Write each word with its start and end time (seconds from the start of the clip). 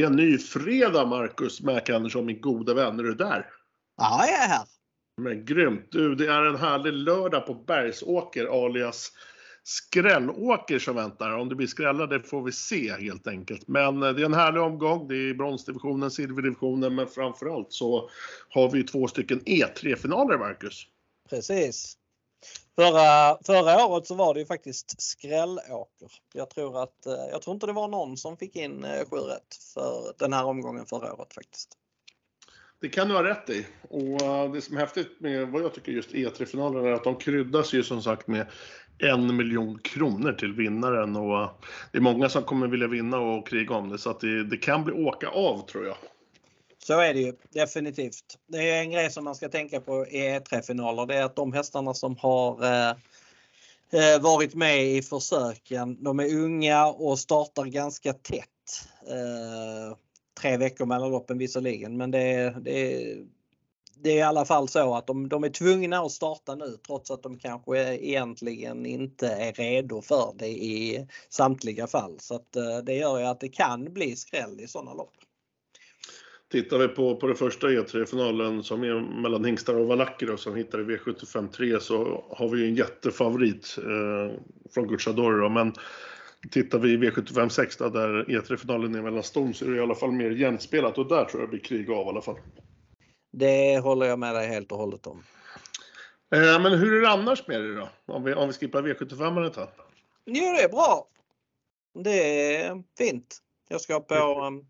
Det 0.00 0.04
är 0.04 0.10
en 0.10 0.16
ny 0.16 0.38
fredag 0.38 1.06
Marcus 1.06 1.60
Mac 1.60 1.80
Andersson, 1.92 2.26
min 2.26 2.40
goda 2.40 2.74
vän. 2.74 2.98
Är 2.98 3.02
du 3.02 3.14
där? 3.14 3.46
Ja, 3.96 4.26
jag 4.26 4.44
är 4.44 4.48
här. 4.48 4.66
Men 5.22 5.44
grymt! 5.44 5.88
Du, 5.90 6.14
det 6.14 6.26
är 6.26 6.44
en 6.44 6.56
härlig 6.56 6.92
lördag 6.92 7.46
på 7.46 7.54
Bergsåker 7.54 8.64
alias 8.64 9.12
Skrällåker 9.64 10.78
som 10.78 10.96
väntar. 10.96 11.30
Om 11.38 11.48
det 11.48 11.54
blir 11.54 11.66
skrällar 11.66 12.06
det 12.06 12.22
får 12.22 12.42
vi 12.42 12.52
se 12.52 12.92
helt 13.00 13.26
enkelt. 13.26 13.68
Men 13.68 14.02
eh, 14.02 14.12
det 14.12 14.22
är 14.22 14.26
en 14.26 14.34
härlig 14.34 14.62
omgång. 14.62 15.08
Det 15.08 15.14
är 15.14 15.34
bronsdivisionen, 15.34 16.10
silverdivisionen, 16.10 16.94
men 16.94 17.06
framförallt 17.06 17.72
så 17.72 18.10
har 18.48 18.70
vi 18.70 18.82
två 18.82 19.08
stycken 19.08 19.40
E3-finaler, 19.40 20.38
Marcus. 20.38 20.86
Precis. 21.30 21.96
Förra, 22.76 23.38
förra 23.46 23.86
året 23.86 24.06
så 24.06 24.14
var 24.14 24.34
det 24.34 24.40
ju 24.40 24.46
faktiskt 24.46 25.02
skrällåker. 25.02 26.08
Jag 26.34 26.50
tror 26.50 26.82
att 26.82 27.06
eh, 27.06 27.12
jag 27.30 27.42
tror 27.42 27.54
inte 27.54 27.66
det 27.66 27.72
var 27.72 27.88
någon 27.88 28.16
som 28.16 28.36
fick 28.36 28.56
in 28.56 28.84
eh, 28.84 29.08
sju 29.10 29.16
rätt 29.16 29.54
för 29.74 30.14
den 30.18 30.32
här 30.32 30.44
omgången 30.44 30.86
förra 30.86 31.14
året 31.14 31.34
faktiskt. 31.34 31.76
Det 32.80 32.88
kan 32.88 33.08
du 33.08 33.14
ha 33.14 33.24
rätt 33.24 33.50
i. 33.50 33.66
Och 33.88 34.22
eh, 34.22 34.52
det 34.52 34.60
som 34.60 34.76
är 34.76 34.80
häftigt 34.80 35.20
med 35.20 35.48
vad 35.48 35.62
jag 35.62 35.74
tycker 35.74 35.92
just 35.92 36.10
E3-finalen 36.10 36.84
är 36.84 36.92
att 36.92 37.04
de 37.04 37.16
kryddas 37.16 37.72
ju 37.72 37.82
som 37.82 38.02
sagt 38.02 38.26
med 38.26 38.46
en 38.98 39.36
miljon 39.36 39.78
kronor 39.78 40.32
till 40.32 40.52
vinnaren 40.52 41.16
och 41.16 41.42
eh, 41.42 41.50
det 41.92 41.98
är 41.98 42.02
många 42.02 42.28
som 42.28 42.42
kommer 42.42 42.66
vilja 42.66 42.86
vinna 42.86 43.18
och 43.18 43.48
kriga 43.48 43.74
om 43.74 43.88
det 43.88 43.98
så 43.98 44.10
att 44.10 44.20
det, 44.20 44.44
det 44.44 44.56
kan 44.56 44.84
bli 44.84 44.94
åka 44.94 45.28
av 45.28 45.66
tror 45.66 45.86
jag. 45.86 45.96
Så 46.84 47.00
är 47.00 47.14
det 47.14 47.20
ju 47.20 47.32
definitivt. 47.50 48.38
Det 48.46 48.70
är 48.70 48.80
en 48.80 48.90
grej 48.90 49.10
som 49.10 49.24
man 49.24 49.34
ska 49.34 49.48
tänka 49.48 49.80
på 49.80 50.06
i 50.06 50.38
E3-finaler. 50.38 51.06
Det 51.06 51.14
är 51.14 51.24
att 51.24 51.36
de 51.36 51.52
hästarna 51.52 51.94
som 51.94 52.16
har 52.16 52.64
eh, 52.64 52.90
eh, 53.90 54.20
varit 54.20 54.54
med 54.54 54.86
i 54.86 55.02
försöken, 55.02 56.04
de 56.04 56.20
är 56.20 56.34
unga 56.34 56.86
och 56.86 57.18
startar 57.18 57.64
ganska 57.64 58.12
tätt. 58.12 58.46
Eh, 59.08 59.96
tre 60.40 60.56
veckor 60.56 60.86
mellan 60.86 61.10
loppen 61.10 61.38
visserligen 61.38 61.96
men 61.96 62.10
det, 62.10 62.54
det, 62.60 63.16
det 63.94 64.10
är 64.10 64.16
i 64.16 64.22
alla 64.22 64.44
fall 64.44 64.68
så 64.68 64.94
att 64.94 65.06
de, 65.06 65.28
de 65.28 65.44
är 65.44 65.48
tvungna 65.48 66.00
att 66.00 66.12
starta 66.12 66.54
nu 66.54 66.78
trots 66.86 67.10
att 67.10 67.22
de 67.22 67.38
kanske 67.38 67.96
egentligen 67.96 68.86
inte 68.86 69.28
är 69.28 69.52
redo 69.52 70.02
för 70.02 70.34
det 70.38 70.48
i 70.48 71.06
samtliga 71.28 71.86
fall. 71.86 72.20
Så 72.20 72.34
att, 72.34 72.56
eh, 72.56 72.78
det 72.78 72.94
gör 72.94 73.18
ju 73.18 73.24
att 73.24 73.40
det 73.40 73.48
kan 73.48 73.92
bli 73.92 74.16
skräll 74.16 74.60
i 74.60 74.66
sådana 74.66 74.94
lopp. 74.94 75.14
Tittar 76.50 76.78
vi 76.78 76.88
på, 76.88 77.16
på 77.16 77.26
den 77.26 77.36
första 77.36 77.66
E3-finalen 77.66 78.62
som 78.62 78.82
är 78.82 79.20
mellan 79.22 79.44
hingstar 79.44 79.74
och 79.74 79.86
valacker 79.86 80.36
som 80.36 80.56
hittar 80.56 80.80
i 80.80 80.84
V75 80.84 81.48
3 81.48 81.80
så 81.80 82.24
har 82.30 82.48
vi 82.48 82.60
ju 82.60 82.68
en 82.68 82.74
jättefavorit 82.74 83.78
eh, 83.78 84.40
från 84.74 84.88
Gucciadoro. 84.88 85.48
Men 85.48 85.72
tittar 86.50 86.78
vi 86.78 86.92
i 86.92 86.96
V75 86.96 87.48
6 87.48 87.76
där 87.76 88.24
E3-finalen 88.24 88.94
är 88.94 89.02
mellan 89.02 89.22
ston 89.22 89.54
så 89.54 89.64
är 89.64 89.70
det 89.70 89.76
i 89.76 89.80
alla 89.80 89.94
fall 89.94 90.12
mer 90.12 90.30
jämspelat 90.30 90.98
och 90.98 91.08
där 91.08 91.24
tror 91.24 91.42
jag 91.42 91.48
det 91.48 91.50
blir 91.50 91.60
krig 91.60 91.90
av 91.90 92.06
i 92.06 92.08
alla 92.08 92.22
fall. 92.22 92.38
Det 93.32 93.78
håller 93.78 94.06
jag 94.06 94.18
med 94.18 94.34
dig 94.34 94.48
helt 94.48 94.72
och 94.72 94.78
hållet 94.78 95.06
om. 95.06 95.22
Eh, 96.34 96.62
men 96.62 96.78
hur 96.78 96.96
är 96.96 97.00
det 97.00 97.10
annars 97.10 97.46
med 97.46 97.60
det 97.60 97.74
då? 97.74 97.88
Om 98.06 98.24
vi, 98.24 98.34
om 98.34 98.48
vi 98.48 98.54
skippar 98.54 98.82
V75 98.82 99.46
ett 99.46 99.54
tag? 99.54 99.68
Jo, 100.24 100.44
det 100.44 100.62
är 100.62 100.68
bra. 100.68 101.06
Det 102.04 102.54
är 102.56 102.82
fint. 102.98 103.38
Jag 103.68 103.80
ska 103.80 104.00
på 104.00 104.46
um, 104.46 104.66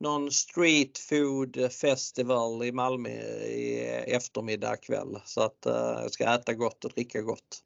någon 0.00 0.30
street 0.30 0.98
food 0.98 1.72
festival 1.72 2.64
i 2.64 2.72
Malmö 2.72 3.10
i 3.10 3.80
eftermiddag 4.06 4.76
kväll. 4.76 5.18
Så 5.24 5.40
att 5.40 5.66
uh, 5.66 5.72
jag 5.74 6.10
ska 6.10 6.34
äta 6.34 6.54
gott 6.54 6.84
och 6.84 6.90
dricka 6.90 7.20
gott. 7.20 7.62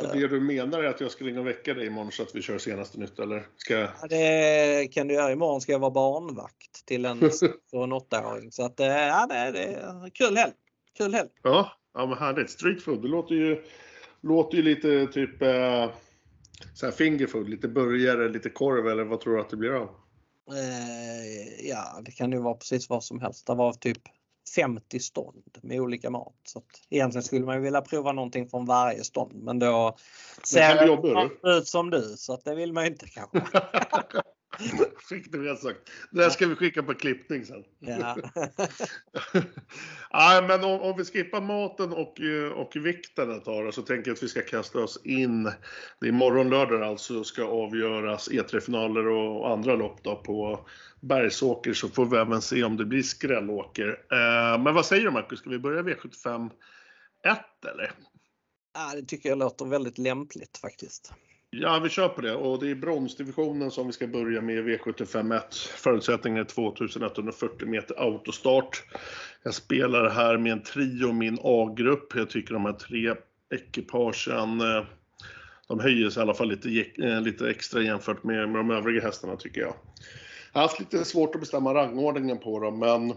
Så 0.00 0.12
det 0.12 0.28
du 0.28 0.40
menar 0.40 0.82
är 0.82 0.88
att 0.88 1.00
jag 1.00 1.10
ska 1.10 1.24
ringa 1.24 1.40
och 1.40 1.46
väcka 1.46 1.74
dig 1.74 1.86
imorgon 1.86 2.12
så 2.12 2.22
att 2.22 2.34
vi 2.34 2.42
kör 2.42 2.58
senaste 2.58 2.98
nytt 2.98 3.18
eller? 3.18 3.46
Ska 3.56 3.74
jag... 3.74 3.90
ja, 4.02 4.06
det 4.08 4.88
kan 4.92 5.08
du 5.08 5.14
göra. 5.14 5.32
Imorgon 5.32 5.60
ska 5.60 5.72
jag 5.72 5.78
vara 5.78 5.90
barnvakt 5.90 6.86
till 6.86 7.04
en, 7.04 7.30
en 7.72 7.92
åttaåring. 7.92 8.52
Så 8.52 8.64
att 8.64 8.74
ja, 8.76 9.26
det 9.28 9.34
är 9.34 10.10
kul 10.10 10.36
helg. 10.36 10.52
Kul 10.96 11.14
helg. 11.14 11.28
Ja, 11.42 11.72
ja 11.94 12.06
men 12.06 12.18
härligt. 12.18 12.50
Street 12.50 12.82
food, 12.82 13.02
det 13.02 13.08
låter 13.08 13.34
ju, 13.34 13.64
låter 14.20 14.56
ju 14.56 14.62
lite 14.62 15.06
typ 15.06 15.42
eh, 15.42 15.90
så 16.74 16.86
här 16.86 16.92
fingerfood, 16.92 17.48
lite 17.48 17.68
burgare, 17.68 18.28
lite 18.28 18.50
korv 18.50 18.88
eller 18.88 19.04
vad 19.04 19.20
tror 19.20 19.34
du 19.34 19.40
att 19.40 19.50
det 19.50 19.56
blir 19.56 19.72
av? 19.72 19.90
Eh, 20.56 21.66
ja, 21.68 22.00
det 22.02 22.10
kan 22.10 22.32
ju 22.32 22.38
vara 22.38 22.54
precis 22.54 22.88
vad 22.88 23.04
som 23.04 23.20
helst. 23.20 23.46
Det 23.46 23.54
var 23.54 23.72
typ 23.72 24.02
50 24.56 25.00
stånd 25.00 25.58
med 25.62 25.80
olika 25.80 26.10
mat. 26.10 26.34
Så 26.44 26.58
att 26.58 26.64
egentligen 26.90 27.22
skulle 27.22 27.46
man 27.46 27.54
ju 27.54 27.60
vilja 27.60 27.80
prova 27.80 28.12
någonting 28.12 28.48
från 28.48 28.66
varje 28.66 29.04
stånd 29.04 29.42
men 29.42 29.58
då 29.58 29.96
ser 30.44 30.74
det 31.42 31.58
ut 31.58 31.68
som 31.68 31.90
du 31.90 32.14
så 32.16 32.32
att 32.34 32.44
det 32.44 32.54
vill 32.54 32.72
man 32.72 32.84
ju 32.84 32.90
inte 32.90 33.08
kanske. 33.08 33.42
Fick 35.08 35.32
du 35.32 35.42
rätt 35.42 35.58
sagt. 35.58 35.90
Det 36.10 36.20
där 36.20 36.30
ska 36.30 36.46
vi 36.46 36.54
skicka 36.54 36.82
på 36.82 36.94
klippning 36.94 37.44
sen. 37.44 37.64
Ja. 37.78 38.16
ja, 40.10 40.44
men 40.48 40.64
om, 40.64 40.80
om, 40.80 40.96
vi 40.96 41.04
skippar 41.04 41.40
maten 41.40 41.92
och, 41.92 42.20
och 42.54 42.76
vikten 42.76 43.30
ett 43.30 43.44
tag 43.44 43.74
så 43.74 43.82
tänker 43.82 44.10
jag 44.10 44.16
att 44.16 44.22
vi 44.22 44.28
ska 44.28 44.42
kasta 44.42 44.78
oss 44.78 45.00
in. 45.04 45.52
Det 46.00 46.08
är 46.08 46.12
morgon 46.12 46.50
lördag 46.50 46.82
alltså 46.82 47.24
ska 47.24 47.44
avgöras 47.44 48.30
E3-finaler 48.30 49.08
och 49.08 49.50
andra 49.50 49.74
lopp 49.74 50.02
då 50.02 50.16
på 50.16 50.66
Bergsåker 51.00 51.72
så 51.72 51.88
får 51.88 52.06
vi 52.06 52.16
även 52.16 52.42
se 52.42 52.64
om 52.64 52.76
det 52.76 52.84
blir 52.84 53.02
skrällåker. 53.02 53.88
Eh, 53.88 54.62
men 54.62 54.74
vad 54.74 54.86
säger 54.86 55.04
du 55.04 55.10
Marcus, 55.10 55.38
ska 55.38 55.50
vi 55.50 55.58
börja 55.58 55.82
V75 55.82 56.50
1 57.24 57.38
eller? 57.72 57.92
Ja, 58.74 58.92
det 58.94 59.02
tycker 59.02 59.28
jag 59.28 59.38
låter 59.38 59.64
väldigt 59.64 59.98
lämpligt 59.98 60.58
faktiskt. 60.58 61.12
Ja, 61.50 61.78
vi 61.78 61.88
kör 61.88 62.08
på 62.08 62.20
det. 62.20 62.34
Och 62.34 62.58
det 62.58 62.70
är 62.70 62.74
bronsdivisionen 62.74 63.70
som 63.70 63.86
vi 63.86 63.92
ska 63.92 64.06
börja 64.06 64.40
med 64.40 64.64
V751. 64.64 65.68
Förutsättningen 65.76 66.40
är 66.40 66.44
2140 66.44 67.68
meter 67.68 68.00
autostart. 68.00 68.84
Jag 69.42 69.54
spelar 69.54 70.10
här 70.10 70.36
med 70.36 70.52
en 70.52 70.62
trio, 70.62 71.12
min 71.12 71.38
A-grupp. 71.42 72.12
Jag 72.14 72.30
tycker 72.30 72.54
de 72.54 72.64
här 72.64 72.72
tre 72.72 73.14
ekipagen, 73.54 74.60
eh, 74.60 74.84
de 75.68 75.80
höjer 75.80 76.10
sig 76.10 76.20
i 76.20 76.22
alla 76.22 76.34
fall 76.34 76.48
lite, 76.48 76.84
eh, 77.04 77.20
lite 77.20 77.50
extra 77.50 77.82
jämfört 77.82 78.24
med, 78.24 78.48
med 78.48 78.60
de 78.60 78.70
övriga 78.70 79.02
hästarna 79.02 79.36
tycker 79.36 79.60
jag. 79.60 79.74
Jag 80.52 80.60
har 80.60 80.68
haft 80.68 80.80
lite 80.80 81.04
svårt 81.04 81.34
att 81.34 81.40
bestämma 81.40 81.74
rangordningen 81.74 82.38
på 82.38 82.60
dem, 82.60 82.78
men 82.78 83.14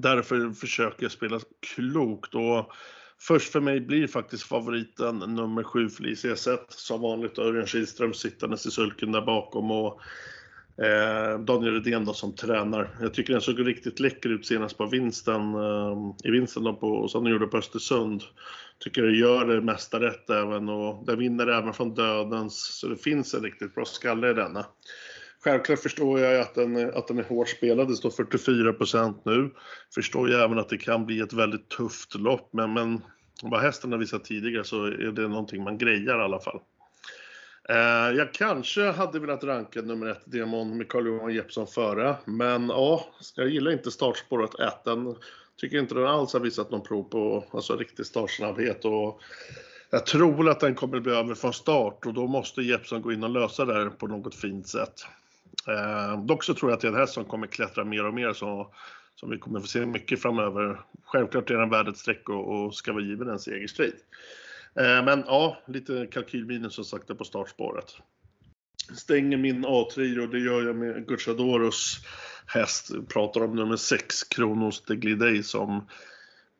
därför 0.00 0.50
försöker 0.50 1.02
jag 1.02 1.12
spela 1.12 1.40
klokt. 1.76 2.34
Och 2.34 2.72
först 3.20 3.52
för 3.52 3.60
mig 3.60 3.80
blir 3.80 4.06
faktiskt 4.06 4.42
favoriten 4.42 5.18
nummer 5.18 5.62
7 5.62 5.88
Felicia 5.88 6.34
E1. 6.34 6.58
Som 6.68 7.00
vanligt 7.00 7.38
Örjan 7.38 7.66
Kihlström 7.66 8.14
sittandes 8.14 8.66
i 8.66 8.70
sulken 8.70 9.12
där 9.12 9.22
bakom 9.22 9.70
och 9.70 10.00
eh, 10.84 11.38
Daniel 11.38 11.74
Redén 11.74 12.04
då 12.04 12.12
som 12.12 12.34
tränar. 12.34 12.96
Jag 13.00 13.14
tycker 13.14 13.32
den 13.32 13.42
såg 13.42 13.66
riktigt 13.66 14.00
läcker 14.00 14.28
ut 14.28 14.46
senast 14.46 14.78
på 14.78 14.86
vinsten, 14.86 15.54
eh, 15.54 16.14
i 16.24 16.30
vinsten 16.30 16.64
då 16.64 16.74
på, 16.74 17.08
som 17.08 17.24
den 17.24 17.32
gjorde 17.32 17.46
på 17.46 17.56
Östersund. 17.56 18.22
Tycker 18.78 19.02
det 19.02 19.16
gör 19.16 19.46
det 19.46 19.60
mesta 19.60 20.00
rätt 20.00 20.30
även 20.30 20.68
och 20.68 21.06
den 21.06 21.18
vinner 21.18 21.46
även 21.46 21.72
från 21.72 21.94
dödens, 21.94 22.78
så 22.80 22.88
det 22.88 22.96
finns 22.96 23.34
en 23.34 23.42
riktigt 23.42 23.74
bra 23.74 23.84
skalle 23.84 24.30
i 24.30 24.34
denna. 24.34 24.66
Självklart 25.46 25.78
förstår 25.78 26.20
jag 26.20 26.40
att 26.40 26.54
den, 26.54 26.94
att 26.94 27.08
den 27.08 27.18
är 27.18 27.22
hårt 27.22 27.48
spelad, 27.48 27.88
det 27.88 27.96
står 27.96 28.10
44% 28.10 29.14
nu. 29.24 29.50
Förstår 29.94 30.28
ju 30.28 30.34
även 30.34 30.58
att 30.58 30.68
det 30.68 30.78
kan 30.78 31.06
bli 31.06 31.20
ett 31.20 31.32
väldigt 31.32 31.68
tufft 31.68 32.14
lopp, 32.14 32.48
men, 32.52 32.72
men 32.72 33.00
vad 33.42 33.60
hästen 33.60 33.92
har 33.92 33.98
visat 33.98 34.24
tidigare 34.24 34.64
så 34.64 34.84
är 34.84 35.12
det 35.12 35.28
någonting 35.28 35.64
man 35.64 35.78
grejar 35.78 36.18
i 36.18 36.22
alla 36.22 36.40
fall. 36.40 36.60
Eh, 37.68 38.16
jag 38.16 38.32
kanske 38.32 38.90
hade 38.90 39.18
velat 39.18 39.44
ranka 39.44 39.82
nummer 39.82 40.06
ett 40.06 40.22
Demon 40.24 40.78
med 40.78 40.88
Carl-Johan 40.88 41.34
Jeppsson 41.34 41.66
före, 41.66 42.16
men 42.24 42.68
ja, 42.68 43.06
jag 43.36 43.48
gillar 43.48 43.70
inte 43.72 43.90
startspåret 43.90 44.60
1. 44.60 44.84
Den 44.84 45.16
tycker 45.60 45.78
inte 45.78 45.94
den 45.94 46.06
alls 46.06 46.32
har 46.32 46.40
visat 46.40 46.70
någon 46.70 46.82
prov 46.82 47.02
på 47.02 47.44
alltså, 47.50 47.76
riktig 47.76 48.06
startsnabbhet 48.06 48.84
och 48.84 49.20
jag 49.90 50.06
tror 50.06 50.48
att 50.50 50.60
den 50.60 50.74
kommer 50.74 51.00
bli 51.00 51.12
över 51.12 51.34
från 51.34 51.52
start 51.52 52.06
och 52.06 52.14
då 52.14 52.26
måste 52.26 52.62
Jeppsson 52.62 53.02
gå 53.02 53.12
in 53.12 53.24
och 53.24 53.30
lösa 53.30 53.64
det 53.64 53.74
här 53.74 53.88
på 53.88 54.06
något 54.06 54.34
fint 54.34 54.68
sätt. 54.68 55.06
Eh, 55.68 56.24
dock 56.24 56.44
så 56.44 56.54
tror 56.54 56.70
jag 56.70 56.76
att 56.76 56.80
det 56.80 56.88
är 56.88 56.92
en 56.92 56.98
häst 56.98 57.14
som 57.14 57.24
kommer 57.24 57.46
klättra 57.46 57.84
mer 57.84 58.06
och 58.06 58.14
mer 58.14 58.32
så, 58.32 58.74
som 59.14 59.30
vi 59.30 59.38
kommer 59.38 59.60
få 59.60 59.66
se 59.66 59.86
mycket 59.86 60.22
framöver. 60.22 60.80
Självklart 61.04 61.50
är 61.50 61.58
den 61.58 61.70
värd 61.70 61.88
ett 61.88 61.96
streck 61.96 62.28
och, 62.28 62.64
och 62.64 62.74
ska 62.74 62.92
vara 62.92 63.04
given 63.04 63.28
en 63.28 63.38
segerstrid. 63.38 63.94
Eh, 64.74 65.04
men 65.04 65.24
ja, 65.26 65.58
lite 65.66 66.06
kalkylminus 66.06 66.74
som 66.74 66.84
sagt 66.84 67.18
på 67.18 67.24
startspåret. 67.24 67.96
Stänger 68.94 69.36
min 69.36 69.66
A3 69.66 70.26
det 70.26 70.38
gör 70.38 70.66
jag 70.66 70.76
med 70.76 71.06
Gucciadoros 71.06 72.00
häst. 72.46 72.90
Pratar 73.08 73.40
om 73.40 73.56
nummer 73.56 73.76
6, 73.76 74.24
Kronos 74.24 74.84
de 74.84 74.96
Glidey 74.96 75.42
som 75.42 75.86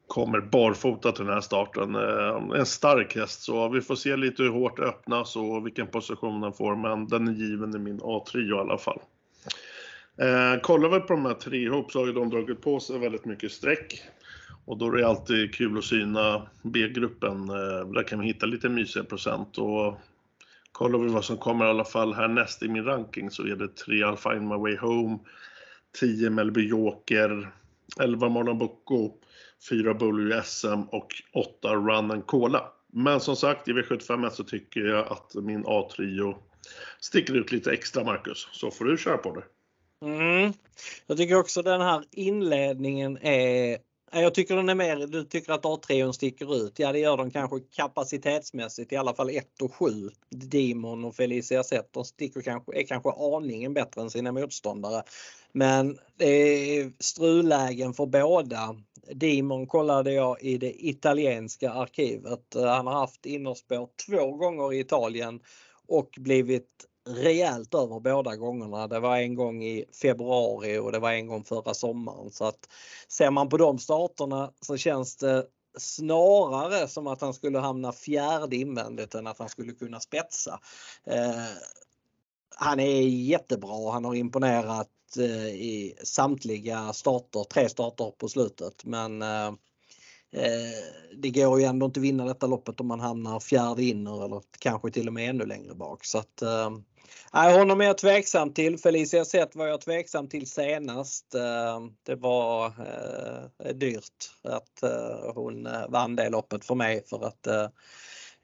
kommer 0.06 0.40
barfota 0.40 1.12
till 1.12 1.24
den 1.24 1.34
här 1.34 1.40
starten. 1.40 1.94
Eh, 1.94 2.58
en 2.58 2.66
stark 2.66 3.16
häst 3.16 3.42
så 3.42 3.68
vi 3.68 3.80
får 3.80 3.94
se 3.94 4.16
lite 4.16 4.42
hur 4.42 4.50
hårt 4.50 4.76
det 4.76 4.82
öppnas 4.82 5.36
och 5.36 5.66
vilken 5.66 5.86
position 5.86 6.40
den 6.40 6.52
får 6.52 6.76
men 6.76 7.08
den 7.08 7.28
är 7.28 7.32
given 7.32 7.76
i 7.76 7.78
min 7.78 8.00
A-trio 8.02 8.56
i 8.56 8.60
alla 8.60 8.78
fall. 8.78 9.00
Eh, 10.18 10.60
kollar 10.60 10.88
vi 10.88 11.00
på 11.00 11.12
de 11.12 11.24
här 11.24 11.34
tre 11.34 11.58
ihop 11.58 11.92
så 11.92 11.98
har 11.98 12.06
ju 12.06 12.12
de 12.12 12.30
dragit 12.30 12.62
på 12.62 12.80
sig 12.80 12.98
väldigt 12.98 13.24
mycket 13.24 13.52
streck. 13.52 14.02
Och 14.64 14.78
då 14.78 14.88
är 14.88 14.96
det 14.96 15.08
alltid 15.08 15.54
kul 15.54 15.78
att 15.78 15.84
syna 15.84 16.42
B-gruppen. 16.62 17.48
Eh, 17.48 17.88
där 17.94 18.08
kan 18.08 18.20
vi 18.20 18.26
hitta 18.26 18.46
lite 18.46 18.68
mysiga 18.68 19.04
procent. 19.04 19.58
Och 19.58 20.00
Kollar 20.76 20.98
vi 20.98 21.08
vad 21.08 21.24
som 21.24 21.36
kommer 21.36 21.66
i 21.66 21.68
alla 21.68 21.84
fall 21.84 22.14
härnäst 22.14 22.62
i 22.62 22.68
min 22.68 22.84
ranking 22.84 23.30
så 23.30 23.42
är 23.42 23.56
det 23.56 23.76
3 23.76 23.94
I'll 23.94 24.16
find 24.16 24.48
my 24.48 24.56
way 24.56 24.76
home, 24.76 25.18
10 26.00 26.30
Melby 26.30 26.68
Joker, 26.68 27.52
11 28.00 28.28
Marlon 28.28 28.58
Bocco, 28.58 29.12
4 29.68 29.94
Buller 29.94 30.42
SM 30.42 30.82
och 30.82 31.22
8 31.32 31.74
Run 31.74 32.10
and 32.10 32.26
Cola. 32.26 32.72
Men 32.92 33.20
som 33.20 33.36
sagt, 33.36 33.68
i 33.68 33.72
V75 33.72 34.30
så 34.30 34.44
tycker 34.44 34.80
jag 34.80 35.06
att 35.12 35.34
min 35.34 35.64
A-trio 35.66 36.36
sticker 37.00 37.34
ut 37.34 37.52
lite 37.52 37.72
extra, 37.72 38.04
Marcus. 38.04 38.48
Så 38.52 38.70
får 38.70 38.84
du 38.84 38.98
köra 38.98 39.16
på 39.16 39.34
det. 39.34 39.44
Mm. 40.06 40.52
Jag 41.06 41.16
tycker 41.16 41.38
också 41.38 41.62
den 41.62 41.80
här 41.80 42.04
inledningen 42.12 43.18
är 43.22 43.78
jag 44.12 44.34
tycker 44.34 44.56
den 44.56 44.68
är 44.68 44.74
mer, 44.74 45.06
du 45.06 45.24
tycker 45.24 45.52
att 45.52 45.62
A3 45.62 46.12
sticker 46.12 46.56
ut. 46.56 46.78
Ja 46.78 46.92
det 46.92 46.98
gör 46.98 47.16
de 47.16 47.30
kanske 47.30 47.60
kapacitetsmässigt 47.60 48.92
i 48.92 48.96
alla 48.96 49.14
fall 49.14 49.30
1 49.30 49.62
och 49.62 49.74
7. 49.74 49.84
Demon 50.30 51.04
och 51.04 51.16
Felicia 51.16 51.64
Zet, 51.64 51.92
de 51.92 52.04
sticker 52.04 52.40
kanske, 52.40 52.80
är 52.80 52.86
kanske 52.86 53.10
aningen 53.10 53.74
bättre 53.74 54.00
än 54.00 54.10
sina 54.10 54.32
motståndare. 54.32 55.02
Men 55.52 55.98
det 56.16 56.26
är 56.26 56.92
strullägen 56.98 57.94
för 57.94 58.06
båda. 58.06 58.76
Demon 59.14 59.66
kollade 59.66 60.12
jag 60.12 60.42
i 60.42 60.58
det 60.58 60.86
italienska 60.86 61.72
arkivet. 61.72 62.54
Eh, 62.54 62.64
han 62.64 62.86
har 62.86 62.94
haft 62.94 63.26
innerspår 63.26 63.88
två 64.06 64.32
gånger 64.32 64.72
i 64.72 64.80
Italien 64.80 65.40
och 65.88 66.10
blivit 66.18 66.86
rejält 67.08 67.74
över 67.74 68.00
båda 68.00 68.36
gångerna. 68.36 68.88
Det 68.88 69.00
var 69.00 69.16
en 69.16 69.34
gång 69.34 69.64
i 69.64 69.84
februari 70.02 70.78
och 70.78 70.92
det 70.92 70.98
var 70.98 71.12
en 71.12 71.26
gång 71.26 71.44
förra 71.44 71.74
sommaren. 71.74 72.30
Så 72.30 72.44
att 72.44 72.68
ser 73.08 73.30
man 73.30 73.48
på 73.48 73.56
de 73.56 73.78
starterna 73.78 74.52
så 74.60 74.76
känns 74.76 75.16
det 75.16 75.46
snarare 75.78 76.88
som 76.88 77.06
att 77.06 77.20
han 77.20 77.34
skulle 77.34 77.58
hamna 77.58 77.92
fjärde 77.92 78.56
invändigt 78.56 79.14
än 79.14 79.26
att 79.26 79.38
han 79.38 79.48
skulle 79.48 79.72
kunna 79.72 80.00
spetsa. 80.00 80.60
Eh, 81.06 81.44
han 82.56 82.80
är 82.80 83.00
jättebra. 83.08 83.92
Han 83.92 84.04
har 84.04 84.14
imponerat 84.14 84.88
eh, 85.18 85.46
i 85.46 85.94
samtliga 86.04 86.92
starter, 86.92 87.44
tre 87.44 87.68
starter 87.68 88.10
på 88.18 88.28
slutet. 88.28 88.84
Men 88.84 89.22
eh, 89.22 89.46
eh, 90.32 90.84
det 91.16 91.30
går 91.30 91.60
ju 91.60 91.66
ändå 91.66 91.86
inte 91.86 92.00
att 92.00 92.04
vinna 92.04 92.24
detta 92.24 92.46
loppet 92.46 92.80
om 92.80 92.86
man 92.86 93.00
hamnar 93.00 93.40
fjärde 93.40 93.84
inner 93.84 94.24
eller 94.24 94.42
kanske 94.58 94.90
till 94.90 95.06
och 95.06 95.14
med 95.14 95.30
ännu 95.30 95.46
längre 95.46 95.74
bak. 95.74 96.04
Så 96.04 96.18
att, 96.18 96.42
eh, 96.42 96.70
Nej, 97.32 97.58
honom 97.58 97.80
är 97.80 97.84
jag 97.84 97.98
tveksam 97.98 98.54
till. 98.54 98.78
Felicia 98.78 99.24
Zet 99.24 99.56
var 99.56 99.66
jag 99.66 99.80
tveksam 99.80 100.28
till 100.28 100.50
senast. 100.50 101.34
Eh, 101.34 101.80
det 102.02 102.14
var 102.14 102.66
eh, 102.66 103.74
dyrt 103.74 104.30
att 104.42 104.82
eh, 104.82 105.32
hon 105.34 105.66
eh, 105.66 105.88
vann 105.88 106.16
det 106.16 106.28
loppet 106.28 106.64
för 106.64 106.74
mig 106.74 107.04
för 107.06 107.26
att 107.26 107.46
eh, 107.46 107.68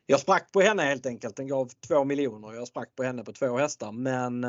jag 0.07 0.21
sprack 0.21 0.53
på 0.53 0.61
henne 0.61 0.83
helt 0.83 1.07
enkelt. 1.07 1.37
Den 1.37 1.47
gav 1.47 1.71
2 1.89 2.05
miljoner. 2.05 2.55
Jag 2.55 2.69
sprack 2.69 2.95
på 2.97 3.03
henne 3.03 3.25
på 3.25 3.33
två 3.33 3.59
hästar 3.59 3.93
men 3.93 4.45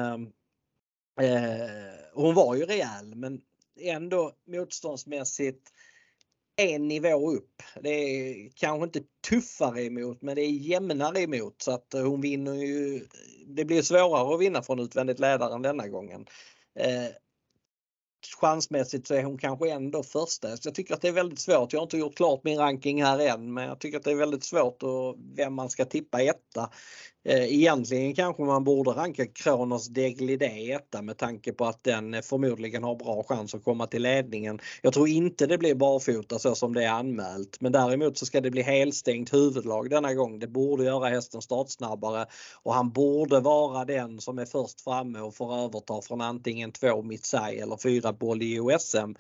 Eh, 1.21 2.11
hon 2.13 2.35
var 2.35 2.55
ju 2.55 2.65
rejäl 2.65 3.15
men 3.15 3.41
ändå 3.79 4.31
motståndsmässigt 4.47 5.69
en 6.55 6.87
nivå 6.87 7.31
upp. 7.31 7.61
Det 7.81 7.89
är 7.89 8.49
kanske 8.55 8.83
inte 8.83 9.01
tuffare 9.29 9.83
emot 9.83 10.21
men 10.21 10.35
det 10.35 10.41
är 10.41 10.49
jämnare 10.49 11.21
emot 11.21 11.61
så 11.61 11.71
att 11.71 11.93
hon 11.93 12.21
vinner 12.21 12.53
ju. 12.53 13.07
Det 13.47 13.65
blir 13.65 13.81
svårare 13.81 14.35
att 14.35 14.41
vinna 14.41 14.61
från 14.61 14.79
utvändigt 14.79 15.19
ledaren 15.19 15.61
denna 15.61 15.87
gången. 15.87 16.25
Eh, 16.79 17.09
chansmässigt 18.39 19.07
så 19.07 19.13
är 19.13 19.23
hon 19.23 19.37
kanske 19.37 19.71
ändå 19.71 20.03
första. 20.03 20.57
Så 20.57 20.67
jag 20.67 20.75
tycker 20.75 20.93
att 20.93 21.01
det 21.01 21.07
är 21.07 21.11
väldigt 21.11 21.39
svårt. 21.39 21.73
Jag 21.73 21.79
har 21.79 21.83
inte 21.83 21.97
gjort 21.97 22.15
klart 22.15 22.43
min 22.43 22.57
ranking 22.59 23.03
här 23.03 23.19
än 23.19 23.53
men 23.53 23.67
jag 23.67 23.79
tycker 23.79 23.97
att 23.97 24.03
det 24.03 24.11
är 24.11 24.15
väldigt 24.15 24.43
svårt 24.43 24.83
och 24.83 25.17
vem 25.35 25.53
man 25.53 25.69
ska 25.69 25.85
tippa 25.85 26.21
etta. 26.21 26.69
Eh, 27.25 27.53
egentligen 27.53 28.15
kanske 28.15 28.43
man 28.43 28.63
borde 28.63 28.91
ranka 28.91 29.25
Kronos 29.25 29.87
Deglidé 29.87 30.71
etta 30.71 31.01
med 31.01 31.17
tanke 31.17 31.53
på 31.53 31.65
att 31.65 31.83
den 31.83 32.13
eh, 32.13 32.21
förmodligen 32.21 32.83
har 32.83 32.95
bra 32.95 33.23
chans 33.23 33.55
att 33.55 33.63
komma 33.63 33.87
till 33.87 34.01
ledningen. 34.01 34.59
Jag 34.81 34.93
tror 34.93 35.07
inte 35.07 35.47
det 35.47 35.57
blir 35.57 35.75
barfota 35.75 36.39
så 36.39 36.55
som 36.55 36.73
det 36.73 36.83
är 36.83 36.91
anmält 36.91 37.61
men 37.61 37.71
däremot 37.71 38.17
så 38.17 38.25
ska 38.25 38.41
det 38.41 38.51
bli 38.51 38.61
helstängt 38.61 39.33
huvudlag 39.33 39.89
denna 39.89 40.13
gång. 40.13 40.39
Det 40.39 40.47
borde 40.47 40.83
göra 40.83 41.09
hästen 41.09 41.41
startsnabbare 41.41 42.25
och 42.63 42.73
han 42.73 42.91
borde 42.91 43.39
vara 43.39 43.85
den 43.85 44.21
som 44.21 44.39
är 44.39 44.45
först 44.45 44.81
framme 44.81 45.19
och 45.19 45.35
får 45.35 45.55
överta 45.65 46.01
från 46.01 46.21
antingen 46.21 46.71
två 46.71 47.01
Mitsai 47.01 47.59
eller 47.59 47.77
fyra 47.77 48.13
boll 48.13 48.41
i 48.41 48.59
OSM. 48.59 49.13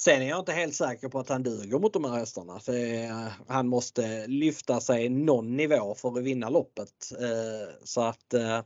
Sen 0.00 0.22
är 0.22 0.28
jag 0.28 0.38
inte 0.38 0.52
helt 0.52 0.74
säker 0.74 1.08
på 1.08 1.18
att 1.18 1.28
han 1.28 1.42
duger 1.42 1.78
mot 1.78 1.92
de 1.92 2.04
här 2.04 2.18
hästarna. 2.18 2.60
För 2.60 2.94
eh, 2.94 3.28
han 3.48 3.68
måste 3.68 4.26
lyfta 4.26 4.80
sig 4.80 5.08
någon 5.08 5.56
nivå 5.56 5.94
för 5.94 6.18
att 6.18 6.24
vinna 6.24 6.48
loppet. 6.48 7.12
Eh, 7.20 7.74
så 7.84 8.00
att 8.00 8.34
eh, 8.34 8.60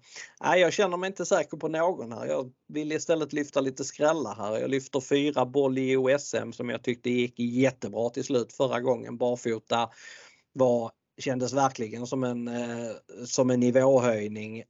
nej, 0.44 0.61
jag 0.61 0.73
känner 0.73 0.96
mig 0.96 1.06
inte 1.06 1.26
säker 1.26 1.56
på 1.56 1.69
någon 1.69 2.12
här. 2.12 2.26
Jag 2.26 2.52
vill 2.69 2.93
istället 2.93 3.32
lyfta 3.32 3.61
lite 3.61 3.84
skrällar 3.84 4.34
här. 4.34 4.58
Jag 4.58 4.70
lyfter 4.70 5.00
fyra 5.00 5.46
boll 5.46 5.79
i 5.79 5.96
OSM 5.96 6.52
som 6.52 6.69
jag 6.69 6.82
tyckte 6.82 7.11
gick 7.11 7.38
jättebra 7.38 8.11
till 8.11 8.25
slut 8.25 8.52
förra 8.52 8.81
gången. 8.81 9.17
Barfota 9.17 9.90
var 10.52 10.93
kändes 11.19 11.52
verkligen 11.52 12.06
som 12.06 12.25
en, 12.25 12.50
som 13.26 13.50
en 13.50 13.61
nivåhöjning. 13.61 14.64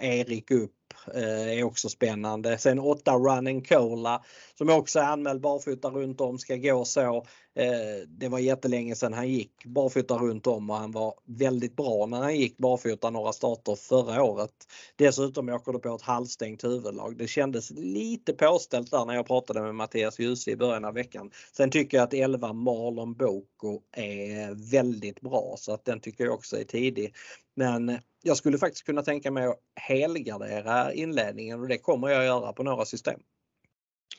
Erik 0.00 0.50
upp 0.50 0.72
Eh, 1.14 1.58
är 1.58 1.62
också 1.62 1.88
spännande. 1.88 2.58
Sen 2.58 2.78
8 2.78 3.14
Running 3.14 3.64
Cola 3.64 4.22
som 4.58 4.70
också 4.70 4.98
är 4.98 5.04
anmäld 5.04 5.40
barfota 5.40 5.88
runt 5.88 6.20
om 6.20 6.38
ska 6.38 6.56
gå 6.56 6.84
så. 6.84 7.26
Eh, 7.54 8.06
det 8.08 8.28
var 8.28 8.38
jättelänge 8.38 8.94
sedan 8.94 9.12
han 9.12 9.28
gick 9.28 9.64
barfota 9.64 10.14
runt 10.14 10.46
om 10.46 10.70
och 10.70 10.76
han 10.76 10.92
var 10.92 11.14
väldigt 11.24 11.76
bra 11.76 12.06
när 12.06 12.20
han 12.20 12.36
gick 12.36 12.56
barfota 12.56 13.10
några 13.10 13.32
starter 13.32 13.74
förra 13.74 14.22
året. 14.22 14.50
Dessutom 14.96 15.48
åker 15.48 15.72
det 15.72 15.78
på 15.78 15.94
ett 15.94 16.02
halvstängt 16.02 16.64
huvudlag. 16.64 17.16
Det 17.16 17.26
kändes 17.26 17.70
lite 17.70 18.32
påställt 18.32 18.90
där 18.90 19.04
när 19.04 19.14
jag 19.14 19.26
pratade 19.26 19.62
med 19.62 19.74
Mattias 19.74 20.18
Djuse 20.18 20.50
i 20.50 20.56
början 20.56 20.84
av 20.84 20.94
veckan. 20.94 21.30
Sen 21.52 21.70
tycker 21.70 21.96
jag 21.96 22.04
att 22.04 22.14
11 22.14 22.52
Marlon 22.52 23.14
Boko 23.14 23.80
är 23.92 24.70
väldigt 24.70 25.20
bra 25.20 25.54
så 25.58 25.72
att 25.72 25.84
den 25.84 26.00
tycker 26.00 26.24
jag 26.24 26.34
också 26.34 26.56
är 26.56 26.64
tidig. 26.64 27.14
Men 27.54 27.98
jag 28.22 28.36
skulle 28.36 28.58
faktiskt 28.58 28.86
kunna 28.86 29.02
tänka 29.02 29.30
mig 29.30 29.46
att 29.46 29.60
helgardera 29.74 30.92
inledningen 30.92 31.60
och 31.60 31.68
det 31.68 31.78
kommer 31.78 32.08
jag 32.08 32.24
göra 32.24 32.52
på 32.52 32.62
några 32.62 32.84
system. 32.84 33.20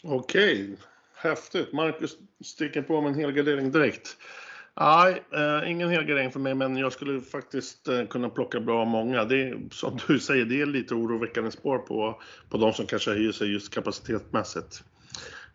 Okej, 0.03 0.77
häftigt. 1.21 1.73
Marcus 1.73 2.17
sticker 2.43 2.81
på 2.81 3.01
med 3.01 3.09
en 3.09 3.19
helgardering 3.19 3.71
direkt. 3.71 4.17
Nej, 4.79 5.23
eh, 5.33 5.71
ingen 5.71 5.89
helgardering 5.89 6.31
för 6.31 6.39
mig, 6.39 6.55
men 6.55 6.77
jag 6.77 6.93
skulle 6.93 7.21
faktiskt 7.21 7.87
eh, 7.87 8.05
kunna 8.05 8.29
plocka 8.29 8.59
bra 8.59 8.85
många. 8.85 9.25
Det 9.25 9.41
är, 9.41 9.59
som 9.71 9.99
du 10.07 10.19
säger, 10.19 10.45
det 10.45 10.61
är 10.61 10.65
lite 10.65 10.93
oroväckande 10.93 11.51
spår 11.51 11.77
på, 11.77 12.21
på 12.49 12.57
de 12.57 12.73
som 12.73 12.85
kanske 12.85 13.11
höjer 13.11 13.31
sig 13.31 13.53
just 13.53 13.73
kapacitetsmässigt. 13.73 14.83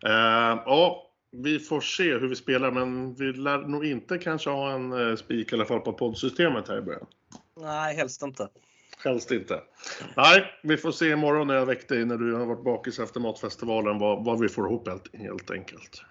Eh, 0.05 0.61
ja, 0.65 1.03
vi 1.31 1.59
får 1.59 1.81
se 1.81 2.17
hur 2.17 2.27
vi 2.27 2.35
spelar, 2.35 2.71
men 2.71 3.15
vi 3.15 3.33
lär 3.33 3.57
nog 3.57 3.85
inte 3.85 4.17
kanske 4.17 4.49
ha 4.49 4.71
en 4.71 5.09
eh, 5.09 5.15
spik 5.15 5.51
i 5.51 5.55
alla 5.55 5.65
fall 5.65 5.79
på 5.79 5.93
poddsystemet 5.93 6.67
här 6.67 6.77
i 6.77 6.81
början. 6.81 7.05
Nej, 7.61 7.95
helst 7.95 8.21
inte. 8.21 8.47
Helst 9.03 9.31
inte. 9.31 9.61
Nej, 10.17 10.45
vi 10.63 10.77
får 10.77 10.91
se 10.91 11.09
imorgon 11.09 11.47
när 11.47 11.55
jag 11.55 11.65
väcker 11.65 11.95
dig 11.95 12.05
när 12.05 12.17
du 12.17 12.33
har 12.33 12.45
varit 12.45 12.63
bakis 12.63 12.99
efter 12.99 13.19
matfestivalen 13.19 13.99
vad, 13.99 14.25
vad 14.25 14.39
vi 14.39 14.49
får 14.49 14.65
ihop 14.67 14.87
helt, 14.87 15.15
helt 15.15 15.51
enkelt. 15.51 16.01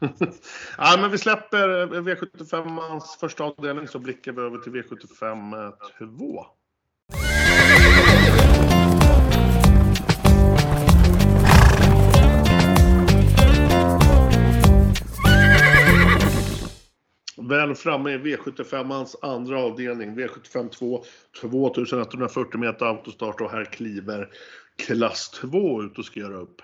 ja, 0.78 0.96
men 1.00 1.10
vi 1.10 1.18
släpper 1.18 1.86
V75 1.86 3.00
första 3.20 3.44
avdelning 3.44 3.88
så 3.88 3.98
blickar 3.98 4.32
vi 4.32 4.42
över 4.42 4.58
till 4.58 4.72
V75 4.72 5.72
2. 6.18 6.46
Väl 17.50 17.74
framme 17.74 18.10
i 18.10 18.18
V75ans 18.18 19.14
andra 19.22 19.58
avdelning, 19.58 20.18
V75 20.18 20.68
2, 20.68 21.04
2140 21.40 22.60
meter 22.60 22.86
autostart 22.86 23.40
och 23.40 23.50
här 23.50 23.64
kliver 23.64 24.28
klass 24.76 25.30
2 25.30 25.82
ut 25.82 25.98
och 25.98 26.04
ska 26.04 26.20
göra 26.20 26.36
upp. 26.36 26.62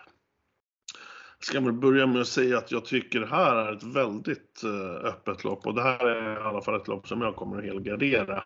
Jag 1.39 1.47
ska 1.47 1.61
väl 1.61 1.73
börja 1.73 2.07
med 2.07 2.21
att 2.21 2.29
säga 2.29 2.59
att 2.59 2.73
jag 2.73 2.85
tycker 2.85 3.21
det 3.21 3.27
här 3.27 3.57
är 3.57 3.73
ett 3.73 3.83
väldigt 3.83 4.63
eh, 4.65 5.07
öppet 5.07 5.45
lopp 5.45 5.67
och 5.67 5.75
det 5.75 5.83
här 5.83 6.07
är 6.07 6.41
i 6.41 6.45
alla 6.45 6.63
fall 6.63 6.81
ett 6.81 6.89
lopp 6.89 7.09
som 7.09 7.23
jag 7.23 7.37
kommer 7.37 7.59
att 7.59 7.65
helgardera. 7.65 8.45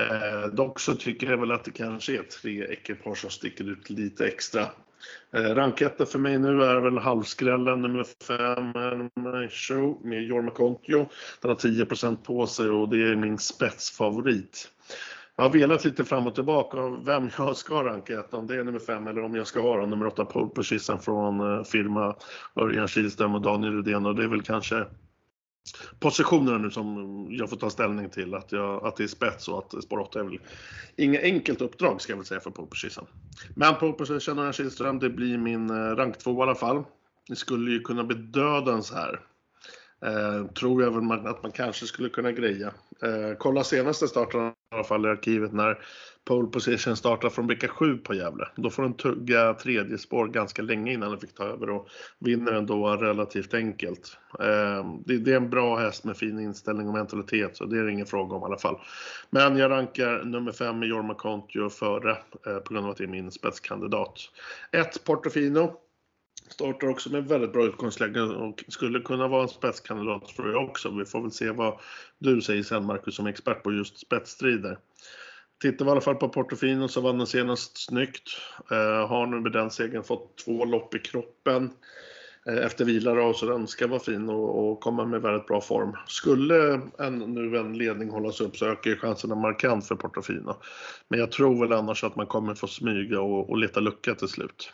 Eh, 0.00 0.46
dock 0.52 0.80
så 0.80 0.94
tycker 0.94 1.30
jag 1.30 1.38
väl 1.38 1.52
att 1.52 1.64
det 1.64 1.70
kanske 1.70 2.18
är 2.18 2.22
tre 2.22 2.64
ekipage 2.64 3.18
som 3.18 3.30
sticker 3.30 3.70
ut 3.70 3.90
lite 3.90 4.26
extra. 4.26 4.68
Eh, 5.32 5.54
Ranketta 5.54 6.06
för 6.06 6.18
mig 6.18 6.38
nu 6.38 6.62
är 6.62 6.80
väl 6.80 6.98
halvskrällen 6.98 7.82
nummer 7.82 8.04
5, 8.26 9.48
Show 9.50 10.00
med 10.04 10.22
Jorma 10.22 10.50
Kontio. 10.50 11.08
Den 11.40 11.48
har 11.48 11.56
10 11.56 12.16
på 12.24 12.46
sig 12.46 12.70
och 12.70 12.88
det 12.88 13.02
är 13.02 13.16
min 13.16 13.38
spetsfavorit. 13.38 14.68
Jag 15.36 15.44
har 15.44 15.50
velat 15.50 15.84
lite 15.84 16.04
fram 16.04 16.26
och 16.26 16.34
tillbaka 16.34 16.76
vem 17.04 17.30
jag 17.38 17.56
ska 17.56 17.84
ranka 17.84 18.24
om 18.30 18.46
det 18.46 18.56
är 18.56 18.64
nummer 18.64 18.78
5 18.78 19.06
eller 19.06 19.24
om 19.24 19.34
jag 19.34 19.46
ska 19.46 19.60
ha 19.60 19.86
nummer 19.86 20.06
8 20.06 20.24
Pole 20.24 20.50
Position 20.54 20.98
från 20.98 21.40
eh, 21.40 21.64
firma 21.64 22.16
Örjan 22.56 22.88
Kihlström 22.88 23.34
och 23.34 23.42
Daniel 23.42 23.76
Rydén 23.76 24.06
och 24.06 24.14
det 24.14 24.24
är 24.24 24.28
väl 24.28 24.42
kanske 24.42 24.86
positionerna 25.98 26.58
nu 26.58 26.70
som 26.70 27.26
jag 27.30 27.50
får 27.50 27.56
ta 27.56 27.70
ställning 27.70 28.10
till. 28.10 28.34
Att, 28.34 28.52
jag, 28.52 28.86
att 28.86 28.96
det 28.96 29.02
är 29.04 29.08
spets 29.08 29.48
och 29.48 29.58
att 29.58 29.84
spår 29.84 29.98
8 29.98 30.20
är 30.20 30.24
väl 30.24 30.40
inget 30.96 31.22
enkelt 31.22 31.60
uppdrag 31.60 32.00
ska 32.00 32.12
jag 32.12 32.16
väl 32.16 32.26
säga 32.26 32.40
för 32.40 32.50
pole. 32.50 32.68
Men 33.54 33.74
pole 33.74 33.92
position 33.92 34.52
Kihlström, 34.52 34.98
det 34.98 35.10
blir 35.10 35.38
min 35.38 35.70
eh, 35.70 35.74
rank 35.74 36.18
2 36.18 36.38
i 36.38 36.42
alla 36.42 36.54
fall. 36.54 36.84
Det 37.28 37.36
skulle 37.36 37.70
ju 37.70 37.80
kunna 37.80 38.04
bli 38.04 38.16
dödens 38.16 38.92
här. 38.92 39.20
Eh, 40.04 40.46
tror 40.46 40.82
jag 40.82 40.90
väl 40.90 41.26
att 41.26 41.42
man 41.42 41.52
kanske 41.52 41.86
skulle 41.86 42.08
kunna 42.08 42.32
greja. 42.32 42.66
Eh, 43.02 43.36
kolla 43.38 43.64
senaste 43.64 44.08
starten 44.08 44.40
i 44.40 44.52
alla 44.74 44.84
fall 44.84 45.06
i 45.06 45.08
arkivet 45.08 45.52
när 45.52 45.78
pole 46.24 46.48
position 46.48 46.96
startar 46.96 47.30
från 47.30 47.46
vecka 47.46 47.68
7 47.68 47.98
på 47.98 48.14
Gävle. 48.14 48.48
Då 48.56 48.70
får 48.70 48.82
den 48.82 48.94
tugga 48.94 49.54
tredje 49.54 49.98
spår 49.98 50.28
ganska 50.28 50.62
länge 50.62 50.92
innan 50.92 51.10
den 51.10 51.20
fick 51.20 51.34
ta 51.34 51.44
över 51.44 51.70
och 51.70 51.88
vinner 52.18 52.52
den 52.52 52.66
då 52.66 52.96
relativt 52.96 53.54
enkelt. 53.54 54.16
Eh, 54.40 54.94
det, 55.06 55.18
det, 55.18 55.32
är 55.32 55.36
en 55.36 55.50
bra 55.50 55.76
häst 55.76 56.04
med 56.04 56.16
fin 56.16 56.40
inställning 56.40 56.88
och 56.88 56.94
mentalitet 56.94 57.56
så 57.56 57.64
det 57.64 57.78
är 57.78 57.84
det 57.84 57.92
ingen 57.92 58.06
fråga 58.06 58.36
om 58.36 58.42
i 58.42 58.44
alla 58.44 58.58
fall. 58.58 58.80
Men 59.30 59.56
jag 59.56 59.70
rankar 59.70 60.24
nummer 60.24 60.52
5 60.52 60.78
med 60.78 60.88
Jorma 60.88 61.14
Kontio 61.14 61.68
före 61.68 62.10
eh, 62.46 62.58
på 62.58 62.74
grund 62.74 62.86
av 62.86 62.92
att 62.92 62.98
det 62.98 63.04
är 63.04 63.08
min 63.08 63.30
spetskandidat. 63.30 64.18
1 64.72 65.04
Portofino 65.04 65.76
startar 66.48 66.88
också 66.88 67.10
med 67.10 67.28
väldigt 67.28 67.52
bra 67.52 67.64
utgångsläge 67.64 68.20
och 68.20 68.64
skulle 68.68 69.00
kunna 69.00 69.28
vara 69.28 69.42
en 69.42 69.48
spetskandidat 69.48 70.28
tror 70.28 70.52
jag 70.52 70.64
också. 70.64 70.90
Vi 70.90 71.04
får 71.04 71.22
väl 71.22 71.32
se 71.32 71.50
vad 71.50 71.80
du 72.18 72.40
säger 72.40 72.62
sen 72.62 72.86
Marcus 72.86 73.16
som 73.16 73.26
expert 73.26 73.62
på 73.62 73.72
just 73.72 73.98
spetsstrider. 73.98 74.78
Tittar 75.62 75.84
vi 75.84 75.88
i 75.88 75.92
alla 75.92 76.00
fall 76.00 76.14
på 76.14 76.28
Portofino 76.28 76.88
så 76.88 77.00
vann 77.00 77.18
den 77.18 77.26
senast 77.26 77.86
snyggt. 77.86 78.28
Eh, 78.70 79.08
har 79.08 79.26
nu 79.26 79.40
med 79.40 79.52
den 79.52 79.70
segern 79.70 80.02
fått 80.02 80.38
två 80.44 80.64
lopp 80.64 80.94
i 80.94 80.98
kroppen 80.98 81.70
eh, 82.46 82.66
efter 82.66 82.84
vila 82.84 83.14
då, 83.14 83.32
så 83.32 83.46
den 83.46 83.66
ska 83.66 83.86
vara 83.86 84.00
fin 84.00 84.28
och, 84.28 84.70
och 84.70 84.80
komma 84.80 85.04
med 85.04 85.22
väldigt 85.22 85.46
bra 85.46 85.60
form. 85.60 85.96
Skulle 86.06 86.80
en, 86.98 87.18
nu 87.18 87.56
en 87.56 87.78
ledning 87.78 88.10
hållas 88.10 88.40
upp 88.40 88.56
så 88.56 88.66
ökar 88.66 88.90
ju 88.90 88.96
chanserna 88.96 89.34
markant 89.34 89.88
för 89.88 89.94
Portofino. 89.94 90.56
Men 91.08 91.20
jag 91.20 91.32
tror 91.32 91.60
väl 91.60 91.78
annars 91.78 92.04
att 92.04 92.16
man 92.16 92.26
kommer 92.26 92.54
få 92.54 92.66
smyga 92.66 93.20
och, 93.20 93.50
och 93.50 93.58
leta 93.58 93.80
lucka 93.80 94.14
till 94.14 94.28
slut. 94.28 94.72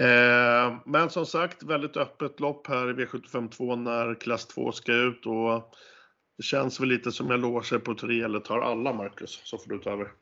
Eh, 0.00 0.76
men 0.86 1.10
som 1.10 1.26
sagt, 1.26 1.62
väldigt 1.62 1.96
öppet 1.96 2.40
lopp 2.40 2.66
här 2.66 2.90
i 2.90 3.04
V752 3.04 3.76
när 3.76 4.14
klass 4.14 4.46
2 4.46 4.72
ska 4.72 4.92
ut 4.92 5.26
och 5.26 5.74
det 6.36 6.42
känns 6.42 6.80
väl 6.80 6.88
lite 6.88 7.12
som 7.12 7.30
jag 7.30 7.40
låser 7.40 7.78
på 7.78 7.94
tre 7.94 8.22
eller 8.22 8.40
tar 8.40 8.60
alla 8.60 8.92
Marcus, 8.92 9.40
så 9.44 9.58
får 9.58 9.70
du 9.70 9.78
ta 9.78 9.90
över. 9.90 10.12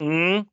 Mm. 0.00 0.44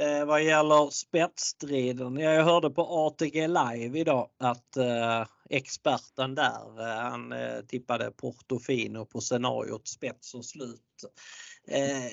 Eh, 0.00 0.26
vad 0.26 0.44
gäller 0.44 0.90
spetsstriden, 0.90 2.16
jag 2.16 2.44
hörde 2.44 2.70
på 2.70 2.82
ATG 2.82 3.48
live 3.48 3.98
idag 3.98 4.28
att 4.38 4.76
eh, 4.76 5.26
experten 5.50 6.34
där, 6.34 6.80
eh, 6.80 7.10
han 7.10 7.32
eh, 7.32 7.60
tippade 7.68 8.10
Portofino 8.10 9.04
på 9.04 9.20
scenariot 9.20 9.88
spets 9.88 10.34
och 10.34 10.44
slut. 10.44 11.04
Eh, 11.68 12.06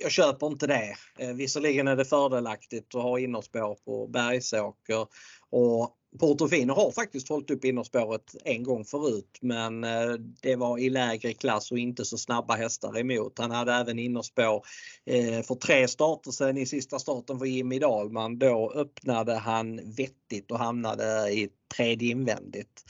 jag 0.00 0.10
köper 0.10 0.46
inte 0.46 0.66
det. 0.66 0.94
Eh, 1.18 1.32
visserligen 1.32 1.88
är 1.88 1.96
det 1.96 2.04
fördelaktigt 2.04 2.94
att 2.94 3.02
ha 3.02 3.18
innerspår 3.18 3.74
på 3.84 4.06
Bergsåker 4.06 5.06
och 5.50 5.98
Portofino 6.20 6.72
har 6.72 6.90
faktiskt 6.90 7.28
hållit 7.28 7.50
upp 7.50 7.64
innerspåret 7.64 8.34
en 8.44 8.62
gång 8.62 8.84
förut 8.84 9.38
men 9.40 9.84
eh, 9.84 10.12
det 10.42 10.56
var 10.56 10.78
i 10.78 10.90
lägre 10.90 11.32
klass 11.32 11.72
och 11.72 11.78
inte 11.78 12.04
så 12.04 12.18
snabba 12.18 12.54
hästar 12.54 12.98
emot. 12.98 13.38
Han 13.38 13.50
hade 13.50 13.72
även 13.72 13.98
innerspår 13.98 14.64
eh, 15.06 15.42
för 15.42 15.54
tre 15.54 15.88
starter 15.88 16.30
sen 16.30 16.58
i 16.58 16.66
sista 16.66 16.98
starten 16.98 17.38
för 17.38 17.46
Jimmy 17.46 17.78
Dahlman. 17.78 18.38
Då 18.38 18.72
öppnade 18.74 19.34
han 19.34 19.76
vettigt 19.96 20.50
och 20.50 20.58
hamnade 20.58 21.32
i 21.32 21.48
tredje 21.76 22.10
invändigt. 22.10 22.84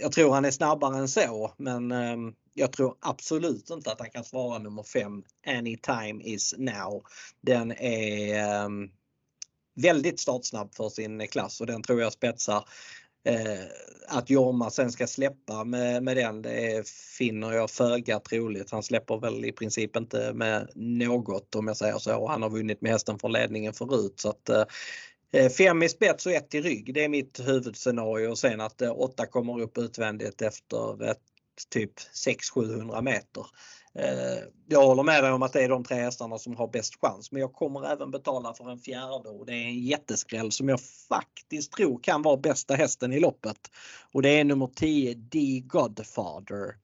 Jag 0.00 0.12
tror 0.12 0.34
han 0.34 0.44
är 0.44 0.50
snabbare 0.50 0.98
än 0.98 1.08
så 1.08 1.54
men 1.56 1.92
ehm, 1.92 2.32
jag 2.54 2.72
tror 2.72 2.96
absolut 3.00 3.70
inte 3.70 3.92
att 3.92 4.00
han 4.00 4.10
kan 4.10 4.24
svara 4.24 4.58
nummer 4.58 4.82
5 4.82 5.22
Anytime 5.46 6.22
is 6.22 6.54
now. 6.58 7.02
Den 7.40 7.72
är 7.72 8.64
um, 8.64 8.90
väldigt 9.74 10.20
startsnabb 10.20 10.74
för 10.74 10.88
sin 10.88 11.28
klass 11.28 11.60
och 11.60 11.66
den 11.66 11.82
tror 11.82 12.00
jag 12.00 12.12
spetsar. 12.12 12.68
Eh, 13.26 13.64
att 14.08 14.30
Jorma 14.30 14.70
sen 14.70 14.92
ska 14.92 15.06
släppa 15.06 15.64
med, 15.64 16.02
med 16.02 16.16
den 16.16 16.42
det 16.42 16.88
finner 17.18 17.52
jag 17.52 17.70
föga 17.70 18.20
troligt. 18.20 18.70
Han 18.70 18.82
släpper 18.82 19.18
väl 19.18 19.44
i 19.44 19.52
princip 19.52 19.96
inte 19.96 20.32
med 20.34 20.70
något 20.74 21.54
om 21.54 21.66
jag 21.66 21.76
säger 21.76 21.98
så. 21.98 22.28
Han 22.28 22.42
har 22.42 22.50
vunnit 22.50 22.80
med 22.80 22.92
hästen 22.92 23.18
från 23.18 23.32
ledningen 23.32 23.72
förut 23.72 24.14
så 24.16 24.28
att 24.28 24.48
eh, 24.48 24.64
eh, 25.32 25.50
Fem 25.50 25.82
i 25.82 25.88
spets 25.88 26.26
och 26.26 26.32
ett 26.32 26.54
i 26.54 26.60
rygg, 26.60 26.94
det 26.94 27.04
är 27.04 27.08
mitt 27.08 27.40
huvudscenario 27.40 28.28
och 28.28 28.38
sen 28.38 28.60
att 28.60 28.82
eh, 28.82 29.00
åtta 29.00 29.26
kommer 29.26 29.60
upp 29.60 29.78
utvändigt 29.78 30.42
efter 30.42 31.04
ett 31.10 31.22
typ 31.70 31.92
600-700 31.98 33.02
meter. 33.02 33.46
Eh, 33.98 34.44
jag 34.68 34.86
håller 34.86 35.02
med 35.02 35.24
dig 35.24 35.32
om 35.32 35.42
att 35.42 35.52
det 35.52 35.64
är 35.64 35.68
de 35.68 35.84
tre 35.84 35.96
hästarna 35.96 36.38
som 36.38 36.56
har 36.56 36.68
bäst 36.68 37.00
chans 37.00 37.32
men 37.32 37.40
jag 37.40 37.52
kommer 37.52 37.92
även 37.92 38.10
betala 38.10 38.54
för 38.54 38.70
en 38.70 38.78
fjärde 38.78 39.28
och 39.28 39.46
det 39.46 39.52
är 39.52 39.64
en 39.64 39.78
jätteskräll 39.78 40.52
som 40.52 40.68
jag 40.68 40.80
faktiskt 41.08 41.72
tror 41.72 41.98
kan 42.02 42.22
vara 42.22 42.36
bästa 42.36 42.74
hästen 42.74 43.12
i 43.12 43.20
loppet. 43.20 43.70
Och 44.12 44.22
det 44.22 44.40
är 44.40 44.44
nummer 44.44 44.66
10 44.66 45.14
D 45.14 45.62
Godfather. 45.66 46.74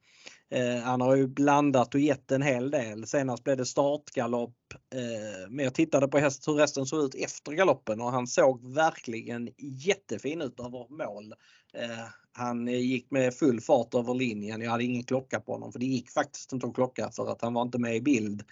Eh, 0.51 0.83
han 0.83 1.01
har 1.01 1.15
ju 1.15 1.27
blandat 1.27 1.95
och 1.95 1.99
gett 1.99 2.31
en 2.31 2.41
hel 2.41 2.71
del. 2.71 3.07
Senast 3.07 3.43
blev 3.43 3.57
det 3.57 3.65
startgalopp. 3.65 4.55
Eh, 4.73 5.49
men 5.49 5.65
jag 5.65 5.73
tittade 5.73 6.07
på 6.07 6.17
häst, 6.17 6.47
hur 6.47 6.59
hästen 6.59 6.85
såg 6.85 7.05
ut 7.05 7.15
efter 7.15 7.51
galoppen 7.51 8.01
och 8.01 8.11
han 8.11 8.27
såg 8.27 8.73
verkligen 8.73 9.49
jättefin 9.57 10.41
ut 10.41 10.59
över 10.59 10.89
mål. 10.89 11.33
Eh, 11.73 12.05
han 12.33 12.67
gick 12.67 13.11
med 13.11 13.33
full 13.33 13.61
fart 13.61 13.93
över 13.93 14.13
linjen. 14.13 14.61
Jag 14.61 14.71
hade 14.71 14.83
ingen 14.83 15.03
klocka 15.03 15.39
på 15.39 15.51
honom 15.51 15.71
för 15.71 15.79
det 15.79 15.85
gick 15.85 16.09
faktiskt 16.09 16.53
inte 16.53 16.67
att 16.67 16.73
klocka 16.73 17.11
för 17.11 17.31
att 17.31 17.41
han 17.41 17.53
var 17.53 17.61
inte 17.61 17.77
med 17.77 17.95
i 17.95 18.01
bild. 18.01 18.43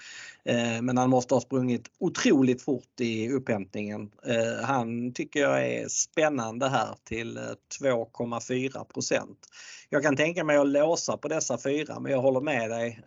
Eh, 0.45 0.81
men 0.81 0.97
han 0.97 1.09
måste 1.09 1.33
ha 1.33 1.41
sprungit 1.41 1.87
otroligt 1.99 2.61
fort 2.61 2.99
i 2.99 3.29
upphämtningen. 3.29 4.11
Han 4.63 5.13
tycker 5.13 5.39
jag 5.39 5.67
är 5.67 5.87
spännande 5.87 6.69
här 6.69 6.95
till 7.03 7.39
2,4% 7.81 9.35
Jag 9.89 10.03
kan 10.03 10.15
tänka 10.15 10.43
mig 10.43 10.57
att 10.57 10.67
låsa 10.67 11.17
på 11.17 11.27
dessa 11.27 11.57
fyra 11.57 11.99
men 11.99 12.11
jag 12.11 12.21
håller 12.21 12.41
med 12.41 12.69
dig. 12.69 12.99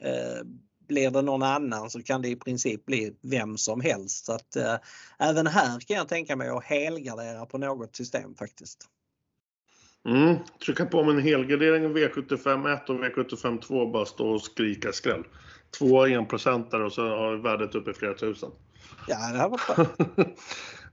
Blir 0.93 1.11
det 1.11 1.23
någon 1.23 1.43
annan 1.43 1.91
så 1.91 2.03
kan 2.03 2.23
det 2.23 2.29
i 2.29 2.37
princip 2.37 2.87
bli 2.87 3.15
vem 3.23 3.57
som 3.57 3.81
helst. 3.81 4.25
Så 4.25 4.33
att, 4.33 4.57
även 5.19 5.47
här 5.47 5.81
kan 5.81 5.97
jag 5.97 6.09
tänka 6.09 6.37
mig 6.37 6.49
att 6.49 6.65
helgardera 6.65 7.47
på 7.47 7.59
något 7.59 7.97
system 7.97 8.35
faktiskt. 8.35 8.89
Mm. 10.09 10.37
Trycka 10.65 10.87
på 10.87 11.05
med 11.05 11.15
en 11.15 11.23
helgardering 11.23 11.87
av 11.87 11.97
V75 11.97 12.75
1 12.75 12.91
och 12.91 12.97
V75 12.97 13.61
2 13.61 13.87
bara 13.87 14.05
stå 14.05 14.29
och 14.29 14.43
skrika 14.43 14.93
skräll. 14.93 15.25
Två 15.79 16.07
enprocentare 16.07 16.85
och 16.85 16.93
så 16.93 17.03
har 17.03 17.37
värdet 17.37 17.75
uppe 17.75 17.91
i 17.91 17.95
flera 17.95 18.15
tusen. 18.15 18.51
Ja, 19.09 19.17
det 19.33 19.39
här 19.39 19.49
var 19.49 19.59
skönt. 19.59 19.99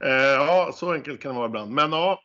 eh, 0.04 0.10
ja, 0.12 0.72
så 0.76 0.94
enkelt 0.94 1.22
kan 1.22 1.32
det 1.32 1.38
vara 1.38 1.48
ibland. 1.48 1.72
Men 1.72 1.92
ja, 1.92 2.22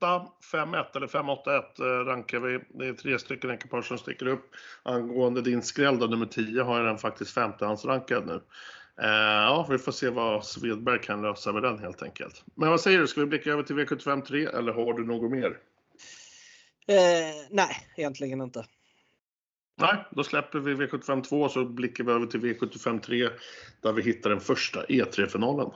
8, 0.00 0.26
5, 0.52 0.74
1 0.74 0.96
eller 0.96 1.06
5, 1.06 1.28
8, 1.28 1.58
1 1.58 1.78
eh, 1.78 1.84
rankar 1.84 2.40
vi. 2.40 2.60
Det 2.68 2.86
är 2.86 2.92
tre 2.92 3.18
stycken 3.18 3.50
ekipage 3.50 3.84
som 3.84 3.98
sticker 3.98 4.26
upp. 4.26 4.50
Angående 4.82 5.42
din 5.42 5.62
skräll 5.62 5.98
då, 5.98 6.06
nummer 6.06 6.26
10, 6.26 6.62
har 6.62 6.76
jag 6.76 6.86
den 6.86 6.98
faktiskt 6.98 7.34
femtehandsrankad 7.34 8.26
nu. 8.26 8.40
Eh, 9.02 9.08
ja, 9.44 9.66
vi 9.70 9.78
får 9.78 9.92
se 9.92 10.10
vad 10.10 10.44
Svedberg 10.44 11.00
kan 11.00 11.22
lösa 11.22 11.52
med 11.52 11.62
den 11.62 11.78
helt 11.78 12.02
enkelt. 12.02 12.44
Men 12.54 12.70
vad 12.70 12.80
säger 12.80 12.98
du, 12.98 13.06
ska 13.06 13.20
vi 13.20 13.26
blicka 13.26 13.50
över 13.50 13.62
till 13.62 13.76
V75 13.76 14.22
3 14.22 14.46
eller 14.46 14.72
har 14.72 14.92
du 14.92 15.06
något 15.06 15.30
mer? 15.30 15.58
Eh, 16.86 17.46
nej, 17.50 17.76
egentligen 17.96 18.40
inte. 18.40 18.66
Nej, 19.80 20.04
då 20.10 20.24
släpper 20.24 20.58
vi 20.58 20.74
V75 20.74 21.22
2 21.22 21.48
så 21.48 21.64
blickar 21.64 22.04
vi 22.04 22.12
över 22.12 22.26
till 22.26 22.40
V75 22.40 23.00
3 23.00 23.28
där 23.80 23.92
vi 23.92 24.02
hittar 24.02 24.30
den 24.30 24.40
första 24.40 24.84
E3-finalen. 24.84 25.70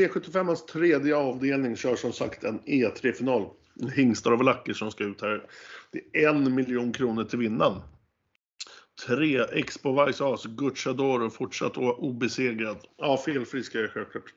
V75ans 0.00 0.66
tredje 0.66 1.16
avdelning 1.16 1.76
kör 1.76 1.96
som 1.96 2.12
sagt 2.12 2.44
en 2.44 2.60
E3-final. 2.60 3.50
Hingstar 3.94 4.32
och 4.32 4.38
Valacker 4.38 4.72
som 4.72 4.90
ska 4.90 5.04
ut 5.04 5.22
här. 5.22 5.42
Det 5.92 6.24
är 6.24 6.28
en 6.28 6.54
miljon 6.54 6.92
kronor 6.92 7.24
till 7.24 7.38
vinnaren. 7.38 7.80
Tre 9.06 9.40
Expo 9.40 10.06
Vice 10.06 10.24
As, 10.24 10.44
Gucciadoro 10.44 11.30
fortsatt 11.30 11.76
obesegrad. 11.76 12.76
Ja, 12.96 13.16
felfri 13.16 13.62
ska 13.62 13.78
jag 13.78 13.90
självklart 13.90 14.34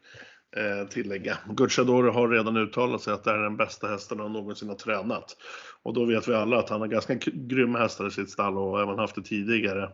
eh, 0.58 0.88
tillägga. 0.88 1.38
Gucciadoro 1.50 2.12
har 2.12 2.30
redan 2.30 2.58
uttalat 2.58 3.02
sig 3.02 3.14
att 3.14 3.24
det 3.24 3.32
är 3.32 3.38
den 3.38 3.58
bästa 3.58 3.88
hästen 3.88 4.20
han 4.20 4.34
någonsin 4.34 4.70
har 4.70 4.76
tränat. 4.76 5.38
Och 5.84 5.94
då 5.94 6.06
vet 6.06 6.28
vi 6.28 6.34
alla 6.34 6.60
att 6.60 6.70
han 6.70 6.82
har 6.82 6.88
ganska 6.88 7.16
grymma 7.24 7.80
hästar 7.80 8.08
i 8.08 8.12
sitt 8.12 8.30
stall 8.30 8.58
och 8.58 8.82
även 8.82 9.00
haft 9.00 9.16
det 9.16 9.24
tidigare. 9.24 9.90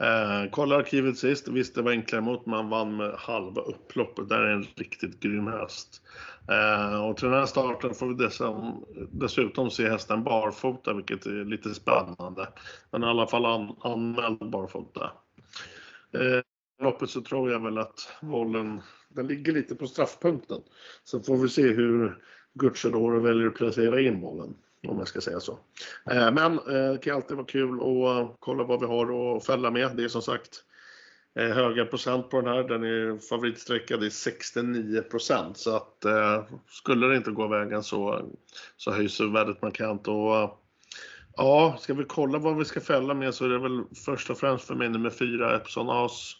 Eh, 0.00 0.50
kolla 0.50 0.76
arkivet 0.76 1.18
sist, 1.18 1.48
visst 1.48 1.74
det 1.74 1.82
var 1.82 1.90
enklare 1.90 2.22
mot 2.22 2.46
man 2.46 2.68
vann 2.68 2.96
med 2.96 3.14
halva 3.18 3.60
upploppet. 3.60 4.28
Det 4.28 4.34
är 4.34 4.46
en 4.46 4.66
riktigt 4.76 5.20
grym 5.20 5.46
häst. 5.46 6.02
Eh, 6.48 7.04
och 7.04 7.16
till 7.16 7.28
den 7.28 7.38
här 7.38 7.46
starten 7.46 7.94
får 7.94 8.06
vi 8.06 8.14
dessutom, 8.14 8.84
dessutom 9.10 9.70
se 9.70 9.88
hästen 9.88 10.24
barfota, 10.24 10.94
vilket 10.94 11.26
är 11.26 11.44
lite 11.44 11.74
spännande. 11.74 12.48
Men 12.90 13.02
i 13.02 13.06
alla 13.06 13.26
fall 13.26 13.44
an, 13.44 13.76
anmäld 13.80 14.50
barfota. 14.50 15.10
Eh, 16.12 16.40
loppet 16.82 17.10
så 17.10 17.20
tror 17.20 17.50
jag 17.50 17.60
väl 17.60 17.78
att 17.78 18.12
bollen, 18.22 18.80
den 19.08 19.26
ligger 19.26 19.52
lite 19.52 19.74
på 19.74 19.86
straffpunkten. 19.86 20.60
Sen 21.04 21.22
får 21.22 21.36
vi 21.36 21.48
se 21.48 21.62
hur 21.62 22.22
Gucciadoro 22.54 23.20
väljer 23.20 23.46
att 23.46 23.54
placera 23.54 24.00
in 24.00 24.20
bollen. 24.20 24.54
Om 24.88 24.98
jag 24.98 25.08
ska 25.08 25.20
säga 25.20 25.40
så. 25.40 25.58
Eh, 26.10 26.30
men 26.30 26.52
eh, 26.52 26.92
det 26.92 26.98
kan 27.02 27.16
alltid 27.16 27.36
vara 27.36 27.46
kul 27.46 27.80
att 27.80 28.18
eh, 28.20 28.30
kolla 28.38 28.64
vad 28.64 28.80
vi 28.80 28.86
har 28.86 29.36
att 29.36 29.46
fälla 29.46 29.70
med. 29.70 29.96
Det 29.96 30.04
är 30.04 30.08
som 30.08 30.22
sagt 30.22 30.64
höga 31.34 31.84
procent 31.84 32.30
på 32.30 32.40
den 32.40 32.54
här. 32.54 32.62
Den 32.62 32.84
är 32.84 33.18
favoritsträckad 33.18 34.04
i 34.04 34.10
69 34.10 35.02
procent. 35.02 35.58
Så 35.58 35.76
att 35.76 36.04
skulle 36.68 37.06
det 37.06 37.16
inte 37.16 37.30
gå 37.30 37.48
vägen 37.48 37.82
så, 37.82 38.28
så 38.76 38.90
höjs 38.90 39.20
värdet 39.20 39.62
markant. 39.62 40.08
Och, 40.08 40.62
Ja, 41.36 41.76
ska 41.80 41.94
vi 41.94 42.04
kolla 42.04 42.38
vad 42.38 42.58
vi 42.58 42.64
ska 42.64 42.80
fälla 42.80 43.14
med 43.14 43.34
så 43.34 43.44
är 43.44 43.48
det 43.48 43.58
väl 43.58 43.84
först 44.04 44.30
och 44.30 44.38
främst 44.38 44.64
för 44.64 44.74
mig 44.74 44.88
nummer 44.88 45.10
4 45.10 45.56
Epson 45.56 45.90
As, 45.90 46.36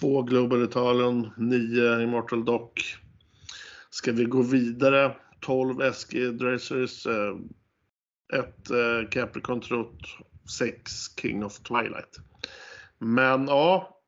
2 0.00 0.22
Global 0.22 0.64
Italien, 0.64 1.30
9 1.36 2.00
Immortal 2.00 2.44
Dock. 2.44 2.96
Ska 3.90 4.12
vi 4.12 4.24
gå 4.24 4.42
vidare? 4.42 5.16
12 5.40 5.92
SG 5.92 6.30
Dracers. 6.30 7.06
Ett 8.32 8.70
eh, 8.70 9.08
Capricorn 9.10 9.60
Trot, 9.60 9.98
6 10.58 10.92
King 11.20 11.44
of 11.44 11.58
Twilight. 11.58 12.16
Men 12.98 13.46
ja, 13.48 14.00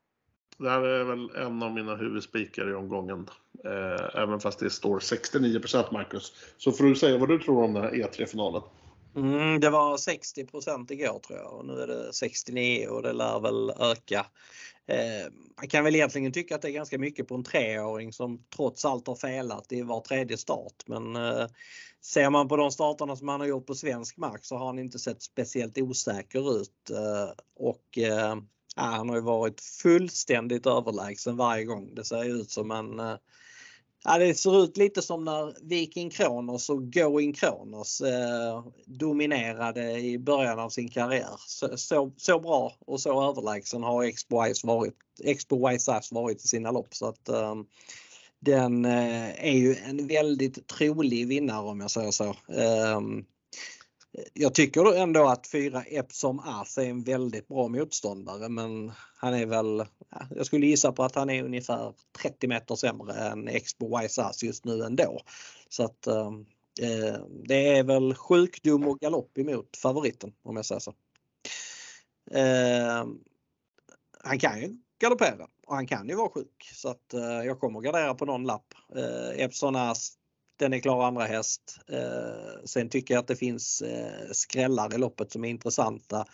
det 0.57 0.69
här 0.69 0.81
är 0.81 1.03
väl 1.03 1.29
en 1.35 1.63
av 1.63 1.73
mina 1.73 1.95
huvudspikar 1.95 2.69
i 2.69 2.73
omgången. 2.73 3.29
Eh, 3.65 4.21
även 4.21 4.39
fast 4.39 4.59
det 4.59 4.69
står 4.69 4.99
69%, 4.99 5.93
Marcus. 5.93 6.33
Så 6.57 6.71
får 6.71 6.83
du 6.83 6.95
säga 6.95 7.17
vad 7.17 7.29
du 7.29 7.39
tror 7.39 7.63
om 7.63 7.73
den 7.73 7.83
här 7.83 7.91
E3-finalen. 7.91 8.61
Mm, 9.15 9.59
det 9.59 9.69
var 9.69 9.97
60 9.97 10.41
igår 10.89 11.19
tror 11.19 11.39
jag 11.39 11.53
och 11.53 11.65
nu 11.65 11.81
är 11.81 11.87
det 11.87 12.13
69 12.13 12.87
och 12.87 13.01
det 13.01 13.13
lär 13.13 13.39
väl 13.39 13.69
öka. 13.69 14.25
Eh, 14.87 15.31
man 15.57 15.67
kan 15.67 15.83
väl 15.83 15.95
egentligen 15.95 16.31
tycka 16.31 16.55
att 16.55 16.61
det 16.61 16.69
är 16.69 16.73
ganska 16.73 16.97
mycket 16.97 17.27
på 17.27 17.35
en 17.35 17.43
treåring 17.43 18.13
som 18.13 18.43
trots 18.55 18.85
allt 18.85 19.07
har 19.07 19.15
felat 19.15 19.71
i 19.71 19.81
var 19.81 20.01
tredje 20.01 20.37
start. 20.37 20.83
Men 20.85 21.15
eh, 21.15 21.47
ser 22.01 22.29
man 22.29 22.47
på 22.47 22.57
de 22.57 22.71
starterna 22.71 23.15
som 23.15 23.27
han 23.27 23.39
har 23.39 23.47
gjort 23.47 23.65
på 23.65 23.75
svensk 23.75 24.17
mark 24.17 24.45
så 24.45 24.57
har 24.57 24.65
han 24.65 24.79
inte 24.79 24.99
sett 24.99 25.21
speciellt 25.21 25.77
osäker 25.77 26.61
ut. 26.61 26.89
Eh, 26.89 27.31
och 27.55 27.97
eh, 27.97 28.35
han 28.75 29.09
har 29.09 29.15
ju 29.15 29.21
varit 29.21 29.61
fullständigt 29.61 30.65
överlägsen 30.65 31.37
varje 31.37 31.63
gång. 31.63 31.95
Det 31.95 32.03
ser 32.03 32.23
ut 32.23 32.51
som 32.51 32.71
en 32.71 32.99
eh, 32.99 33.15
Ja, 34.03 34.17
det 34.17 34.35
ser 34.35 34.63
ut 34.63 34.77
lite 34.77 35.01
som 35.01 35.23
när 35.23 35.67
Viking 35.69 36.09
Kronos 36.09 36.69
och 36.69 36.93
Going 36.93 37.33
Kronos 37.33 38.01
eh, 38.01 38.65
dominerade 38.85 39.99
i 39.99 40.19
början 40.19 40.59
av 40.59 40.69
sin 40.69 40.89
karriär. 40.89 41.39
Så, 41.47 41.77
så, 41.77 42.11
så, 42.17 42.39
bra 42.39 42.73
och 42.79 43.01
så 43.01 43.29
överlägsen 43.29 43.83
har 43.83 44.03
Expo 44.03 44.43
Wise 44.43 44.67
varit, 44.67 44.95
Expo 45.23 45.69
Wise 45.69 46.01
varit 46.11 46.45
i 46.45 46.47
sina 46.47 46.71
lopp. 46.71 46.95
Så 46.95 47.07
att, 47.07 47.29
eh, 47.29 47.55
den 48.39 48.85
eh, 48.85 49.45
är 49.45 49.57
ju 49.57 49.75
en 49.75 50.07
väldigt 50.07 50.67
trolig 50.67 51.27
vinnare 51.27 51.65
om 51.65 51.79
jag 51.79 51.91
säger 51.91 52.11
så. 52.11 52.29
Eh, 52.47 53.01
jag 54.33 54.53
tycker 54.53 54.95
ändå 54.95 55.27
att 55.27 55.47
fyra 55.47 55.83
Epsom 55.83 56.39
As 56.39 56.77
är 56.77 56.89
en 56.89 57.03
väldigt 57.03 57.47
bra 57.47 57.67
motståndare 57.67 58.49
men 58.49 58.91
han 59.15 59.33
är 59.33 59.45
väl, 59.45 59.85
jag 60.29 60.45
skulle 60.45 60.65
gissa 60.65 60.91
på 60.91 61.03
att 61.03 61.15
han 61.15 61.29
är 61.29 61.43
ungefär 61.43 61.93
30 62.21 62.47
meter 62.47 62.75
sämre 62.75 63.13
än 63.13 63.47
Expo 63.47 63.99
Wise 63.99 64.23
As 64.23 64.43
just 64.43 64.65
nu 64.65 64.83
ändå. 64.83 65.21
Så 65.69 65.83
att 65.83 66.07
ehm, 66.07 66.45
eh, 66.81 67.19
det 67.47 67.77
är 67.77 67.83
väl 67.83 68.15
sjukdom 68.15 68.87
och 68.87 68.99
galopp 68.99 69.37
emot 69.37 69.77
favoriten 69.77 70.33
om 70.43 70.55
jag 70.55 70.65
säger 70.65 70.79
så. 70.79 70.93
Eh, 72.31 73.05
han 74.23 74.39
kan 74.39 74.61
ju 74.61 74.77
galoppera 74.99 75.47
och 75.67 75.75
han 75.75 75.87
kan 75.87 76.09
ju 76.09 76.15
vara 76.15 76.29
sjuk 76.29 76.71
så 76.73 76.89
att 76.89 77.13
eh, 77.13 77.21
jag 77.21 77.59
kommer 77.59 77.79
att 77.79 77.85
gardera 77.85 78.13
på 78.13 78.25
någon 78.25 78.43
lapp. 78.43 78.73
Eh, 78.95 79.43
Epsom 79.43 79.75
As 79.75 80.17
den 80.57 80.73
är 80.73 80.79
klar 80.79 81.03
andra 81.03 81.23
häst. 81.23 81.79
Eh, 81.89 82.63
sen 82.65 82.89
tycker 82.89 83.13
jag 83.13 83.21
att 83.21 83.27
det 83.27 83.35
finns 83.35 83.81
eh, 83.81 84.31
skrällar 84.31 84.95
i 84.95 84.97
loppet 84.97 85.31
som 85.31 85.45
är 85.45 85.49
intressanta. 85.49 86.25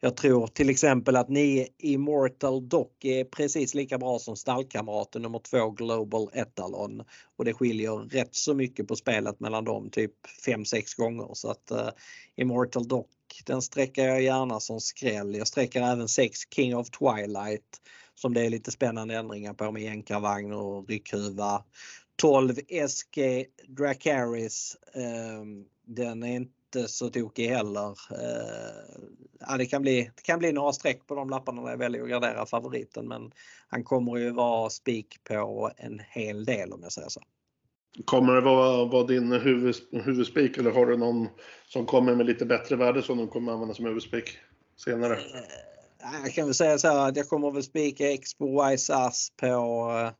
Jag 0.00 0.16
tror 0.16 0.46
till 0.46 0.70
exempel 0.70 1.16
att 1.16 1.28
ni 1.28 1.68
Immortal 1.78 2.68
Doc 2.68 2.88
är 3.00 3.24
precis 3.24 3.74
lika 3.74 3.98
bra 3.98 4.18
som 4.18 4.36
stallkamraten 4.36 5.22
nummer 5.22 5.38
2 5.38 5.70
Global 5.70 6.30
Etalon. 6.32 7.02
Och 7.36 7.44
det 7.44 7.54
skiljer 7.54 7.96
rätt 7.96 8.34
så 8.34 8.54
mycket 8.54 8.88
på 8.88 8.96
spelet 8.96 9.40
mellan 9.40 9.64
dem, 9.64 9.90
typ 9.90 10.12
5-6 10.46 10.96
gånger. 10.96 11.28
Så 11.32 11.50
att 11.50 11.70
eh, 11.70 11.88
Immortal 12.36 12.88
Doc 12.88 13.06
den 13.46 13.62
sträcker 13.62 14.04
jag 14.04 14.22
gärna 14.22 14.60
som 14.60 14.80
skräll. 14.80 15.34
Jag 15.34 15.48
sträcker 15.48 15.82
även 15.82 16.08
6 16.08 16.38
King 16.54 16.76
of 16.76 16.90
Twilight 16.90 17.80
som 18.14 18.34
det 18.34 18.46
är 18.46 18.50
lite 18.50 18.70
spännande 18.70 19.14
ändringar 19.14 19.54
på 19.54 19.72
med 19.72 19.82
jänkarvagn 19.82 20.52
och 20.52 20.88
ryckhuva. 20.88 21.64
12 22.18 22.54
SG 22.88 23.46
Dracaris. 23.68 24.76
Ehm, 24.94 25.64
den 25.86 26.22
är 26.22 26.36
inte 26.36 26.88
så 26.88 27.08
tokig 27.10 27.48
heller. 27.48 27.88
Eh, 28.12 29.08
ja, 29.40 29.56
det, 29.56 29.66
kan 29.66 29.82
bli, 29.82 30.10
det 30.16 30.22
kan 30.22 30.38
bli 30.38 30.52
några 30.52 30.72
streck 30.72 31.06
på 31.06 31.14
de 31.14 31.30
lapparna 31.30 31.62
när 31.62 31.70
jag 31.70 31.78
väljer 31.78 32.02
att 32.02 32.08
gardera 32.08 32.46
favoriten 32.46 33.08
men 33.08 33.32
han 33.68 33.84
kommer 33.84 34.16
ju 34.16 34.30
vara 34.30 34.70
spik 34.70 35.24
på 35.24 35.70
en 35.76 36.00
hel 36.10 36.44
del 36.44 36.72
om 36.72 36.80
jag 36.82 36.92
säger 36.92 37.08
så. 37.08 37.20
Kommer 38.04 38.34
det 38.34 38.40
vara, 38.40 38.84
vara 38.84 39.04
din 39.04 39.32
huvud, 39.32 39.74
huvudspik 39.92 40.58
eller 40.58 40.70
har 40.70 40.86
du 40.86 40.96
någon 40.96 41.28
som 41.68 41.86
kommer 41.86 42.14
med 42.14 42.26
lite 42.26 42.46
bättre 42.46 42.76
värde 42.76 43.02
som 43.02 43.18
du 43.18 43.26
kommer 43.26 43.52
använda 43.52 43.74
som 43.74 43.84
huvudspik 43.84 44.38
senare? 44.76 45.12
Eh, 45.12 46.20
jag 46.24 46.32
kan 46.32 46.44
väl 46.44 46.54
säga 46.54 46.78
så 46.78 46.88
här 46.88 47.08
att 47.08 47.16
jag 47.16 47.28
kommer 47.28 47.50
väl 47.50 47.62
spika 47.62 48.12
Expo 48.12 48.64
Wise 48.64 48.94
Ass 48.94 49.32
på... 49.36 49.46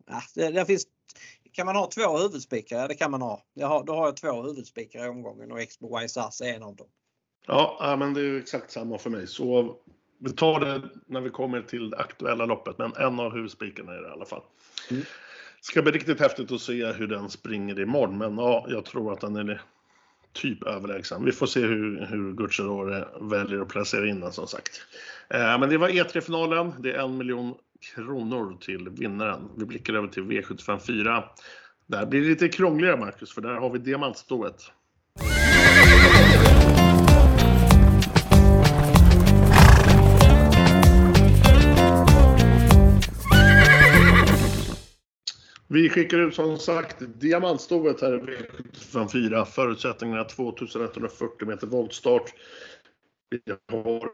Ja, 0.06 0.22
det, 0.34 0.50
det 0.50 0.66
finns 0.66 0.86
kan 1.58 1.66
man 1.66 1.76
ha 1.76 1.86
två 1.86 2.18
huvudspikar? 2.18 2.76
Ja 2.78 2.88
det 2.88 2.94
kan 2.94 3.10
man 3.10 3.22
ha. 3.22 3.42
Har, 3.60 3.84
då 3.84 3.94
har 3.94 4.04
jag 4.04 4.16
två 4.16 4.42
huvudspikar 4.42 5.04
i 5.04 5.08
omgången 5.08 5.52
och 5.52 5.60
Expo 5.60 5.98
Wise 5.98 6.20
Ass 6.20 6.40
är 6.40 6.54
en 6.54 6.62
av 6.62 6.76
dem. 6.76 6.86
Ja, 7.46 7.96
men 7.98 8.14
det 8.14 8.20
är 8.20 8.38
exakt 8.38 8.70
samma 8.70 8.98
för 8.98 9.10
mig. 9.10 9.26
Så 9.26 9.76
vi 10.18 10.32
tar 10.32 10.60
det 10.60 10.82
när 11.06 11.20
vi 11.20 11.30
kommer 11.30 11.62
till 11.62 11.90
det 11.90 11.96
aktuella 11.96 12.46
loppet, 12.46 12.78
men 12.78 12.92
en 12.96 13.20
av 13.20 13.32
huvudspikarna 13.32 13.92
är 13.92 14.02
det 14.02 14.08
i 14.08 14.10
alla 14.10 14.24
fall. 14.24 14.42
Mm. 14.90 15.02
ska 15.60 15.82
bli 15.82 15.92
riktigt 15.92 16.20
häftigt 16.20 16.52
att 16.52 16.60
se 16.60 16.86
hur 16.92 17.06
den 17.06 17.30
springer 17.30 17.80
imorgon, 17.80 18.18
men 18.18 18.38
ja, 18.38 18.66
jag 18.68 18.84
tror 18.84 19.12
att 19.12 19.20
den 19.20 19.36
är 19.36 19.62
typ 20.32 20.62
överlägsen. 20.62 21.24
Vi 21.24 21.32
får 21.32 21.46
se 21.46 21.60
hur, 21.60 22.06
hur 22.06 22.32
Gucciadore 22.32 23.08
väljer 23.20 23.60
att 23.60 23.68
placera 23.68 24.08
in 24.08 24.20
den 24.20 24.32
som 24.32 24.46
sagt. 24.46 24.80
Eh, 25.30 25.58
men 25.58 25.68
det 25.68 25.78
var 25.78 25.88
E3-finalen. 25.88 26.74
Det 26.78 26.92
är 26.92 26.98
en 26.98 27.16
miljon 27.16 27.54
kronor 27.80 28.56
till 28.60 28.88
vinnaren. 28.88 29.50
Vi 29.56 29.64
blickar 29.64 29.94
över 29.94 30.08
till 30.08 30.22
V75 30.22 30.78
4. 30.78 31.24
Där 31.86 32.06
blir 32.06 32.20
det 32.20 32.28
lite 32.28 32.48
krångligare 32.48 32.96
Marcus, 32.96 33.32
för 33.32 33.40
där 33.40 33.54
har 33.54 33.70
vi 33.70 33.78
diamantstoet. 33.78 34.62
Vi 45.70 45.88
skickar 45.88 46.18
ut 46.18 46.34
som 46.34 46.58
sagt 46.58 46.96
diamantstoet 47.20 48.00
här 48.00 48.14
i 48.14 48.20
V75 48.20 49.08
4. 49.12 49.44
Förutsättningarna 49.44 50.24
2140 50.24 51.48
meter 51.48 51.66
voltstart. 51.66 52.34
Vi 53.30 53.40
har 53.72 54.10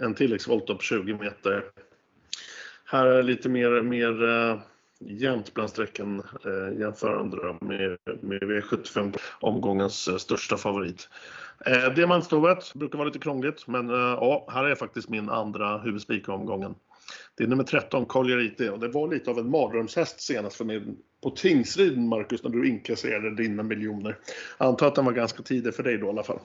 en 0.00 0.14
tilläggsvolt 0.14 0.66
på 0.66 0.78
20 0.78 1.14
meter. 1.14 1.64
Här 2.88 3.06
är 3.06 3.16
det 3.16 3.22
lite 3.22 3.48
mer, 3.48 3.82
mer 3.82 4.22
uh, 4.22 4.58
jämnt 5.00 5.54
bland 5.54 5.70
sträckan 5.70 6.22
uh, 6.46 6.52
eh, 6.52 6.80
jämförande 6.80 7.56
med, 7.60 7.98
med 8.20 8.42
V75, 8.42 9.18
omgångens 9.40 10.08
uh, 10.08 10.16
största 10.16 10.56
favorit. 10.56 11.08
Uh, 11.68 11.94
Diamantstovet 11.94 12.74
brukar 12.74 12.98
vara 12.98 13.06
lite 13.06 13.18
krångligt, 13.18 13.66
men 13.66 13.90
uh, 13.90 13.96
ja, 13.96 14.48
här 14.52 14.64
är 14.64 14.74
faktiskt 14.74 15.08
min 15.08 15.28
andra 15.30 15.78
huvudspik 15.78 16.28
omgången. 16.28 16.74
Det 17.36 17.44
är 17.44 17.48
nummer 17.48 17.64
13, 17.64 18.06
Collier 18.06 18.70
och 18.72 18.80
det 18.80 18.88
var 18.88 19.08
lite 19.08 19.30
av 19.30 19.38
en 19.38 19.50
mardrömshäst 19.50 20.20
senast 20.20 20.56
för 20.56 20.64
mig 20.64 20.82
på 21.22 21.30
Tingsryd, 21.30 21.98
Marcus, 21.98 22.42
när 22.42 22.50
du 22.50 22.68
inkasserade 22.68 23.34
dina 23.34 23.62
miljoner. 23.62 24.18
Jag 24.58 24.68
antar 24.68 24.86
att 24.86 24.94
den 24.94 25.04
var 25.04 25.12
ganska 25.12 25.42
tidig 25.42 25.74
för 25.74 25.82
dig 25.82 25.98
då 25.98 26.06
i 26.06 26.08
alla 26.08 26.22
fall. 26.22 26.38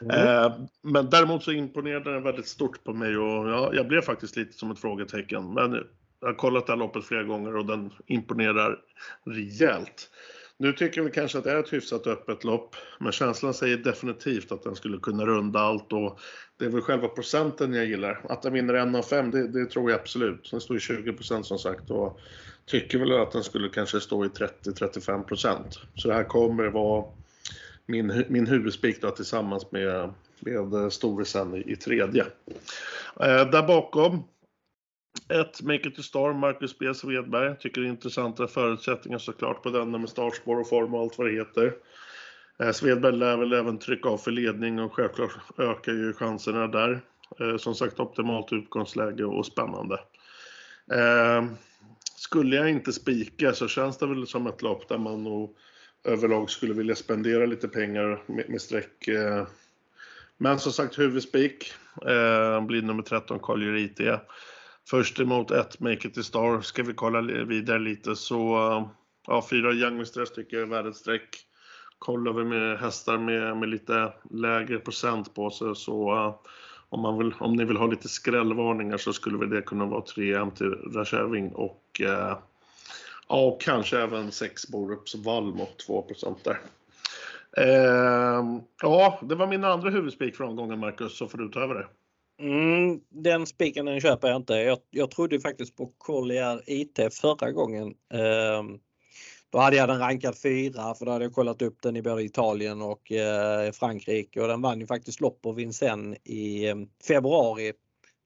Mm. 0.00 0.26
Eh, 0.26 0.52
men 0.82 1.10
däremot 1.10 1.42
så 1.42 1.52
imponerade 1.52 2.12
den 2.12 2.22
väldigt 2.22 2.48
stort 2.48 2.84
på 2.84 2.92
mig 2.92 3.16
och 3.16 3.48
jag, 3.48 3.74
jag 3.74 3.88
blev 3.88 4.00
faktiskt 4.00 4.36
lite 4.36 4.52
som 4.52 4.70
ett 4.70 4.78
frågetecken. 4.78 5.54
Men 5.54 5.84
jag 6.20 6.28
har 6.28 6.34
kollat 6.34 6.66
det 6.66 6.72
här 6.72 6.78
loppet 6.78 7.04
flera 7.04 7.22
gånger 7.22 7.56
och 7.56 7.66
den 7.66 7.90
imponerar 8.06 8.78
rejält. 9.24 10.10
Nu 10.58 10.72
tycker 10.72 11.02
vi 11.02 11.10
kanske 11.10 11.38
att 11.38 11.44
det 11.44 11.50
är 11.50 11.60
ett 11.60 11.72
hyfsat 11.72 12.06
öppet 12.06 12.44
lopp, 12.44 12.76
men 13.00 13.12
känslan 13.12 13.54
säger 13.54 13.76
definitivt 13.76 14.52
att 14.52 14.62
den 14.62 14.76
skulle 14.76 14.98
kunna 14.98 15.26
runda 15.26 15.60
allt 15.60 15.92
och 15.92 16.20
det 16.58 16.64
är 16.64 16.68
väl 16.68 16.80
själva 16.80 17.08
procenten 17.08 17.74
jag 17.74 17.86
gillar. 17.86 18.20
Att 18.28 18.42
den 18.42 18.52
vinner 18.52 18.74
en 18.74 18.94
av 18.94 19.02
fem, 19.02 19.30
det, 19.30 19.48
det 19.48 19.66
tror 19.66 19.90
jag 19.90 20.00
absolut. 20.00 20.50
Den 20.50 20.60
står 20.60 20.76
i 20.76 20.80
20% 20.80 21.42
som 21.42 21.58
sagt 21.58 21.90
och 21.90 22.20
tycker 22.66 22.98
väl 22.98 23.12
att 23.12 23.32
den 23.32 23.44
skulle 23.44 23.68
kanske 23.68 24.00
stå 24.00 24.24
i 24.24 24.28
30-35% 24.28 25.56
Så 25.94 26.08
det 26.08 26.14
här 26.14 26.24
kommer 26.24 26.66
vara 26.66 27.04
min, 27.86 28.24
min 28.28 28.46
huvudspik 28.46 29.02
då, 29.02 29.10
tillsammans 29.10 29.72
med, 29.72 30.12
med 30.40 30.74
eh, 30.74 30.88
Storesen 30.88 31.54
i, 31.54 31.72
i 31.72 31.76
tredje. 31.76 32.22
Eh, 33.20 33.50
där 33.50 33.66
bakom 33.66 34.24
Ett 35.28 35.62
Make 35.62 35.88
it 35.88 35.96
to 35.96 36.02
star, 36.02 36.32
Marcus 36.32 36.78
B 36.78 36.94
Svedberg. 36.94 37.56
Tycker 37.58 37.80
det 37.80 37.86
är 37.86 37.90
intressanta 37.90 38.48
förutsättningar 38.48 39.18
såklart 39.18 39.62
på 39.62 39.70
denna 39.70 39.98
med 39.98 40.08
startspår 40.08 40.60
och 40.60 40.68
form 40.68 40.94
och 40.94 41.00
allt 41.00 41.18
vad 41.18 41.26
det 41.26 41.34
heter. 41.34 41.74
Eh, 42.58 42.72
Svedberg 42.72 43.16
lär 43.16 43.36
väl 43.36 43.52
även 43.52 43.78
trycka 43.78 44.08
av 44.08 44.18
för 44.18 44.30
ledning 44.30 44.80
och 44.80 44.94
självklart 44.94 45.32
ökar 45.58 45.92
ju 45.92 46.12
chanserna 46.12 46.66
där. 46.66 47.00
Eh, 47.40 47.56
som 47.56 47.74
sagt 47.74 48.00
optimalt 48.00 48.52
utgångsläge 48.52 49.24
och 49.24 49.46
spännande. 49.46 50.00
Eh, 50.92 51.44
skulle 52.16 52.56
jag 52.56 52.70
inte 52.70 52.92
spika 52.92 53.52
så 53.52 53.68
känns 53.68 53.98
det 53.98 54.06
väl 54.06 54.26
som 54.26 54.46
ett 54.46 54.62
lopp 54.62 54.88
där 54.88 54.98
man 54.98 55.24
nog 55.24 55.56
överlag 56.06 56.50
skulle 56.50 56.74
vilja 56.74 56.94
spendera 56.94 57.46
lite 57.46 57.68
pengar 57.68 58.22
med, 58.26 58.50
med 58.50 58.60
streck. 58.60 59.08
Eh. 59.08 59.46
Men 60.38 60.58
som 60.58 60.72
sagt 60.72 60.98
huvudspik 60.98 61.72
eh, 62.06 62.66
blir 62.66 62.82
nummer 62.82 63.02
13 63.02 63.38
Collier 63.38 63.76
IT. 63.76 64.20
Först 64.90 65.20
emot 65.20 65.50
ett 65.50 65.80
Make 65.80 66.08
It 66.08 66.14
To 66.14 66.22
Star. 66.22 66.60
Ska 66.60 66.82
vi 66.82 66.92
kolla 66.92 67.20
vidare 67.44 67.78
lite 67.78 68.16
så 68.16 68.56
eh, 68.56 68.88
ja, 69.26 69.46
fyra 69.50 69.72
Young 69.72 69.96
Mistress 69.96 70.32
tycker 70.32 70.56
jag 70.56 70.66
är 70.66 70.70
värdet 70.70 70.96
streck. 70.96 71.46
Kollar 71.98 72.32
vi 72.32 72.44
med 72.44 72.78
hästar 72.78 73.18
med, 73.18 73.56
med 73.56 73.68
lite 73.68 74.12
lägre 74.30 74.78
procent 74.78 75.34
på 75.34 75.50
sig 75.50 75.76
så 75.76 76.14
uh, 76.14 76.34
om, 76.88 77.00
man 77.00 77.18
vill, 77.18 77.34
om 77.38 77.56
ni 77.56 77.64
vill 77.64 77.76
ha 77.76 77.86
lite 77.86 78.08
skrällvarningar 78.08 78.96
så 78.96 79.12
skulle 79.12 79.38
väl 79.38 79.50
det 79.50 79.62
kunna 79.62 79.86
vara 79.86 80.00
3 80.00 80.44
MT 80.44 80.60
Rasheving 80.94 81.52
och 81.52 82.00
uh, 82.04 82.38
ja, 83.28 83.46
och 83.46 83.60
kanske 83.60 83.98
även 83.98 84.32
6 84.32 84.68
Borups 84.68 85.14
Valmot 85.14 85.78
2 85.78 86.06
där. 86.42 86.60
Ehm, 87.56 88.60
ja, 88.82 89.20
det 89.22 89.34
var 89.34 89.46
min 89.46 89.64
andra 89.64 89.90
huvudspik 89.90 90.36
för 90.36 90.44
omgången 90.44 90.78
Marcus, 90.78 91.18
så 91.18 91.26
får 91.26 91.38
du 91.38 91.48
ta 91.48 91.60
över 91.60 91.74
det. 91.74 91.86
Mm, 92.42 93.00
den 93.08 93.46
spiken 93.46 93.86
den 93.86 94.00
köper 94.00 94.28
jag 94.28 94.36
inte. 94.36 94.54
Jag, 94.54 94.78
jag 94.90 95.10
trodde 95.10 95.40
faktiskt 95.40 95.76
på 95.76 95.92
Collier 95.98 96.62
IT 96.66 96.98
förra 97.14 97.52
gången. 97.52 97.86
Uh, 98.14 98.76
då 99.50 99.58
hade 99.58 99.76
jag 99.76 99.88
den 99.88 99.98
rankad 99.98 100.38
fyra 100.38 100.94
för 100.94 101.06
då 101.06 101.12
hade 101.12 101.24
jag 101.24 101.34
kollat 101.34 101.62
upp 101.62 101.82
den 101.82 101.96
i 101.96 102.02
både 102.02 102.22
Italien 102.22 102.82
och 102.82 103.12
eh, 103.12 103.72
Frankrike 103.72 104.40
och 104.40 104.48
den 104.48 104.62
vann 104.62 104.80
ju 104.80 104.86
faktiskt 104.86 105.20
lopp 105.20 105.42
på 105.42 105.52
Vincennes 105.52 106.18
i 106.24 106.68
eh, 106.68 106.76
februari 107.08 107.72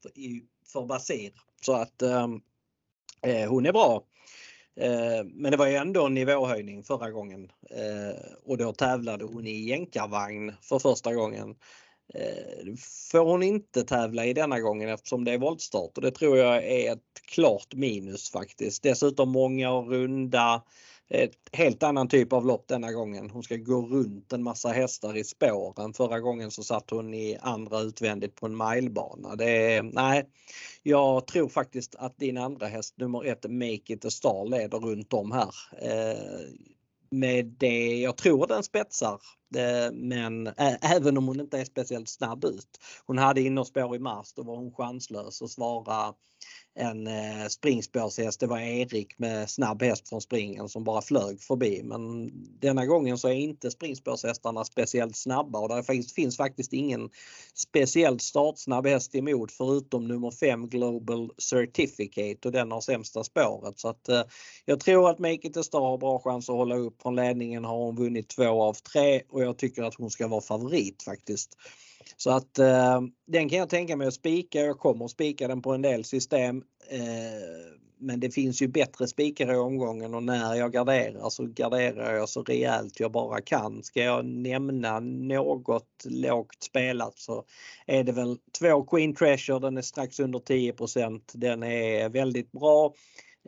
för, 0.03 0.19
i, 0.19 0.45
för 0.73 0.87
Basir. 0.87 1.33
Så 1.61 1.73
att 1.73 2.03
ehm, 2.03 2.41
eh, 3.23 3.49
hon 3.49 3.67
är 3.67 3.73
bra. 3.73 4.05
Eh, 4.81 5.25
men 5.25 5.51
det 5.51 5.57
var 5.57 5.67
ju 5.67 5.75
ändå 5.75 6.07
en 6.07 6.15
nivåhöjning 6.15 6.83
förra 6.83 7.11
gången 7.11 7.53
eh, 7.71 8.21
och 8.45 8.59
då 8.59 8.73
tävlade 8.73 9.25
hon 9.25 9.47
i 9.47 9.69
jänkarvagn 9.69 10.53
för 10.63 10.79
första 10.79 11.15
gången. 11.15 11.55
Eh, 12.15 12.75
får 13.13 13.25
hon 13.25 13.43
inte 13.43 13.85
tävla 13.85 14.25
i 14.27 14.33
denna 14.33 14.61
gången 14.61 14.89
eftersom 14.89 15.25
det 15.25 15.33
är 15.33 15.39
voltstart 15.39 15.97
och 15.97 16.03
det 16.03 16.11
tror 16.11 16.39
jag 16.39 16.65
är 16.65 16.93
ett 16.93 17.23
klart 17.35 17.75
minus 17.75 18.31
faktiskt. 18.31 18.83
Dessutom 18.83 19.33
många 19.33 19.71
och 19.71 19.91
runda 19.91 20.63
ett 21.11 21.33
helt 21.53 21.83
annan 21.83 22.09
typ 22.09 22.33
av 22.33 22.47
lopp 22.47 22.69
denna 22.69 22.93
gången. 22.93 23.31
Hon 23.31 23.43
ska 23.43 23.57
gå 23.57 23.83
runt 23.83 24.33
en 24.33 24.43
massa 24.43 24.69
hästar 24.69 25.17
i 25.17 25.25
spåren. 25.25 25.95
Förra 25.95 26.21
gången 26.21 26.51
så 26.51 26.63
satt 26.63 26.91
hon 26.91 27.15
i 27.15 27.39
andra 27.41 27.81
utvändigt 27.81 28.35
på 28.35 28.47
en 28.47 28.57
milebana. 28.57 29.37
Det 29.37 29.75
är, 29.75 29.83
nej, 29.83 30.27
jag 30.83 31.27
tror 31.27 31.49
faktiskt 31.49 31.95
att 31.95 32.19
din 32.19 32.39
andra 32.39 32.67
häst 32.67 32.95
nummer 32.99 33.25
ett 33.25 33.51
Make 33.51 33.93
It 33.93 34.05
A 34.05 34.11
Star 34.11 34.49
leder 34.49 34.79
runt 34.79 35.13
om 35.13 35.33
här. 35.33 35.55
Eh, 35.83 36.49
med 37.11 37.47
det, 37.47 38.01
jag 38.01 38.17
tror 38.17 38.47
den 38.47 38.63
spetsar 38.63 39.21
eh, 39.57 39.93
men 39.93 40.47
även 40.83 41.19
om 41.19 41.29
hon 41.29 41.41
inte 41.41 41.59
är 41.59 41.65
speciellt 41.65 42.09
snabb 42.09 42.45
ut. 42.45 42.81
Hon 43.07 43.19
hade 43.19 43.41
innerspår 43.41 43.97
i 43.97 43.99
mars, 43.99 44.33
då 44.35 44.43
var 44.43 44.57
hon 44.57 44.73
chanslös 44.73 45.43
att 45.43 45.51
svara 45.51 46.15
en 46.75 47.07
eh, 47.07 47.47
springspårshäst. 47.49 48.41
Det 48.41 48.47
var 48.47 48.59
Erik 48.59 49.19
med 49.19 49.51
snabb 49.51 49.83
häst 49.83 50.09
från 50.09 50.21
springen 50.21 50.69
som 50.69 50.85
bara 50.85 51.03
flög 51.03 51.41
förbi. 51.41 51.83
Men 51.85 52.31
denna 52.61 52.87
gången 52.87 53.19
så 53.19 53.29
är 53.29 53.33
inte 53.33 53.71
springspårshästarna 53.71 54.65
speciellt 54.65 55.17
snabba 55.17 55.59
och 55.59 55.69
det 55.69 55.85
finns, 55.85 56.13
finns 56.13 56.37
faktiskt 56.37 56.73
ingen 56.73 57.11
speciellt 57.55 58.23
startsnabb 58.23 58.87
häst 58.87 59.15
emot 59.15 59.53
förutom 59.53 60.09
nummer 60.09 60.31
5 60.31 60.69
Global 60.69 61.31
Certificate 61.39 62.49
och 62.49 62.53
den 62.53 62.73
har 62.73 62.81
sämsta 62.81 63.25
spåret. 63.25 63.79
Så 63.79 63.89
att 63.89 64.09
eh, 64.09 64.23
jag 64.65 64.81
tror 64.81 65.11
att 65.11 65.19
Make 65.19 65.49
It 65.49 65.57
A 65.57 65.63
Star 65.63 65.81
har 65.81 65.99
bra 65.99 66.19
chans 66.19 66.51
att 66.51 66.57
hålla 66.57 66.77
upp. 66.77 67.03
Från 67.03 67.17
ledningen 67.17 67.65
har 67.65 67.77
hon 67.77 67.97
vunnit 67.97 68.29
två 68.29 68.63
av 68.63 68.75
tre 68.75 69.23
och 69.29 69.43
jag 69.43 69.59
tycker 69.59 69.83
att 69.83 69.95
hon 69.95 70.11
ska 70.11 70.29
vara 70.29 70.41
favorit 70.41 71.03
faktiskt. 71.03 71.57
Så 72.17 72.31
att 72.31 72.59
eh, 72.59 73.01
den 73.27 73.49
kan 73.49 73.59
jag 73.59 73.69
tänka 73.69 73.97
mig 73.97 74.07
att 74.07 74.15
spika. 74.15 74.61
Jag 74.61 74.79
kommer 74.79 75.05
att 75.05 75.11
spika 75.11 75.49
den 75.49 75.63
på 75.63 75.73
en 75.73 75.83
del 75.83 76.05
system. 76.05 76.63
Eh, 76.91 77.81
men 78.01 78.21
det 78.21 78.31
finns 78.31 78.63
ju 78.63 78.69
bättre 78.69 79.09
spikar 79.09 79.53
i 79.53 79.57
omgången 79.57 80.15
och 80.15 80.23
när 80.23 80.55
jag 80.55 80.73
garderar 80.73 81.31
så 81.31 81.47
garderar 81.47 82.15
jag 82.15 82.29
så 82.29 82.43
rejält 82.43 83.01
jag 83.01 83.13
bara 83.13 83.41
kan. 83.41 83.83
Ska 83.83 84.03
jag 84.03 84.25
nämna 84.25 85.01
något 85.01 86.05
lågt 86.05 86.63
spelat 86.63 87.19
så 87.19 87.45
är 87.87 88.05
det 88.05 88.13
väl 88.13 88.39
två 88.59 88.83
Queen 88.83 89.15
Treasure. 89.15 89.59
Den 89.59 89.79
är 89.79 89.83
strax 89.83 90.21
under 90.21 90.39
10% 90.39 91.21
Den 91.33 91.63
är 91.63 92.09
väldigt 92.09 92.53
bra. 92.53 92.95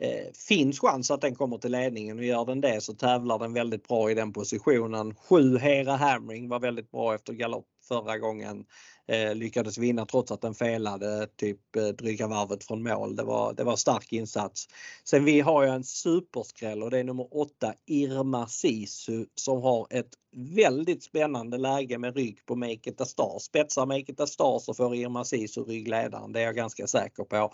Eh, 0.01 0.33
finns 0.47 0.79
chans 0.79 1.11
att 1.11 1.21
den 1.21 1.35
kommer 1.35 1.57
till 1.57 1.71
ledningen 1.71 2.17
och 2.17 2.25
gör 2.25 2.45
den 2.45 2.61
det 2.61 2.81
så 2.81 2.93
tävlar 2.93 3.39
den 3.39 3.53
väldigt 3.53 3.87
bra 3.87 4.11
i 4.11 4.13
den 4.13 4.33
positionen. 4.33 5.15
7 5.15 5.57
Hera 5.57 5.95
Hammering 5.95 6.49
var 6.49 6.59
väldigt 6.59 6.91
bra 6.91 7.15
efter 7.15 7.33
galopp 7.33 7.67
förra 7.87 8.17
gången. 8.17 8.65
Eh, 9.07 9.35
lyckades 9.35 9.77
vinna 9.77 10.05
trots 10.05 10.31
att 10.31 10.41
den 10.41 10.53
felade 10.53 11.27
typ 11.35 11.75
eh, 11.75 11.87
dryga 11.87 12.27
varvet 12.27 12.63
från 12.63 12.83
mål. 12.83 13.15
Det 13.15 13.23
var, 13.23 13.53
det 13.53 13.63
var 13.63 13.75
stark 13.75 14.13
insats. 14.13 14.67
Sen 15.03 15.25
vi 15.25 15.39
har 15.39 15.63
ju 15.63 15.69
en 15.69 15.83
superskräll 15.83 16.83
och 16.83 16.91
det 16.91 16.99
är 16.99 17.03
nummer 17.03 17.27
8 17.31 17.73
Irma 17.85 18.47
Sisu 18.47 19.25
som 19.35 19.61
har 19.61 19.87
ett 19.89 20.09
väldigt 20.35 21.03
spännande 21.03 21.57
läge 21.57 21.97
med 21.97 22.15
rygg 22.15 22.45
på 22.45 22.55
Make 22.55 22.89
It 22.89 23.01
A 23.01 23.05
Star. 23.05 23.39
Spetsar 23.39 23.85
Make 23.85 24.11
It 24.11 24.19
A 24.19 24.27
Star 24.27 24.59
så 24.59 24.73
får 24.73 24.95
Irma 24.95 25.23
Sisu 25.23 25.63
ryggledaren, 25.63 26.31
det 26.31 26.39
är 26.39 26.45
jag 26.45 26.55
ganska 26.55 26.87
säker 26.87 27.23
på. 27.23 27.53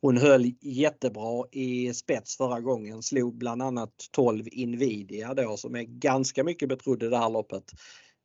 Hon 0.00 0.16
höll 0.16 0.52
jättebra 0.60 1.44
i 1.52 1.94
spets 1.94 2.36
förra 2.36 2.60
gången, 2.60 3.02
slog 3.02 3.38
bland 3.38 3.62
annat 3.62 4.08
12 4.10 4.44
Invidia 4.52 5.34
då 5.34 5.56
som 5.56 5.74
är 5.74 5.82
ganska 5.82 6.44
mycket 6.44 6.68
betrodd 6.68 7.02
i 7.02 7.08
det 7.08 7.18
här 7.18 7.30
loppet 7.30 7.72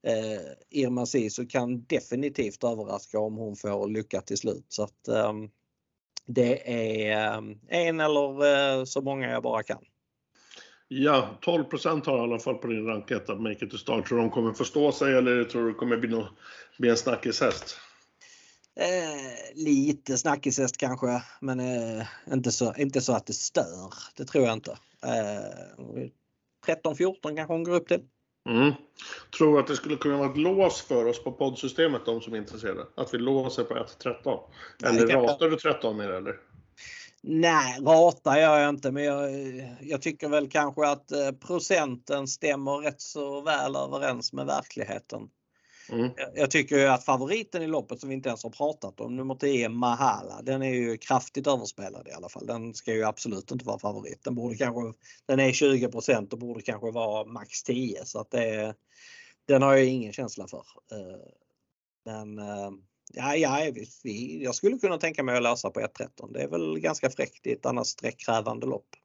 eh, 0.08 0.42
Irma 0.70 1.06
Sisu 1.06 1.46
kan 1.46 1.84
definitivt 1.84 2.64
överraska 2.64 3.20
om 3.20 3.36
hon 3.36 3.56
får 3.56 3.88
lycka 3.88 4.22
till 4.22 4.38
slut. 4.38 4.66
Så 4.68 4.84
att, 4.84 5.08
eh, 5.08 5.34
det 6.26 6.72
är 6.74 7.38
eh, 7.38 7.44
en 7.68 8.00
eller 8.00 8.46
eh, 8.78 8.84
så 8.84 9.02
många 9.02 9.30
jag 9.30 9.44
bara 9.44 9.64
kan. 9.64 9.84
Ja, 10.88 11.38
12 11.42 11.64
har 11.84 12.18
i 12.18 12.22
alla 12.22 12.40
fall 12.40 12.56
på 12.56 12.68
din 12.68 12.86
ranketta 12.86 13.36
Make 13.36 13.66
It 13.66 13.72
To 13.72 13.78
Start. 13.78 14.08
Tror 14.08 14.18
du 14.18 14.24
de 14.24 14.32
kommer 14.32 14.54
förstå 14.54 14.92
sig 14.92 15.18
eller 15.18 15.44
tror 15.44 15.64
du 15.64 15.72
det 15.72 15.78
kommer 15.78 15.98
bli, 15.98 16.10
no 16.10 16.28
bli 16.78 16.90
en 16.90 16.98
snackishäst? 16.98 17.78
Eh, 18.76 19.56
lite 19.56 20.18
snackishäst 20.18 20.78
kanske, 20.78 21.24
men 21.42 21.60
eh, 21.60 22.06
inte, 22.32 22.52
så, 22.52 22.74
inte 22.78 23.02
så 23.02 23.14
att 23.14 23.26
det 23.26 23.34
stör. 23.34 23.94
Det 24.16 24.26
tror 24.26 24.46
jag 24.46 24.54
inte. 24.54 24.72
Eh, 25.04 26.08
13-14 26.68 27.36
kanske 27.36 27.54
hon 27.54 27.64
går 27.64 27.76
upp 27.76 27.88
till. 27.88 28.02
Mm. 28.50 28.74
Tror 29.38 29.60
att 29.60 29.68
det 29.68 29.76
skulle 29.76 29.96
kunna 29.96 30.18
vara 30.18 30.30
ett 30.30 30.38
lås 30.38 30.82
för 30.82 31.06
oss 31.06 31.24
på 31.24 31.32
poddsystemet, 31.32 32.06
de 32.06 32.22
som 32.22 32.34
är 32.34 32.38
intresserade? 32.38 32.86
Att 32.96 33.14
vi 33.14 33.18
låser 33.18 33.64
på 33.64 33.74
1.13? 33.74 34.40
Eller 34.84 35.06
Nej, 35.06 35.16
ratar 35.16 35.50
du 35.50 35.56
13 35.58 35.98
ner 35.98 36.10
eller? 36.10 36.36
Nej, 37.22 37.80
ratar 37.82 38.38
gör 38.38 38.60
jag 38.60 38.70
inte 38.70 38.92
men 38.92 39.04
jag, 39.04 39.32
jag, 39.82 40.02
tycker 40.02 40.30
väl 40.30 40.50
kanske 40.50 40.88
att 40.88 41.12
eh, 41.12 41.32
procenten 41.48 42.28
stämmer 42.28 42.72
rätt 42.72 43.02
så 43.02 43.42
väl 43.42 43.76
överens 43.76 44.34
med 44.34 44.46
verkligheten. 44.46 45.22
Mm. 45.92 46.12
Jag 46.36 46.52
tycker 46.52 46.78
ju 46.78 46.86
att 46.86 47.06
favoriten 47.06 47.62
i 47.62 47.68
loppet 47.68 48.00
som 48.00 48.10
vi 48.10 48.16
inte 48.16 48.30
ens 48.30 48.44
har 48.44 48.50
pratat 48.50 49.00
om, 49.00 49.16
nummer 49.16 49.36
10 49.36 49.70
Mahala, 49.70 50.42
den 50.42 50.62
är 50.62 50.74
ju 50.74 50.98
kraftigt 50.98 51.48
överspelad 51.48 52.08
i 52.08 52.12
alla 52.12 52.30
fall. 52.30 52.46
Den 52.46 52.74
ska 52.74 52.94
ju 52.94 53.04
absolut 53.04 53.52
inte 53.52 53.66
vara 53.66 53.80
favorit. 53.80 54.24
Den, 54.24 54.36
borde 54.36 54.56
kanske, 54.56 55.00
den 55.26 55.40
är 55.40 55.52
20% 55.52 56.34
och 56.34 56.40
borde 56.40 56.62
kanske 56.62 56.92
vara 56.92 57.26
max 57.26 57.64
10 57.64 58.06
så 58.06 58.20
att 58.20 58.32
det, 58.32 58.76
den 59.48 59.62
har 59.62 59.76
jag 59.76 59.86
ingen 59.86 60.14
känsla 60.14 60.48
för. 60.48 60.64
Eh, 60.92 61.20
men 62.06 62.40
eh, 62.40 62.72
ja, 63.14 63.36
ja, 63.36 63.72
vi, 64.04 64.44
jag 64.44 64.56
skulle 64.56 64.78
kunna 64.78 64.98
tänka 64.98 65.24
mig 65.24 65.38
att 65.38 65.44
lösa 65.44 65.70
på 65.70 65.80
1.13. 65.80 66.34
Det 66.34 66.42
är 66.42 66.48
väl 66.48 66.80
ganska 66.80 67.10
fräckt 67.10 67.48
i 67.48 67.52
ett 67.52 67.66
annars 67.66 67.88
sträckkrävande 67.88 68.66
lopp. 68.68 68.96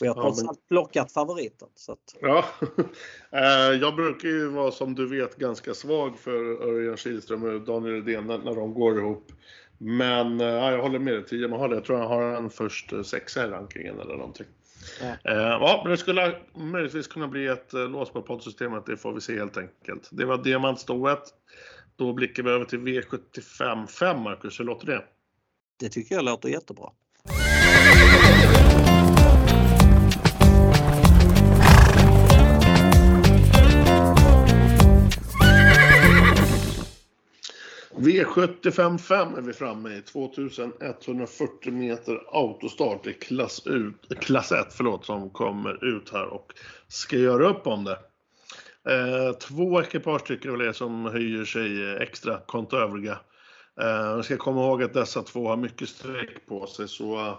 Och 0.00 0.06
jag 0.06 0.14
har 0.14 0.22
trots 0.22 0.42
allt 0.42 0.68
plockat 0.68 1.12
favoriten. 1.12 1.68
Så 1.74 1.92
att... 1.92 2.16
Ja, 2.20 2.44
eh, 3.30 3.80
jag 3.80 3.96
brukar 3.96 4.28
ju 4.28 4.48
vara 4.48 4.70
som 4.70 4.94
du 4.94 5.06
vet 5.06 5.36
ganska 5.36 5.74
svag 5.74 6.18
för 6.18 6.62
Örjan 6.62 6.96
Kihlström 6.96 7.44
och 7.44 7.60
Daniel 7.60 8.04
Redén 8.04 8.26
när 8.26 8.54
de 8.54 8.74
går 8.74 8.98
ihop. 8.98 9.32
Men 9.78 10.40
eh, 10.40 10.46
ja, 10.46 10.70
jag 10.70 10.82
håller 10.82 10.98
med 10.98 11.14
dig, 11.14 11.24
10 11.24 11.48
Mahal. 11.48 11.72
Jag 11.72 11.84
tror 11.84 11.96
han 11.96 12.06
har 12.06 12.22
en 12.22 12.50
först 12.50 12.92
eh, 12.92 13.02
sexa 13.02 13.46
i 13.46 13.48
rankingen 13.50 14.00
eller 14.00 14.16
någonting. 14.16 14.46
Ja. 15.00 15.16
ja, 15.22 15.80
men 15.84 15.90
det 15.90 15.96
skulle 15.96 16.36
möjligtvis 16.54 17.06
kunna 17.06 17.28
bli 17.28 17.46
ett 17.46 17.72
lås 17.72 18.10
på 18.10 18.22
poddsystemet. 18.22 18.86
Det 18.86 18.96
får 18.96 19.12
vi 19.12 19.20
se 19.20 19.38
helt 19.38 19.56
enkelt. 19.56 20.08
Det 20.12 20.24
var 20.24 20.38
diamantstoet. 20.38 21.22
Då 21.96 22.12
blickar 22.12 22.42
vi 22.42 22.50
över 22.50 22.64
till 22.64 22.78
V75 22.78 23.86
5, 23.86 24.20
Marcus. 24.20 24.60
Hur 24.60 24.64
låter 24.64 24.86
det? 24.86 25.04
Det 25.80 25.88
tycker 25.88 26.14
jag 26.14 26.24
låter 26.24 26.48
jättebra. 26.48 26.90
V755 38.04 39.38
är 39.38 39.42
vi 39.42 39.52
framme 39.52 39.90
i. 39.90 40.02
2140 40.02 41.72
meter 41.72 42.20
autostart. 42.32 43.06
i 43.06 43.12
klass, 43.12 43.66
ut, 43.66 44.20
klass 44.20 44.52
1 44.52 44.66
förlåt, 44.70 45.06
som 45.06 45.30
kommer 45.30 45.84
ut 45.84 46.10
här 46.12 46.26
och 46.26 46.52
ska 46.88 47.16
göra 47.16 47.48
upp 47.48 47.66
om 47.66 47.84
det. 47.84 47.98
Eh, 48.88 49.32
två 49.32 49.80
ekipage 49.82 50.26
tycker 50.26 50.48
jag 50.48 50.58
väl 50.58 50.68
är 50.68 50.72
som 50.72 51.04
höjer 51.04 51.44
sig 51.44 51.96
extra 51.96 52.40
kontra 52.46 52.80
övriga. 52.80 53.18
Eh, 53.80 54.20
ska 54.20 54.36
komma 54.36 54.60
ihåg 54.60 54.82
att 54.82 54.94
dessa 54.94 55.22
två 55.22 55.48
har 55.48 55.56
mycket 55.56 55.88
streck 55.88 56.46
på 56.46 56.66
sig 56.66 56.88
så 56.88 57.38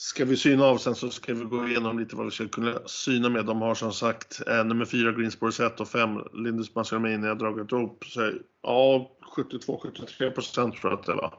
ska 0.00 0.24
vi 0.24 0.36
syna 0.36 0.64
av 0.64 0.78
sen 0.78 0.94
så 0.94 1.10
ska 1.10 1.34
vi 1.34 1.44
gå 1.44 1.68
igenom 1.68 1.98
lite 1.98 2.16
vad 2.16 2.26
vi 2.26 2.30
ska 2.30 2.48
kunna 2.48 2.78
syna 2.86 3.28
med. 3.28 3.44
De 3.44 3.62
har 3.62 3.74
som 3.74 3.92
sagt 3.92 4.40
eh, 4.46 4.64
nummer 4.64 4.84
4 4.84 5.12
Greensboro 5.12 5.66
1 5.66 5.80
och 5.80 5.88
5 5.88 6.20
Lindus 6.32 6.74
Maschermania 6.74 7.34
dragit 7.34 7.72
ihop 7.72 8.04
sig. 8.04 8.42
Ja, 8.62 9.10
72-73 9.36 10.30
procent 10.30 10.76
tror 10.76 10.92
jag 10.92 11.00
att 11.00 11.06
det 11.06 11.14
var. 11.14 11.34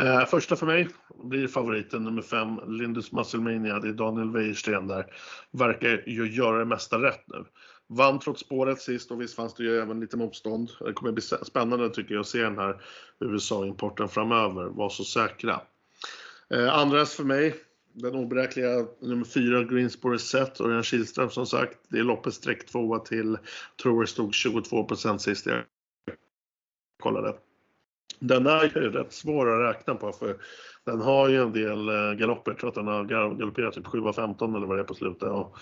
Eh, 0.00 0.26
första 0.26 0.56
för 0.56 0.66
mig 0.66 0.88
blir 1.24 1.48
favoriten 1.48 2.04
nummer 2.04 2.22
5, 2.22 2.60
Lindus 2.66 3.12
Musclemania. 3.12 3.78
Det 3.78 3.88
är 3.88 3.92
Daniel 3.92 4.30
Wäjersten 4.30 4.86
där. 4.86 5.06
Verkar 5.50 6.04
ju 6.06 6.34
göra 6.34 6.58
det 6.58 6.64
mesta 6.64 7.02
rätt 7.02 7.24
nu. 7.26 7.44
Vann 7.86 8.18
trots 8.18 8.40
spåret 8.40 8.80
sist 8.80 9.10
och 9.10 9.20
visst 9.20 9.34
fanns 9.34 9.54
det 9.54 9.62
ju 9.62 9.78
även 9.78 10.00
lite 10.00 10.16
motstånd. 10.16 10.70
Det 10.80 10.92
kommer 10.92 11.12
bli 11.12 11.22
spännande 11.22 11.90
tycker 11.90 12.14
jag 12.14 12.20
att 12.20 12.26
se 12.26 12.42
den 12.42 12.58
här 12.58 12.82
USA-importen 13.20 14.08
framöver. 14.08 14.64
Var 14.64 14.88
så 14.88 15.04
säkra. 15.04 15.60
Eh, 16.54 16.74
andras 16.74 16.80
andra 16.80 17.04
för 17.04 17.24
mig, 17.24 17.54
den 17.92 18.14
oberäkneliga 18.14 18.86
nummer 19.00 19.24
4 19.24 19.64
Greensboro 19.64 20.18
Set, 20.18 20.60
Örjan 20.60 20.82
Kihlström 20.82 21.30
som 21.30 21.46
sagt. 21.46 21.78
Det 21.88 21.98
är 21.98 22.02
loppets 22.02 22.36
streck 22.36 22.66
tvåa 22.66 22.98
till, 22.98 23.38
tror 23.82 24.00
det 24.00 24.06
stod 24.06 24.34
22 24.34 24.86
sist 25.18 25.46
jag 25.46 25.62
kollade. 27.02 27.34
Den 28.20 28.46
är 28.46 28.64
ju 28.64 28.90
rätt 28.90 29.12
svår 29.12 29.50
att 29.50 29.76
räkna 29.76 29.94
på 29.94 30.12
för 30.12 30.36
den 30.84 31.00
har 31.00 31.28
ju 31.28 31.42
en 31.42 31.52
del 31.52 31.88
eh, 31.88 32.12
galopper. 32.12 32.50
Jag 32.50 32.58
tror 32.58 32.68
att 32.68 32.74
den 32.74 32.86
har 32.86 33.04
galopperat 33.04 33.74
typ 33.74 33.86
7-15 33.86 34.56
eller 34.56 34.66
vad 34.66 34.76
det 34.76 34.82
är 34.82 34.86
på 34.86 34.94
slutet. 34.94 35.28
Och, 35.28 35.56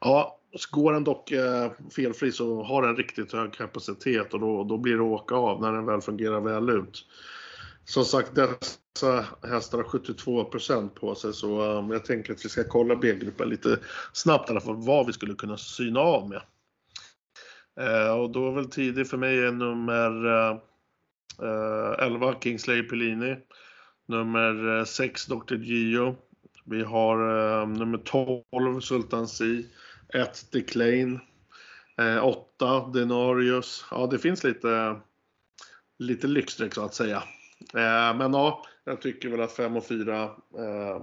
ja, 0.00 0.38
går 0.70 0.92
den 0.92 1.04
dock 1.04 1.30
eh, 1.30 1.72
felfri 1.96 2.32
så 2.32 2.62
har 2.62 2.82
den 2.82 2.96
riktigt 2.96 3.32
hög 3.32 3.52
kapacitet 3.52 4.34
och 4.34 4.40
då, 4.40 4.64
då 4.64 4.78
blir 4.78 4.96
det 4.96 5.02
åka 5.02 5.34
av 5.34 5.60
när 5.60 5.72
den 5.72 5.86
väl 5.86 6.00
fungerar 6.00 6.40
väl 6.40 6.70
ut. 6.70 7.06
Som 7.84 8.04
sagt, 8.04 8.34
dessa 8.34 9.26
hästar 9.42 9.78
har 9.78 9.84
72% 9.84 10.88
på 10.88 11.14
sig 11.14 11.34
så 11.34 11.78
um, 11.78 11.90
jag 11.90 12.04
tänker 12.04 12.32
att 12.32 12.44
vi 12.44 12.48
ska 12.48 12.64
kolla 12.64 12.96
B-gruppen 12.96 13.48
lite 13.48 13.78
snabbt 14.12 14.48
i 14.48 14.52
alla 14.52 14.60
fall 14.60 14.86
vad 14.86 15.06
vi 15.06 15.12
skulle 15.12 15.34
kunna 15.34 15.56
syna 15.56 16.00
av 16.00 16.28
med. 16.28 16.42
Uh, 17.80 18.20
och 18.20 18.30
då 18.30 18.48
är 18.48 18.52
väl 18.52 18.70
tidig 18.70 19.08
för 19.08 19.16
mig 19.16 19.38
är 19.38 19.52
nummer 19.52 20.26
eh, 20.26 20.58
eh, 21.42 22.00
uh, 22.00 22.06
11 22.06 22.34
Kingsley 22.40 22.82
Pellini. 22.82 23.36
Nummer 24.08 24.84
6 24.84 25.26
Dr. 25.26 25.54
Gio. 25.54 26.16
Vi 26.64 26.82
har 26.82 27.66
nummer 27.66 27.98
12 27.98 28.80
Sultan 28.80 29.28
Si. 29.28 29.66
1 30.14 30.52
DeClain. 30.52 31.20
8 32.22 32.90
Denarius. 32.94 33.84
Ja, 33.90 34.06
det 34.06 34.18
finns 34.18 34.44
lite, 34.44 35.00
lite 35.98 36.26
lyxstreck 36.26 36.74
så 36.74 36.84
att 36.84 36.94
säga. 36.94 37.22
Eh, 37.74 38.16
men 38.18 38.32
ja, 38.32 38.64
jag 38.84 39.02
tycker 39.02 39.28
väl 39.28 39.40
att 39.40 39.52
5 39.52 39.76
och 39.76 39.86
4, 39.86 40.24
eh, 40.24 41.02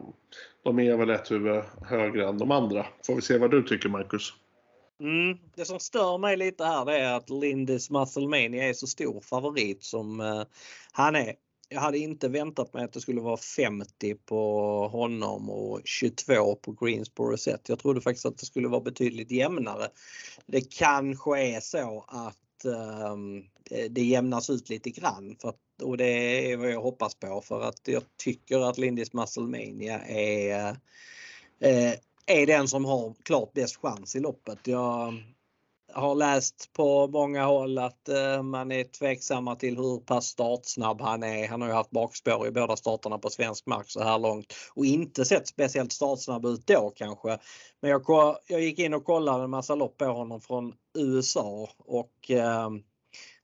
de 0.63 0.79
är 0.79 0.97
väl 0.97 1.09
ett 1.09 1.31
huvud 1.31 1.63
högre 1.81 2.27
än 2.27 2.37
de 2.37 2.51
andra. 2.51 2.85
Får 3.05 3.15
vi 3.15 3.21
se 3.21 3.37
vad 3.37 3.51
du 3.51 3.63
tycker 3.63 3.89
Marcus? 3.89 4.33
Mm, 4.99 5.37
det 5.55 5.65
som 5.65 5.79
stör 5.79 6.17
mig 6.17 6.37
lite 6.37 6.63
här 6.63 6.85
det 6.85 6.97
är 6.97 7.13
att 7.13 7.29
Lindis 7.29 7.89
Musclemania 7.89 8.69
är 8.69 8.73
så 8.73 8.87
stor 8.87 9.21
favorit 9.21 9.83
som 9.83 10.19
eh, 10.19 10.43
han 10.91 11.15
är. 11.15 11.35
Jag 11.69 11.81
hade 11.81 11.97
inte 11.97 12.29
väntat 12.29 12.73
mig 12.73 12.83
att 12.83 12.93
det 12.93 13.01
skulle 13.01 13.21
vara 13.21 13.37
50 13.37 14.15
på 14.15 14.87
honom 14.87 15.49
och 15.49 15.81
22 15.85 16.55
på 16.55 16.71
Greensboro 16.71 17.37
set. 17.37 17.69
Jag 17.69 17.79
trodde 17.79 18.01
faktiskt 18.01 18.25
att 18.25 18.37
det 18.37 18.45
skulle 18.45 18.67
vara 18.67 18.81
betydligt 18.81 19.31
jämnare. 19.31 19.87
Det 20.45 20.73
kanske 20.73 21.39
är 21.39 21.59
så 21.59 22.05
att 22.07 22.65
um, 23.11 23.45
det 23.89 24.01
jämnas 24.01 24.49
ut 24.49 24.69
lite 24.69 24.89
grann 24.89 25.35
för 25.41 25.49
att 25.49 25.59
och 25.81 25.97
det 25.97 26.51
är 26.51 26.57
vad 26.57 26.71
jag 26.71 26.81
hoppas 26.81 27.15
på 27.15 27.41
för 27.41 27.61
att 27.61 27.81
jag 27.87 28.03
tycker 28.17 28.69
att 28.69 28.77
Lindis 28.77 29.13
Musclemania 29.13 29.99
är, 30.05 30.69
eh, 31.59 31.93
är 32.25 32.45
den 32.45 32.67
som 32.67 32.85
har 32.85 33.13
klart 33.23 33.53
bäst 33.53 33.75
chans 33.75 34.15
i 34.15 34.19
loppet. 34.19 34.59
Jag 34.63 35.13
har 35.93 36.15
läst 36.15 36.73
på 36.73 37.07
många 37.07 37.45
håll 37.45 37.77
att 37.77 38.09
eh, 38.09 38.43
man 38.43 38.71
är 38.71 38.83
tveksamma 38.83 39.55
till 39.55 39.77
hur 39.77 39.99
pass 39.99 40.25
startsnabb 40.25 41.01
han 41.01 41.23
är. 41.23 41.47
Han 41.47 41.61
har 41.61 41.67
ju 41.67 41.73
haft 41.73 41.91
bakspår 41.91 42.47
i 42.47 42.51
båda 42.51 42.75
starterna 42.75 43.17
på 43.17 43.29
svensk 43.29 43.65
mark 43.65 43.89
så 43.89 44.03
här 44.03 44.19
långt 44.19 44.53
och 44.73 44.85
inte 44.85 45.25
sett 45.25 45.47
speciellt 45.47 45.91
startsnabb 45.91 46.45
ut 46.45 46.67
då 46.67 46.93
kanske. 46.95 47.39
Men 47.81 47.91
jag, 47.91 48.03
jag 48.47 48.61
gick 48.61 48.79
in 48.79 48.93
och 48.93 49.05
kollade 49.05 49.43
en 49.43 49.49
massa 49.49 49.75
lopp 49.75 49.97
på 49.97 50.05
honom 50.05 50.41
från 50.41 50.73
USA 50.97 51.69
och 51.77 52.31
eh, 52.31 52.69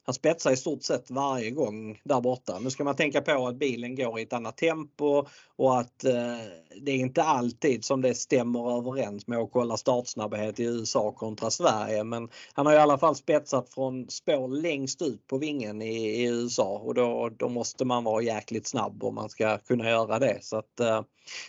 han 0.06 0.14
spetsar 0.14 0.52
i 0.52 0.58
stort 0.58 0.84
sett 0.84 1.12
varje 1.12 1.52
gång 1.52 2.02
där 2.04 2.22
borta. 2.22 2.60
Nu 2.60 2.70
ska 2.70 2.84
man 2.84 2.96
tänka 2.96 3.22
på 3.22 3.48
att 3.48 3.56
bilen 3.56 3.96
går 3.96 4.20
i 4.20 4.24
ett 4.24 4.34
annat 4.34 4.58
tempo 4.58 5.26
och 5.56 5.80
att 5.80 6.04
eh, 6.04 6.38
det 6.82 6.92
är 6.92 6.96
inte 6.96 7.24
alltid 7.24 7.86
som 7.86 8.02
det 8.02 8.16
stämmer 8.16 8.78
överens 8.78 9.28
med 9.28 9.40
att 9.40 9.52
kolla 9.52 9.78
startsnabbhet 9.78 10.60
i 10.60 10.64
USA 10.64 11.12
kontra 11.12 11.50
Sverige. 11.50 12.04
Men 12.04 12.30
han 12.54 12.66
har 12.66 12.74
i 12.74 12.78
alla 12.78 12.98
fall 12.98 13.16
spetsat 13.16 13.70
från 13.70 14.10
spår 14.10 14.48
längst 14.48 15.02
ut 15.02 15.28
på 15.28 15.38
vingen 15.38 15.82
i, 15.82 15.96
i 15.96 16.26
USA 16.26 16.78
och 16.78 16.94
då, 16.94 17.30
då 17.38 17.50
måste 17.50 17.86
man 17.86 18.04
vara 18.04 18.22
jäkligt 18.22 18.68
snabb 18.68 19.04
om 19.04 19.16
man 19.16 19.30
ska 19.30 19.58
kunna 19.58 19.90
göra 19.90 20.20
det. 20.20 20.38
Så 20.42 20.58
att, 20.58 20.80
eh, 20.80 21.02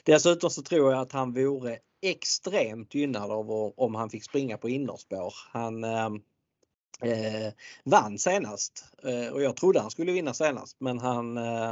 dessutom 0.04 0.50
så 0.50 0.62
tror 0.62 0.92
jag 0.92 1.00
att 1.00 1.12
han 1.12 1.32
vore 1.32 1.78
extremt 2.02 2.94
gynnad 2.94 3.30
av 3.30 3.72
om 3.76 3.94
han 3.94 4.10
fick 4.10 4.24
springa 4.24 4.58
på 4.58 4.68
innerspår. 4.68 5.34
Han 5.52 5.84
eh, 5.84 6.08
eh, 7.02 7.52
vann 7.84 8.18
senast 8.18 8.84
eh, 9.02 9.32
och 9.32 9.42
jag 9.42 9.56
trodde 9.56 9.80
han 9.80 9.90
skulle 9.90 10.12
vinna 10.12 10.34
senast 10.34 10.76
men 10.80 10.98
han 10.98 11.36
eh, 11.36 11.70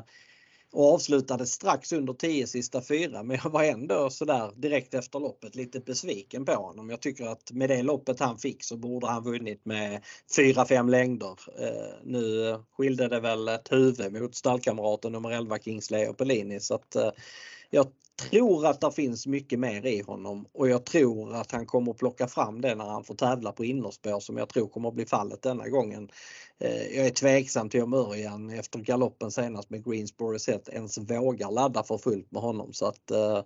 och 0.74 0.94
avslutade 0.94 1.46
strax 1.46 1.92
under 1.92 2.12
10 2.12 2.46
sista 2.46 2.82
fyra 2.82 3.22
men 3.22 3.38
jag 3.44 3.50
var 3.50 3.64
ändå 3.64 4.10
sådär 4.10 4.52
direkt 4.56 4.94
efter 4.94 5.20
loppet 5.20 5.54
lite 5.54 5.80
besviken 5.80 6.44
på 6.44 6.52
honom. 6.52 6.90
Jag 6.90 7.00
tycker 7.00 7.26
att 7.26 7.52
med 7.52 7.70
det 7.70 7.82
loppet 7.82 8.20
han 8.20 8.38
fick 8.38 8.64
så 8.64 8.76
borde 8.76 9.06
han 9.06 9.24
vunnit 9.24 9.64
med 9.64 10.02
4-5 10.37 10.90
längder. 10.90 11.38
Eh, 11.58 11.94
nu 12.04 12.58
skilde 12.76 13.08
det 13.08 13.20
väl 13.20 13.48
ett 13.48 13.72
huvud 13.72 14.12
mot 14.12 14.34
stallkamraten 14.34 15.12
nummer 15.12 15.30
11 15.30 15.58
Kingsley 15.58 16.06
och 16.06 16.16
Pellini 16.16 16.60
så 16.60 16.74
att 16.74 16.96
eh, 16.96 17.10
jag 17.70 17.87
tror 18.16 18.66
att 18.66 18.81
det 18.81 18.92
finns 18.92 19.27
mycket 19.27 19.59
mer 19.59 19.87
i 19.87 20.00
honom 20.03 20.46
och 20.53 20.68
jag 20.68 20.87
tror 20.87 21.35
att 21.35 21.53
han 21.53 21.66
kommer 21.66 21.90
att 21.90 21.98
plocka 21.98 22.29
fram 22.29 22.61
det 22.61 22.74
när 22.74 22.85
han 22.85 23.05
får 23.05 23.14
tävla 23.14 23.53
på 23.53 23.64
innerspår 23.64 24.20
som 24.20 24.37
jag 24.37 24.48
tror 24.48 24.68
kommer 24.68 24.88
att 24.88 24.94
bli 24.94 25.07
fallet 25.07 25.42
denna 25.42 25.68
gången. 25.68 26.09
Eh, 26.59 26.96
jag 26.96 27.07
är 27.07 27.11
tveksam 27.11 27.68
till 27.68 27.83
om 27.83 27.94
Örjan 27.94 28.50
efter 28.50 28.79
galoppen 28.79 29.31
senast 29.31 29.70
med 29.70 29.85
Greensboro 29.85 30.38
sett 30.38 30.68
ens 30.68 30.98
vågar 30.98 31.50
ladda 31.50 31.83
för 31.83 31.98
fullt 31.98 32.33
med 32.33 32.42
honom 32.42 32.72
så 32.72 32.87
att 32.87 33.11
eh, 33.11 33.42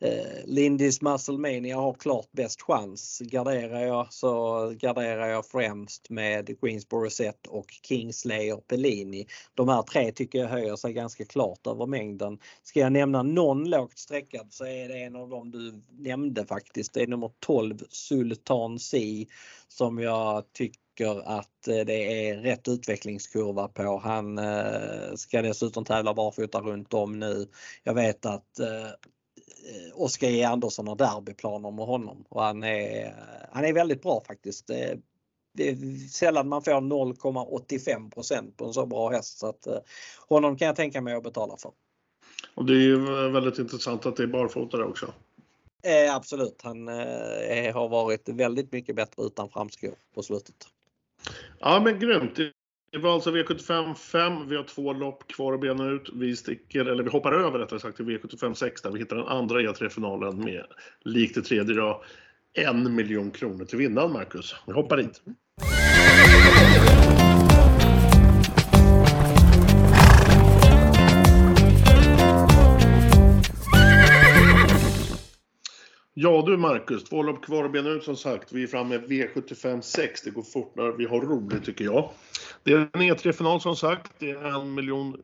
eh, 0.00 0.44
Lindis 0.44 1.02
Musclemania 1.02 1.76
har 1.76 1.94
klart 1.94 2.28
bäst 2.32 2.62
chans. 2.62 3.22
Garderar 3.24 3.80
jag 3.80 4.12
så 4.12 4.68
garderar 4.78 5.26
jag 5.26 5.46
främst 5.46 6.10
med 6.10 6.60
Greensboro 6.60 7.10
Set 7.10 7.46
och 7.46 7.66
Kingslayer 7.82 8.56
Pellini. 8.56 9.26
De 9.54 9.68
här 9.68 9.82
tre 9.82 10.12
tycker 10.12 10.38
jag 10.38 10.48
höjer 10.48 10.76
sig 10.76 10.92
ganska 10.92 11.24
klart 11.24 11.66
över 11.66 11.86
mängden. 11.86 12.38
Ska 12.62 12.80
jag 12.80 12.92
nämna 12.92 13.22
någon 13.22 13.70
lågt 13.70 13.98
sträckad 13.98 14.46
så 14.50 14.64
är 14.64 14.88
det 14.88 14.98
en 14.98 15.16
av 15.16 15.28
dem 15.28 15.50
du 15.50 15.82
nämnde 15.90 16.46
faktiskt. 16.46 16.94
Det 16.94 17.02
är 17.02 17.06
nummer 17.06 17.30
12 17.40 17.78
Sultan 17.88 18.78
C 18.78 19.26
som 19.68 19.98
jag 19.98 20.52
tycker 20.52 21.38
att 21.38 21.68
eh, 21.68 21.84
det 21.86 22.28
är 22.28 22.36
rätt 22.36 22.68
utvecklingskurva 22.68 23.68
på. 23.68 24.00
Han 24.04 24.38
eh, 24.38 25.14
ska 25.16 25.42
dessutom 25.42 25.84
tävla 25.84 26.14
barfota 26.14 26.60
runt 26.60 26.94
om 26.94 27.18
nu. 27.18 27.46
Jag 27.82 27.94
vet 27.94 28.26
att 28.26 28.58
eh, 28.58 28.90
Oskar 29.94 30.28
E 30.28 30.42
Andersson 30.42 30.88
har 30.88 30.96
derbyplaner 30.96 31.70
med 31.70 31.86
honom 31.86 32.24
och 32.28 32.42
han 32.42 32.62
är, 32.62 33.14
han 33.52 33.64
är 33.64 33.72
väldigt 33.72 34.02
bra 34.02 34.22
faktiskt. 34.26 34.66
Det, 34.66 35.68
är 35.68 36.08
sällan 36.08 36.48
man 36.48 36.62
får 36.62 36.72
0,85% 36.72 38.56
på 38.56 38.64
en 38.64 38.72
så 38.72 38.86
bra 38.86 39.10
häst 39.10 39.38
så 39.38 39.46
att 39.46 39.66
eh, 39.66 39.78
honom 40.28 40.56
kan 40.56 40.66
jag 40.66 40.76
tänka 40.76 41.00
mig 41.00 41.14
att 41.14 41.22
betala 41.22 41.56
för. 41.56 41.72
Och 42.54 42.64
det 42.64 42.74
är 42.74 43.28
väldigt 43.28 43.58
intressant 43.58 44.06
att 44.06 44.16
det 44.16 44.22
är 44.22 44.26
barfota 44.26 44.84
också. 44.84 45.12
Eh, 45.82 46.14
absolut, 46.14 46.60
han 46.62 46.88
eh, 46.88 47.74
har 47.74 47.88
varit 47.88 48.28
väldigt 48.28 48.72
mycket 48.72 48.96
bättre 48.96 49.22
utan 49.22 49.48
framskor 49.48 49.94
på 50.14 50.22
slutet. 50.22 50.68
Ja 51.58 51.80
men 51.84 51.98
grymt. 51.98 52.38
Det 52.94 53.00
var 53.00 53.14
alltså 53.14 53.30
V75 53.30 53.94
5. 53.94 54.48
Vi 54.48 54.56
har 54.56 54.62
två 54.62 54.92
lopp 54.92 55.28
kvar 55.28 55.52
att 55.52 55.60
bena 55.60 55.90
ut. 55.90 56.10
Vi 56.14 56.36
sticker, 56.36 56.84
eller 56.84 57.02
vi 57.02 57.10
hoppar 57.10 57.32
över 57.32 57.58
rättare 57.58 57.80
sagt 57.80 57.96
till 57.96 58.06
V75 58.06 58.54
6 58.54 58.82
där 58.82 58.90
vi 58.90 58.98
hittar 58.98 59.16
den 59.16 59.26
andra 59.26 59.60
E3-finalen 59.60 60.44
med, 60.44 60.64
likt 61.04 61.34
det 61.34 61.42
tredje 61.42 61.74
då, 61.74 62.04
en 62.52 62.94
miljon 62.94 63.30
kronor 63.30 63.64
till 63.64 63.78
vinnaren, 63.78 64.12
Marcus. 64.12 64.54
Vi 64.66 64.72
hoppar 64.72 64.96
dit. 64.96 65.22
Mm. 65.26 65.36
Ja 76.16 76.42
du 76.46 76.56
Marcus, 76.56 77.04
två 77.04 77.22
lopp 77.22 77.44
kvar 77.44 77.64
att 77.64 77.72
bena 77.72 77.90
ut 77.90 78.04
som 78.04 78.16
sagt. 78.16 78.52
Vi 78.52 78.62
är 78.62 78.66
framme 78.66 78.98
med 78.98 79.08
V75 79.08 79.80
6. 79.80 80.22
Det 80.22 80.30
går 80.30 80.42
fort 80.42 80.76
när 80.76 80.92
vi 80.92 81.04
har 81.04 81.20
roligt 81.20 81.64
tycker 81.64 81.84
jag. 81.84 82.10
Det 82.62 82.72
är 82.72 82.78
en 82.78 83.02
E3-final 83.02 83.60
som 83.60 83.76
sagt. 83.76 84.12
Det 84.18 84.30
är 84.30 84.60
en 84.60 84.74
miljon 84.74 85.22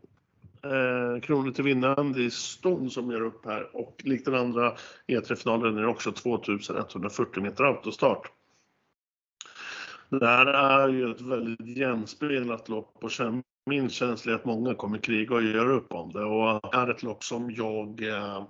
eh, 0.63 1.21
kronor 1.21 1.51
till 1.51 1.65
vinnaren. 1.65 2.13
Det 2.13 2.25
är 2.25 2.31
Ston 2.31 2.91
som 2.91 3.11
gör 3.11 3.21
upp 3.21 3.47
här 3.47 3.77
och 3.77 4.03
likt 4.05 4.25
den 4.25 4.35
andra 4.35 4.75
E3-finalen 5.07 5.77
är 5.77 5.83
det 5.83 5.89
också 5.89 6.13
2140 6.13 7.43
meter 7.43 7.65
autostart. 7.65 8.33
Det 10.09 10.27
här 10.27 10.47
är 10.47 10.89
ju 10.89 11.11
ett 11.11 11.21
väldigt 11.21 11.77
jämspelat 11.77 12.69
lopp 12.69 12.99
och 13.03 13.11
min 13.67 13.91
känsla 13.91 14.33
är 14.33 14.37
att 14.37 14.45
många 14.45 14.75
kommer 14.75 14.99
kriga 14.99 15.35
och 15.35 15.43
göra 15.43 15.73
upp 15.73 15.93
om 15.93 16.13
det 16.13 16.25
och 16.25 16.71
det 16.73 16.79
är 16.79 16.91
ett 16.91 17.03
lopp 17.03 17.25
som 17.25 17.51
jag 17.51 18.09
eh, 18.09 18.45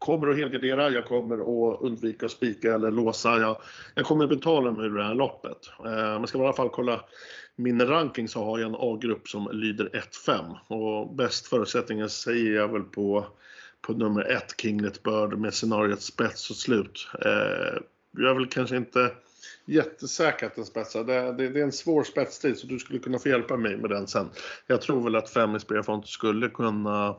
kommer 0.00 0.28
att 0.28 0.36
helgardera, 0.36 0.90
jag 0.90 1.04
kommer 1.04 1.34
att 1.34 1.80
undvika 1.80 2.26
att 2.26 2.32
spika 2.32 2.74
eller 2.74 2.90
låsa. 2.90 3.38
Jag, 3.38 3.56
jag 3.94 4.04
kommer 4.04 4.24
att 4.24 4.30
betala 4.30 4.70
mig 4.70 4.86
ur 4.86 4.94
det 4.94 5.04
här 5.04 5.14
loppet. 5.14 5.70
Eh, 5.84 5.92
man 5.92 6.26
ska 6.26 6.38
i 6.38 6.42
alla 6.42 6.52
fall 6.52 6.68
kolla 6.68 7.04
min 7.56 7.86
ranking 7.86 8.28
så 8.28 8.44
har 8.44 8.58
jag 8.58 8.68
en 8.68 8.76
A-grupp 8.78 9.28
som 9.28 9.48
lyder 9.52 9.88
1-5 10.26 10.56
och 10.66 11.14
bäst 11.14 11.46
förutsättningar 11.46 12.08
säger 12.08 12.54
jag 12.54 12.72
väl 12.72 12.82
på, 12.82 13.26
på 13.80 13.92
nummer 13.92 14.22
1 14.24 14.54
Kinglet 14.60 15.02
Bird 15.02 15.38
med 15.38 15.54
scenariot 15.54 16.02
spets 16.02 16.50
och 16.50 16.56
slut. 16.56 17.08
Eh, 17.24 17.82
jag 18.16 18.30
är 18.30 18.34
väl 18.34 18.46
kanske 18.46 18.76
inte 18.76 19.10
jättesäker 19.64 20.46
att 20.46 20.54
den 20.54 20.64
spetsar. 20.64 21.04
Det, 21.04 21.32
det, 21.32 21.48
det, 21.48 21.60
är 21.60 21.64
en 21.64 21.72
svår 21.72 22.04
spetstid 22.04 22.58
så 22.58 22.66
du 22.66 22.78
skulle 22.78 22.98
kunna 22.98 23.18
få 23.18 23.28
hjälpa 23.28 23.56
mig 23.56 23.76
med 23.76 23.90
den 23.90 24.06
sen. 24.06 24.30
Jag 24.66 24.80
tror 24.80 25.04
väl 25.04 25.16
att 25.16 25.30
5 25.30 25.56
i 25.56 25.60
Spelfont 25.60 26.08
skulle 26.08 26.48
kunna 26.48 27.16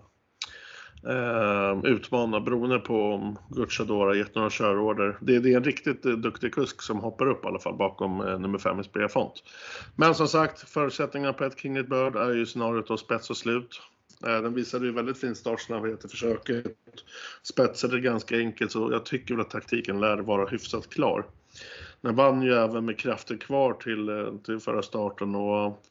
eh, 1.08 1.92
utmana 1.92 2.40
beroende 2.40 2.80
på 2.80 3.14
om 3.14 3.38
Gucciadora 3.50 4.16
gett 4.16 4.36
några 4.36 4.50
körorder. 4.50 5.18
Det, 5.22 5.40
det, 5.40 5.54
är 5.54 5.58
en 5.58 5.64
riktigt 5.64 6.06
eh, 6.06 6.12
duktig 6.12 6.54
kusk 6.54 6.82
som 6.82 7.00
hoppar 7.00 7.28
upp 7.28 7.46
i 7.46 7.48
alla 7.48 7.60
fall 7.60 7.76
bakom 7.76 8.22
eh, 8.22 8.40
nummer 8.40 8.58
5 8.58 8.80
i 8.80 9.08
Font. 9.10 9.34
Men 9.96 10.16
som 10.16 10.28
sagt, 10.28 10.70
förutsättningarna 10.70 11.34
på 11.34 11.44
ett 11.44 11.60
Kinglet 11.60 11.90
Bird 11.90 12.16
är 12.16 12.34
ju 12.34 12.46
scenariot 12.46 12.92
av 12.92 12.98
spets 12.98 13.30
och 13.30 13.38
slut. 13.38 13.82
Eh, 14.28 14.42
den 14.42 14.54
visade 14.54 14.86
ju 14.86 14.92
väldigt 14.92 15.18
fin 15.18 15.36
startsnabbhet 15.36 16.06
i 16.06 16.08
försöket. 16.08 16.76
Spetsade 17.44 18.00
ganska 18.00 18.38
enkelt 18.38 18.72
så 18.72 18.92
jag 18.92 19.06
tycker 19.06 19.34
väl 19.34 19.42
att 19.42 19.50
taktiken 19.50 20.00
lär 20.00 20.18
vara 20.18 20.46
hyfsat 20.46 20.90
klar. 20.90 21.26
Den 22.02 22.16
vann 22.16 22.42
ju 22.42 22.54
även 22.54 22.86
med 22.86 23.00
krafter 23.00 23.38
kvar 23.38 23.74
till, 23.74 24.10
eh, 24.10 24.36
till 24.46 24.60
förra 24.60 24.82
starten 24.82 25.36
och 25.36 25.84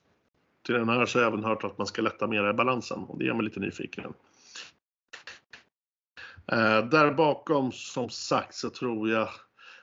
till 0.67 0.75
den 0.75 0.89
här 0.89 1.07
så 1.07 1.19
har 1.19 1.25
jag 1.25 1.33
även 1.33 1.45
hört 1.45 1.65
att 1.65 1.79
man 1.79 1.87
ska 1.87 2.03
lätta 2.03 2.27
mer 2.27 2.51
i 2.51 2.53
balansen 2.53 2.99
och 2.99 3.19
det 3.19 3.25
gör 3.25 3.35
mig 3.35 3.45
lite 3.45 3.61
nyfiken. 3.61 4.13
Eh, 6.53 6.85
där 6.85 7.11
bakom 7.11 7.73
som 7.73 8.09
sagt 8.09 8.55
så 8.55 8.71
tror 8.71 9.11
jag 9.11 9.29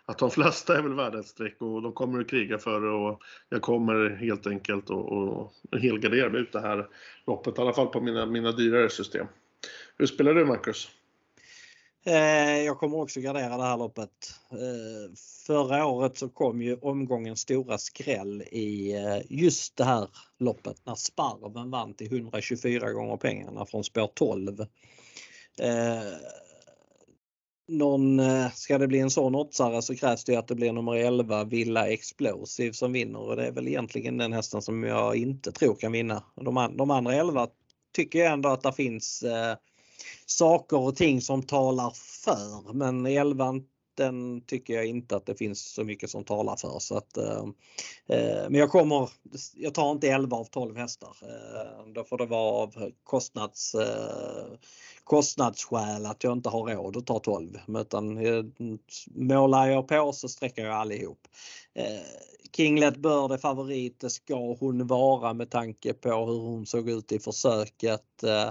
att 0.06 0.18
de 0.18 0.32
flesta 0.32 0.78
är 0.78 0.82
väl 0.82 0.94
värda 0.94 1.20
ett 1.20 1.28
streck 1.28 1.62
och 1.62 1.82
de 1.82 1.94
kommer 1.94 2.20
att 2.20 2.30
kriga 2.30 2.58
för 2.58 2.82
det 2.82 2.90
och 2.90 3.22
jag 3.50 3.62
kommer 3.62 4.10
helt 4.10 4.48
enkelt 4.48 4.90
att 4.90 5.82
helgardera 5.82 6.38
ut 6.38 6.52
det 6.52 6.60
här 6.60 6.88
loppet, 7.28 7.58
i 7.58 7.62
alla 7.62 7.74
fall 7.74 7.88
på 7.88 8.02
mina, 8.02 8.26
mina 8.26 8.52
dyrare 8.52 8.90
system. 8.90 9.28
Hur 9.98 10.06
spelar 10.06 10.34
du 10.34 10.46
Marcus? 10.46 10.90
Eh, 12.06 12.64
jag 12.64 12.80
kommer 12.80 12.98
också 12.98 13.20
gardera 13.20 13.58
det 13.58 13.64
här 13.64 13.78
loppet. 13.78 14.10
Eh, 14.52 15.16
förra 15.48 15.86
året 15.86 16.18
så 16.18 16.30
kom 16.30 16.62
ju 16.62 16.76
omgångens 16.76 17.40
stora 17.40 17.78
skräll 17.78 18.42
i 18.42 18.96
just 19.30 19.78
det 19.78 19.84
här 19.84 20.08
loppet 20.40 20.78
när 20.86 20.96
Sparven 20.96 21.72
vann 21.72 21.94
till 21.94 22.08
124 22.08 22.92
gånger 22.92 23.18
pengarna 23.18 23.66
från 23.66 23.84
spår 23.84 24.12
12. 24.14 24.66
Någon, 27.68 28.20
eh, 28.20 28.52
ska 28.52 28.78
det 28.78 28.88
bli 28.88 29.00
en 29.00 29.10
sån 29.10 29.36
oddsare 29.36 29.82
så 29.82 29.96
krävs 29.96 30.24
det 30.24 30.36
att 30.36 30.48
det 30.48 30.56
blir 30.56 30.72
nummer 30.72 30.96
11 30.96 31.44
Villa 31.44 31.88
Explosive 31.88 32.74
som 32.74 32.92
vinner 32.92 33.20
och 33.20 33.36
det 33.36 33.48
är 33.48 33.52
väl 33.52 33.68
egentligen 33.68 34.18
den 34.18 34.34
hästen 34.34 34.62
som 34.62 34.84
jag 34.84 35.16
inte 35.16 35.52
tror 35.52 35.76
kan 35.76 35.92
vinna. 35.92 36.24
De, 36.36 36.76
de 36.78 36.92
andra 36.92 37.14
11 37.14 37.48
tycker 37.96 38.20
jag 38.20 38.34
ändå 38.34 38.50
att 38.50 38.64
det 38.64 38.74
finns 38.74 39.24
eh, 39.24 39.56
saker 40.26 40.78
och 40.80 40.96
ting 40.96 41.22
som 41.22 41.44
talar 41.44 41.94
för. 41.96 42.74
Men 42.74 43.06
elvan 43.06 43.64
den 43.98 44.42
tycker 44.42 44.74
jag 44.74 44.86
inte 44.86 45.16
att 45.16 45.26
det 45.26 45.36
finns 45.36 45.74
så 45.74 45.84
mycket 45.84 46.10
som 46.10 46.24
talar 46.24 46.56
för. 46.56 46.80
Så 46.80 46.98
att, 46.98 47.18
eh, 47.18 47.44
eh 48.08 48.50
men 48.50 48.56
jag 48.56 48.70
kommer, 48.70 49.10
jag 49.56 49.74
tar 49.74 49.92
inte 49.92 50.08
11 50.08 50.38
av 50.38 50.46
12 50.46 50.78
hästar. 50.78 51.16
Eh, 51.22 51.92
då 51.94 52.04
får 52.04 52.18
det 52.18 52.26
vara 52.26 52.52
av 52.52 52.92
kostnads, 53.04 53.76
eh, 53.76 54.58
kostnadsskäl 55.04 56.06
att 56.06 56.24
jag 56.24 56.34
inte 56.34 56.50
har 56.50 56.76
råd 56.76 56.98
att 56.98 57.06
ta 57.06 57.20
12. 57.20 57.58
Utan 57.68 58.18
eh, 58.18 58.44
målar 59.16 59.68
jag 59.68 59.88
på 59.88 60.12
så 60.14 60.30
sträcker 60.30 60.66
jag 60.66 60.76
allihop. 60.76 61.28
Eh, 61.74 61.84
Kinglet 62.58 62.98
Bird 62.98 63.32
är 63.32 63.38
favorit, 63.38 64.00
det 64.00 64.10
ska 64.10 64.56
hon 64.60 64.88
vara 64.88 65.34
med 65.34 65.50
tanke 65.50 65.94
på 65.94 66.10
hur 66.10 66.40
hon 66.40 66.66
såg 66.66 66.90
ut 66.90 67.12
i 67.12 67.20
försöket. 67.20 68.24
Eh, 68.24 68.50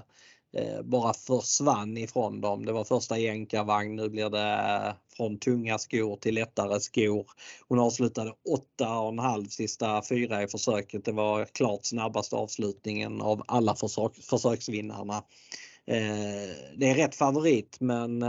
Eh, 0.52 0.82
bara 0.82 1.14
försvann 1.14 1.96
ifrån 1.96 2.40
dem. 2.40 2.64
Det 2.64 2.72
var 2.72 2.84
första 2.84 3.18
jänkarvagn, 3.18 3.96
nu 3.96 4.08
blir 4.08 4.30
det 4.30 4.86
eh, 4.86 4.94
från 5.16 5.38
tunga 5.38 5.78
skor 5.78 6.16
till 6.16 6.34
lättare 6.34 6.80
skor. 6.80 7.26
Hon 7.68 7.78
avslutade 7.78 8.32
8,5 8.78 9.48
sista 9.48 10.02
fyra 10.08 10.42
i 10.42 10.48
försöket. 10.48 11.04
Det 11.04 11.12
var 11.12 11.44
klart 11.44 11.84
snabbaste 11.84 12.36
avslutningen 12.36 13.20
av 13.20 13.42
alla 13.48 13.74
försök, 13.74 14.16
försöksvinnarna. 14.16 15.16
Eh, 15.86 16.56
det 16.76 16.90
är 16.90 16.94
rätt 16.94 17.14
favorit 17.14 17.76
men 17.80 18.20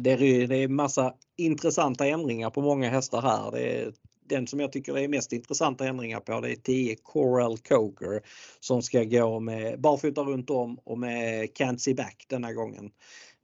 det 0.00 0.10
är, 0.10 0.46
det 0.46 0.56
är 0.56 0.68
massa 0.68 1.14
intressanta 1.36 2.06
ändringar 2.06 2.50
på 2.50 2.60
många 2.60 2.90
hästar 2.90 3.22
här. 3.22 3.50
Det 3.50 3.60
är 3.60 3.92
den 4.32 4.46
som 4.46 4.60
jag 4.60 4.72
tycker 4.72 4.98
är 4.98 5.08
mest 5.08 5.32
intressanta 5.32 5.86
ändringar 5.86 6.20
på 6.20 6.40
det 6.40 6.52
är 6.52 6.56
10 6.56 6.96
Coral 6.96 7.58
Coker 7.58 8.20
som 8.60 8.82
ska 8.82 9.04
gå 9.04 9.40
med 9.40 9.80
barfota 9.80 10.20
runt 10.20 10.50
om 10.50 10.78
och 10.84 10.98
med 10.98 11.48
Can't 11.48 11.76
see 11.76 11.94
back 11.94 12.26
denna 12.28 12.52
gången. 12.52 12.90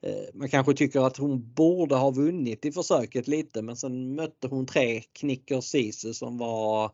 Eh, 0.02 0.34
man 0.34 0.48
kanske 0.48 0.74
tycker 0.74 1.00
att 1.00 1.16
hon 1.16 1.52
borde 1.52 1.94
ha 1.94 2.10
vunnit 2.10 2.64
i 2.64 2.72
försöket 2.72 3.28
lite 3.28 3.62
men 3.62 3.76
sen 3.76 4.14
mötte 4.14 4.48
hon 4.48 4.66
tre 4.66 5.00
Knicker 5.00 5.60
Sisu 5.60 6.14
som 6.14 6.38
var 6.38 6.84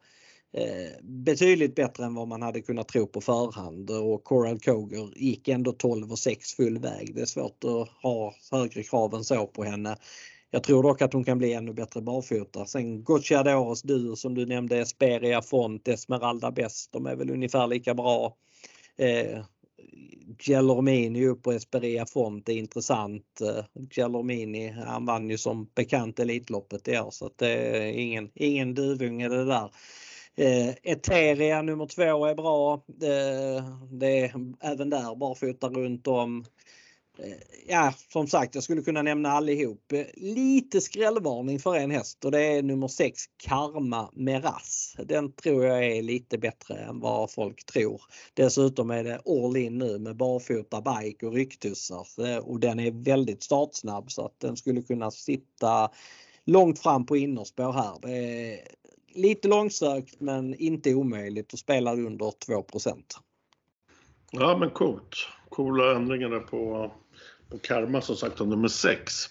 eh, 0.52 0.90
betydligt 1.02 1.74
bättre 1.74 2.04
än 2.04 2.14
vad 2.14 2.28
man 2.28 2.42
hade 2.42 2.60
kunnat 2.60 2.88
tro 2.88 3.06
på 3.06 3.20
förhand 3.20 3.90
och 3.90 4.24
Coral 4.24 4.60
Coger 4.60 5.12
gick 5.16 5.48
ändå 5.48 5.72
12 5.72 6.12
och 6.12 6.18
6 6.18 6.54
full 6.54 6.78
väg. 6.78 7.14
Det 7.14 7.20
är 7.20 7.26
svårt 7.26 7.64
att 7.64 7.88
ha 8.02 8.34
högre 8.50 8.82
krav 8.82 9.14
än 9.14 9.24
så 9.24 9.46
på 9.46 9.64
henne. 9.64 9.96
Jag 10.54 10.62
tror 10.62 10.82
dock 10.82 11.02
att 11.02 11.12
hon 11.12 11.24
kan 11.24 11.38
bli 11.38 11.52
ännu 11.52 11.72
bättre 11.72 12.00
barfota. 12.00 12.66
Sen 12.66 13.04
Gocciadoros 13.04 13.82
duo 13.82 14.16
som 14.16 14.34
du 14.34 14.46
nämnde, 14.46 14.78
Esperia 14.78 15.42
Font, 15.42 15.88
Esmeralda 15.88 16.50
Best, 16.50 16.92
de 16.92 17.06
är 17.06 17.16
väl 17.16 17.30
ungefär 17.30 17.66
lika 17.66 17.94
bra. 17.94 18.36
Eh, 18.96 19.44
Gelormini 20.38 21.26
upp 21.26 21.42
på 21.42 21.52
Esperia 21.52 22.06
Font 22.06 22.48
är 22.48 22.52
intressant. 22.52 23.40
Eh, 23.40 23.64
Gelormini, 23.90 24.68
han 24.70 25.06
vann 25.06 25.30
ju 25.30 25.38
som 25.38 25.70
bekant 25.74 26.18
Elitloppet 26.18 26.88
i 26.88 26.98
år 26.98 27.10
så 27.10 27.26
att 27.26 27.38
det 27.38 27.50
är 27.50 27.92
ingen, 27.92 28.30
ingen 28.34 28.74
duvunge 28.74 29.28
det 29.28 29.44
där. 29.44 29.70
Eh, 30.36 30.74
Eteria 30.82 31.62
nummer 31.62 31.86
två 31.86 32.26
är 32.26 32.34
bra. 32.34 32.74
Eh, 33.02 33.64
det 33.90 34.20
är 34.20 34.34
även 34.60 34.90
där 34.90 35.16
barfota 35.16 35.68
runt 35.68 36.06
om. 36.06 36.44
Eh, 37.18 37.36
ja, 37.66 37.94
som 38.12 38.26
sagt, 38.26 38.54
jag 38.54 38.64
skulle 38.64 38.82
kunna 38.82 39.02
nämna 39.02 39.30
allihop. 39.30 39.92
Eh, 39.92 40.06
lite 40.14 40.80
skrällvarning 40.80 41.58
för 41.58 41.74
en 41.74 41.90
häst 41.90 42.24
och 42.24 42.30
det 42.30 42.42
är 42.42 42.62
nummer 42.62 42.88
6 42.88 43.22
Karma 43.36 44.10
Meras. 44.12 44.96
Den 44.98 45.32
tror 45.32 45.64
jag 45.64 45.86
är 45.86 46.02
lite 46.02 46.38
bättre 46.38 46.74
än 46.74 47.00
vad 47.00 47.32
folk 47.32 47.66
tror. 47.66 48.02
Dessutom 48.34 48.90
är 48.90 49.04
det 49.04 49.20
all 49.26 49.56
in 49.56 49.78
nu 49.78 49.98
med 49.98 50.16
barfota, 50.16 50.80
bike 50.80 51.26
och 51.26 51.32
rycktussar 51.32 52.06
eh, 52.26 52.38
och 52.38 52.60
den 52.60 52.80
är 52.80 53.04
väldigt 53.04 53.42
startsnabb 53.42 54.10
så 54.10 54.26
att 54.26 54.40
den 54.40 54.56
skulle 54.56 54.82
kunna 54.82 55.10
sitta 55.10 55.90
långt 56.44 56.78
fram 56.78 57.06
på 57.06 57.16
innerspår 57.16 57.72
här. 57.72 57.98
Det 58.02 58.52
är 58.52 58.68
lite 59.14 59.48
långsökt 59.48 60.20
men 60.20 60.54
inte 60.54 60.94
omöjligt 60.94 61.52
och 61.52 61.58
spelar 61.58 61.92
under 61.92 62.26
2% 62.26 63.02
Ja 64.30 64.56
men 64.56 64.70
coolt. 64.70 65.28
Coola 65.48 65.96
ändringar 65.96 66.40
på 66.40 66.90
och 67.50 67.62
Karma 67.62 68.00
som 68.00 68.16
sagt 68.16 68.38
har 68.38 68.46
nummer 68.46 68.68
6. 68.68 69.30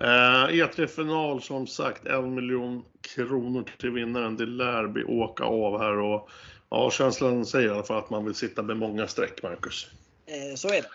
Eh, 0.00 0.06
E3-final 0.48 1.42
som 1.42 1.66
sagt, 1.66 2.06
en 2.06 2.34
miljon 2.34 2.84
kronor 3.14 3.64
till 3.78 3.90
vinnaren. 3.90 4.36
Det 4.36 4.46
lär 4.46 4.86
bli 4.86 5.04
åka 5.04 5.44
av 5.44 5.78
här 5.78 5.98
och 5.98 6.30
ja, 6.70 6.90
känslan 6.90 7.46
säger 7.46 7.68
i 7.68 7.70
alla 7.70 7.82
fall 7.82 7.98
att 7.98 8.10
man 8.10 8.24
vill 8.24 8.34
sitta 8.34 8.62
med 8.62 8.76
många 8.76 9.06
streck, 9.06 9.42
Marcus. 9.42 9.90
Eh, 10.26 10.54
så 10.56 10.68
är 10.68 10.82
det. 10.82 10.90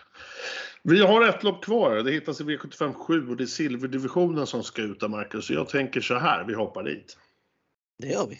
Vi 0.82 1.00
har 1.00 1.28
ett 1.28 1.42
lopp 1.42 1.64
kvar. 1.64 1.96
Det 1.96 2.12
hittas 2.12 2.40
i 2.40 2.44
V75 2.44 2.92
7 2.92 3.28
och 3.28 3.36
det 3.36 3.44
är 3.44 3.46
silverdivisionen 3.46 4.46
som 4.46 4.62
ska 4.62 4.82
ut 4.82 5.00
där, 5.00 5.08
Marcus. 5.08 5.46
Så 5.46 5.52
jag 5.52 5.68
tänker 5.68 6.00
så 6.00 6.14
här, 6.14 6.44
vi 6.44 6.54
hoppar 6.54 6.82
dit. 6.82 7.18
Det 7.98 8.08
gör 8.08 8.26
vi. 8.26 8.38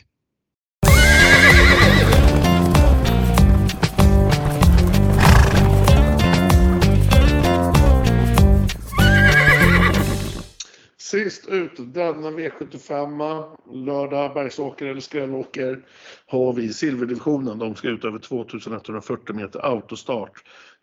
Sist 11.07 11.49
ut 11.49 11.73
denna 11.77 12.31
V75, 12.31 13.57
lördag 13.73 14.35
Bergsåker 14.35 14.87
eller 14.87 15.01
Skrällåker, 15.01 15.87
har 16.27 16.53
vi 16.53 16.73
silverdivisionen. 16.73 17.59
De 17.59 17.75
ska 17.75 17.89
ut 17.89 18.05
över 18.05 18.19
2140 18.19 19.35
meter 19.35 19.65
autostart. 19.65 20.33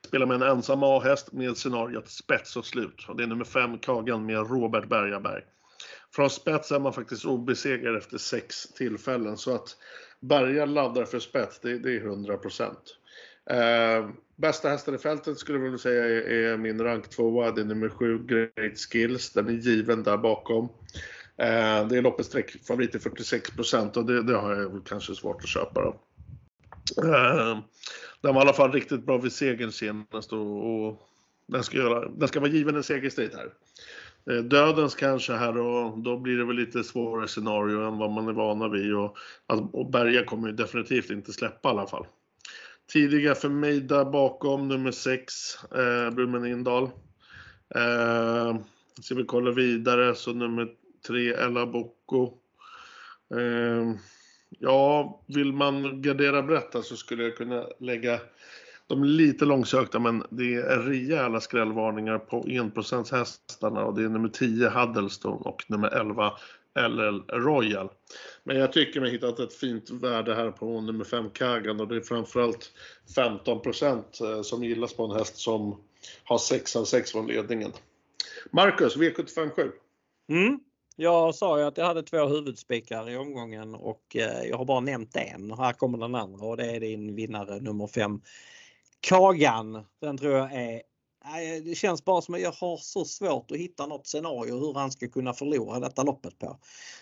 Spelar 0.08 0.26
med 0.26 0.36
en 0.36 0.50
ensam 0.50 0.84
A-häst 0.84 1.32
med 1.32 1.58
scenariot 1.58 2.10
spets 2.10 2.56
och 2.56 2.66
slut. 2.66 3.06
Och 3.08 3.18
det 3.18 3.24
är 3.24 3.28
nummer 3.28 3.46
5, 3.46 3.78
Kagan 3.80 4.26
med 4.26 4.50
Robert 4.50 4.90
Bergaberg. 4.90 5.42
Från 6.16 6.30
spets 6.30 6.72
är 6.72 6.80
man 6.80 6.94
faktiskt 6.94 7.26
obesegrad 7.26 7.98
efter 7.98 8.18
sex 8.18 8.68
tillfällen 8.68 9.38
så 9.38 9.56
att 9.56 9.78
Berga 10.20 10.66
laddar 10.66 11.06
för 11.06 11.20
spets, 11.20 11.60
det, 11.60 11.80
det 11.80 11.96
är 11.96 12.06
100 12.06 12.38
procent. 12.38 12.98
Eh, 13.50 14.10
bästa 14.36 14.70
hästen 14.70 14.96
i 14.96 14.98
fältet 14.98 15.38
skulle 15.38 15.58
jag 15.58 15.64
vilja 15.64 15.78
säga 15.78 16.06
är, 16.06 16.30
är 16.30 16.58
min 16.58 16.82
rank 16.82 17.10
2 17.10 17.52
det 17.52 17.62
är 17.62 17.66
nummer 17.66 17.90
7 17.90 18.24
Great 18.24 18.78
Skills. 18.78 19.34
Den 19.34 19.48
är 19.48 19.52
given 19.52 20.04
där 20.04 20.18
bakom. 20.18 20.64
Eh, 21.38 21.88
det 21.88 21.98
är 21.98 22.02
loppets 22.02 22.30
sträckfavorit 22.30 22.92
till 22.92 23.02
46% 23.02 23.98
och 23.98 24.06
det, 24.06 24.24
det, 24.24 24.38
har 24.38 24.56
jag 24.56 24.70
väl 24.70 24.82
kanske 24.82 25.16
svårt 25.16 25.44
att 25.44 25.50
köpa 25.50 25.82
då. 25.82 26.00
Eh, 27.04 27.60
den 28.22 28.36
var 28.36 28.42
i 28.42 28.46
alla 28.46 28.54
fall 28.54 28.72
riktigt 28.72 29.06
bra 29.06 29.18
vid 29.18 29.32
segern 29.32 29.72
senast 29.72 30.34
och, 30.34 30.86
och 30.86 31.10
den, 31.48 31.64
ska 31.64 31.78
göra, 31.78 32.10
den 32.10 32.28
ska 32.28 32.40
vara 32.40 32.50
given 32.50 32.76
en 32.76 32.84
segerstrid 32.84 33.32
här. 33.34 33.54
Eh, 34.30 34.44
dödens 34.44 34.96
kanske 34.96 35.34
här 35.34 35.58
och 35.58 36.00
då 36.00 36.18
blir 36.18 36.38
det 36.38 36.46
väl 36.46 36.56
lite 36.56 36.84
svårare 36.84 37.28
scenario 37.28 37.88
än 37.88 37.98
vad 37.98 38.12
man 38.12 38.28
är 38.28 38.34
vana 38.34 38.68
vid 38.68 38.96
och, 38.96 39.18
och 39.48 39.92
Berga 39.92 40.26
kommer 40.26 40.48
ju 40.48 40.54
definitivt 40.54 41.10
inte 41.10 41.34
släppa 41.34 41.70
i 41.70 41.72
alla 41.72 41.88
fall. 41.88 42.06
Tidiga 42.92 43.36
för 43.36 43.50
mig 43.50 43.82
där 43.82 44.06
bakom, 44.06 44.68
nummer 44.68 44.92
6, 44.92 45.34
eh, 45.64 46.10
Brummen 46.16 46.46
Indal. 46.46 46.84
Eh, 47.76 48.58
ska 49.02 49.16
vi 49.16 49.24
kolla 49.24 49.52
vidare 49.52 50.16
så 50.16 50.34
nummer 50.34 50.68
3, 51.08 51.34
Ella 51.34 51.66
Bocco. 51.66 52.34
Eh, 53.36 53.96
ja, 54.50 55.22
vill 55.28 55.54
man 55.54 56.02
gardera 56.02 56.44
brett 56.44 56.86
så 56.86 56.96
skulle 56.96 57.24
jag 57.24 57.38
kunna 57.38 57.68
lägga 57.80 58.20
de 58.88 59.04
är 59.04 59.08
lite 59.08 59.46
långsökta 59.46 60.00
men 60.00 60.24
det 60.30 60.56
är 60.56 60.80
rejäla 60.80 61.40
skrällvarningar 61.40 62.20
på 62.20 62.44
1% 62.44 63.12
hästarna 63.12 63.84
och 63.86 63.96
det 63.96 64.04
är 64.04 64.10
nummer 64.10 64.30
10 64.30 64.70
Huddlestone 64.70 65.36
och 65.36 65.64
nummer 65.68 65.88
11 65.88 66.32
LL 66.76 67.22
Royal. 67.28 67.90
Men 68.44 68.58
jag 68.58 68.74
tycker 68.74 69.02
mig 69.02 69.12
hittat 69.12 69.40
ett 69.40 69.54
fint 69.54 69.90
värde 69.90 70.36
här 70.36 70.52
på 70.52 70.82
nummer 70.82 71.06
5 71.06 71.30
Kagan 71.30 71.80
och 71.80 71.88
det 71.88 71.96
är 71.96 72.02
framförallt 72.02 72.72
15% 73.16 74.04
eh, 74.24 74.42
som 74.42 74.64
gillas 74.64 74.94
på 74.94 75.04
en 75.04 75.12
häst 75.12 75.38
som 75.38 75.82
har 76.24 76.38
6 76.38 76.76
av 76.76 76.86
6 76.86 77.12
från 77.12 77.28
ledningen. 77.28 77.72
Marcus, 78.52 78.98
V75 78.98 79.50
7. 79.50 79.72
Mm. 80.30 80.60
Jag 80.96 81.36
sa 81.36 81.60
ju 81.60 81.66
att 81.66 81.78
jag 81.78 81.86
hade 81.86 82.04
två 82.04 82.26
huvudspikar 82.26 83.10
i 83.10 83.18
omgången 83.18 83.76
och 83.76 84.16
eh, 84.16 84.44
jag 84.50 84.58
har 84.58 84.66
bara 84.66 84.80
nämnt 84.80 85.16
en. 85.16 85.52
Här 85.52 85.74
kommer 85.74 85.98
den 85.98 86.16
andra 86.16 86.46
och 86.46 86.58
det 86.58 86.66
är 86.66 86.80
din 86.80 87.16
vinnare 87.16 87.60
nummer 87.60 87.88
5 87.88 88.22
Kagan. 89.00 89.86
Den 90.02 90.18
tror 90.18 90.34
jag 90.34 90.54
är 90.54 90.82
Eh, 91.26 91.64
det 91.64 91.76
känns 91.76 92.06
bara 92.06 92.22
som 92.22 92.36
att 92.36 92.42
jag 92.42 92.52
har 92.52 92.78
så 92.78 93.06
svårt 93.06 93.52
att 93.52 93.58
hitta 93.58 93.86
något 93.86 94.08
scenario 94.08 94.60
hur 94.60 94.74
han 94.74 94.92
ska 94.92 95.08
kunna 95.08 95.34
förlora 95.34 95.80
detta 95.80 96.04
loppet 96.04 96.40
på. 96.40 96.58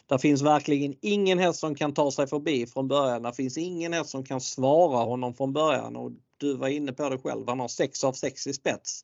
Det 0.08 0.20
finns 0.20 0.42
verkligen 0.42 0.96
ingen 1.02 1.40
häst 1.40 1.60
som 1.60 1.76
kan 1.76 1.94
ta 1.94 2.12
sig 2.12 2.28
förbi 2.28 2.68
från 2.68 2.88
början. 2.88 3.24
Det 3.24 3.34
finns 3.34 3.58
ingen 3.58 3.94
häst 3.94 4.10
som 4.10 4.26
kan 4.26 4.42
svara 4.42 5.04
honom 5.04 5.34
från 5.34 5.54
början 5.54 5.96
och 5.96 6.12
du 6.38 6.58
var 6.58 6.68
inne 6.68 6.94
på 6.94 7.10
det 7.10 7.18
själv. 7.18 7.48
Han 7.48 7.60
har 7.60 7.68
6 7.68 8.04
av 8.04 8.14
6 8.14 8.48
i 8.48 8.54
spets. 8.54 9.04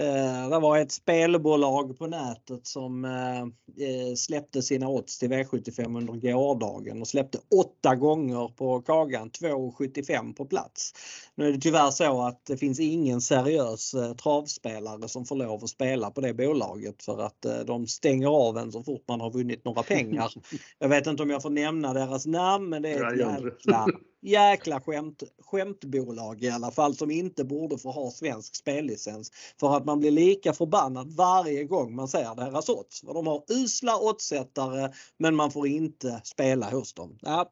Eh, 0.00 0.50
det 0.50 0.58
var 0.58 0.78
ett 0.78 0.92
spelbolag 0.92 1.98
på 1.98 2.06
nätet 2.06 2.66
som 2.66 3.04
eh, 3.04 3.40
eh, 3.40 4.14
släppte 4.16 4.62
sina 4.62 4.88
odds 4.88 5.18
till 5.18 5.32
V75 5.32 5.96
under 5.96 6.32
gårdagen 6.32 7.00
och 7.00 7.08
släppte 7.08 7.38
åtta 7.60 7.96
gånger 7.96 8.48
på 8.48 8.82
Kagan, 8.82 9.30
2,75 9.30 10.34
på 10.34 10.44
plats. 10.44 10.92
Nu 11.34 11.48
är 11.48 11.52
det 11.52 11.58
tyvärr 11.58 11.90
så 11.90 12.22
att 12.22 12.46
det 12.46 12.56
finns 12.56 12.80
ingen 12.80 13.20
seriös 13.20 13.94
travspelare 14.22 15.08
som 15.08 15.24
får 15.24 15.36
lov 15.36 15.64
att 15.64 15.70
spela 15.70 16.10
på 16.10 16.20
det 16.20 16.34
bolaget 16.34 17.02
för 17.02 17.22
att 17.22 17.46
de 17.66 17.86
stänger 17.86 18.28
av 18.28 18.58
en 18.58 18.72
så 18.72 18.82
fort 18.82 19.04
man 19.08 19.20
har 19.20 19.30
vunnit 19.30 19.64
några 19.64 19.82
pengar. 19.82 20.32
Jag 20.78 20.88
vet 20.88 21.06
inte 21.06 21.22
om 21.22 21.30
jag 21.30 21.42
får 21.42 21.50
nämna 21.50 21.92
deras 21.92 22.26
namn 22.26 22.68
men 22.68 22.82
det 22.82 22.90
är 22.90 23.12
ett 23.12 23.18
jäkla 23.18 23.86
jäkla 24.20 24.80
skämt, 24.80 25.22
skämtbolag 25.38 26.42
i 26.42 26.50
alla 26.50 26.70
fall 26.70 26.94
som 26.94 27.10
inte 27.10 27.44
borde 27.44 27.78
få 27.78 27.90
ha 27.90 28.10
svensk 28.10 28.56
spellicens. 28.56 29.32
För 29.60 29.76
att 29.76 29.84
man 29.84 30.00
blir 30.00 30.10
lika 30.10 30.52
förbannad 30.52 31.12
varje 31.16 31.64
gång 31.64 31.94
man 31.94 32.08
ser 32.08 32.34
deras 32.34 32.68
odds. 32.68 33.00
För 33.00 33.14
de 33.14 33.26
har 33.26 33.44
usla 33.48 33.98
oddsättare 33.98 34.92
men 35.18 35.36
man 35.36 35.50
får 35.50 35.66
inte 35.66 36.20
spela 36.24 36.70
hos 36.70 36.92
dem. 36.92 37.18
Ja, 37.22 37.50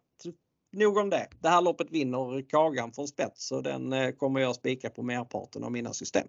nog 0.73 0.97
om 0.97 1.11
det. 1.11 1.29
Det 1.41 1.49
här 1.49 1.62
loppet 1.62 1.91
vinner 1.91 2.51
Kagan 2.51 2.93
från 2.93 3.09
spets 3.09 3.53
och 3.53 3.62
den 3.62 3.93
eh, 3.93 4.11
kommer 4.11 4.41
jag 4.41 4.55
spika 4.55 4.91
på 4.91 5.03
merparten 5.03 5.64
av 5.64 5.73
mina 5.73 5.93
system. 5.93 6.29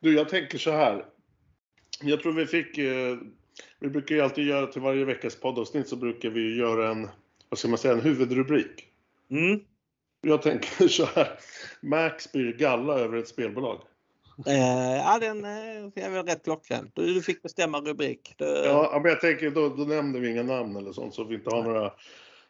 Du, 0.00 0.14
jag 0.14 0.28
tänker 0.28 0.58
så 0.58 0.70
här. 0.70 1.04
Jag 2.02 2.20
tror 2.20 2.32
vi 2.32 2.46
fick, 2.46 2.78
eh, 2.78 3.16
vi 3.80 3.88
brukar 3.88 4.14
ju 4.14 4.20
alltid 4.20 4.46
göra 4.46 4.66
till 4.66 4.82
varje 4.82 5.04
veckas 5.04 5.36
poddavsnitt 5.36 5.88
så 5.88 5.96
brukar 5.96 6.30
vi 6.30 6.56
göra 6.56 6.90
en, 6.90 7.08
vad 7.48 7.58
ska 7.58 7.68
man 7.68 7.78
säga, 7.78 7.94
en 7.94 8.00
huvudrubrik. 8.00 8.88
Mm. 9.30 9.60
Jag 10.20 10.42
tänker 10.42 10.88
så 10.88 11.04
här. 11.04 11.38
Max 11.82 12.24
spyr 12.24 12.52
galla 12.52 12.98
över 12.98 13.16
ett 13.16 13.28
spelbolag. 13.28 13.80
Eh, 14.46 14.96
ja, 14.96 15.18
den 15.20 15.44
eh, 15.44 16.04
är 16.04 16.10
väl 16.10 16.26
rätt 16.26 16.44
klockren. 16.44 16.90
Du, 16.94 17.14
du 17.14 17.22
fick 17.22 17.42
bestämma 17.42 17.80
rubrik. 17.80 18.34
Du... 18.36 18.44
Ja, 18.44 19.00
men 19.02 19.10
jag 19.10 19.20
tänker 19.20 19.50
då, 19.50 19.68
då 19.68 19.84
nämner 19.84 20.20
vi 20.20 20.30
inga 20.30 20.42
namn 20.42 20.76
eller 20.76 20.92
sånt 20.92 21.14
så 21.14 21.24
vi 21.24 21.34
inte 21.34 21.50
har 21.50 21.62
några 21.62 21.92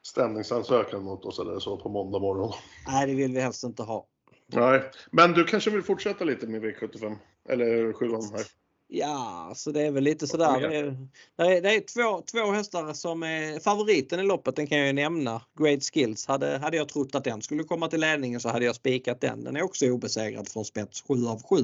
stämningsansökan 0.03 1.03
mot 1.03 1.25
oss 1.25 1.39
eller 1.39 1.59
så 1.59 1.77
på 1.77 1.89
måndag 1.89 2.19
morgon. 2.19 2.53
Nej, 2.87 3.07
det 3.07 3.15
vill 3.15 3.33
vi 3.33 3.41
helst 3.41 3.65
inte 3.65 3.83
ha. 3.83 4.07
Nej, 4.47 4.83
men 5.11 5.33
du 5.33 5.45
kanske 5.45 5.71
vill 5.71 5.83
fortsätta 5.83 6.25
lite 6.25 6.47
med 6.47 6.63
V75 6.63 7.17
eller 7.49 7.93
7 7.93 8.11
här? 8.11 8.66
Ja, 8.89 9.53
så 9.57 9.73
det 9.73 9.83
är 9.83 9.91
väl 9.91 10.05
lite 10.05 10.27
sådär. 10.27 10.61
Det 10.61 10.77
är, 10.77 10.97
det 11.37 11.57
är, 11.57 11.63
det 11.63 11.75
är 11.75 11.81
två, 11.81 12.23
två 12.23 12.53
hästar 12.53 12.93
som 12.93 13.23
är 13.23 13.61
favoriten 13.61 14.21
i 14.21 14.23
loppet, 14.23 14.57
den 14.57 14.67
kan 14.67 14.79
jag 14.79 14.87
ju 14.87 14.93
nämna. 14.93 15.43
Great 15.59 15.85
Skills. 15.85 16.27
Hade, 16.27 16.59
hade 16.59 16.77
jag 16.77 16.89
trott 16.89 17.15
att 17.15 17.25
den 17.25 17.43
skulle 17.43 17.65
komma 17.65 17.89
till 17.89 18.01
ledningen 18.01 18.41
så 18.41 18.49
hade 18.49 18.65
jag 18.65 18.75
spikat 18.75 19.21
den. 19.21 19.45
Den 19.45 19.57
är 19.57 19.63
också 19.63 19.87
obesegrad 19.87 20.49
från 20.49 20.65
spets 20.65 21.05
7 21.09 21.27
av 21.27 21.43
7. 21.43 21.57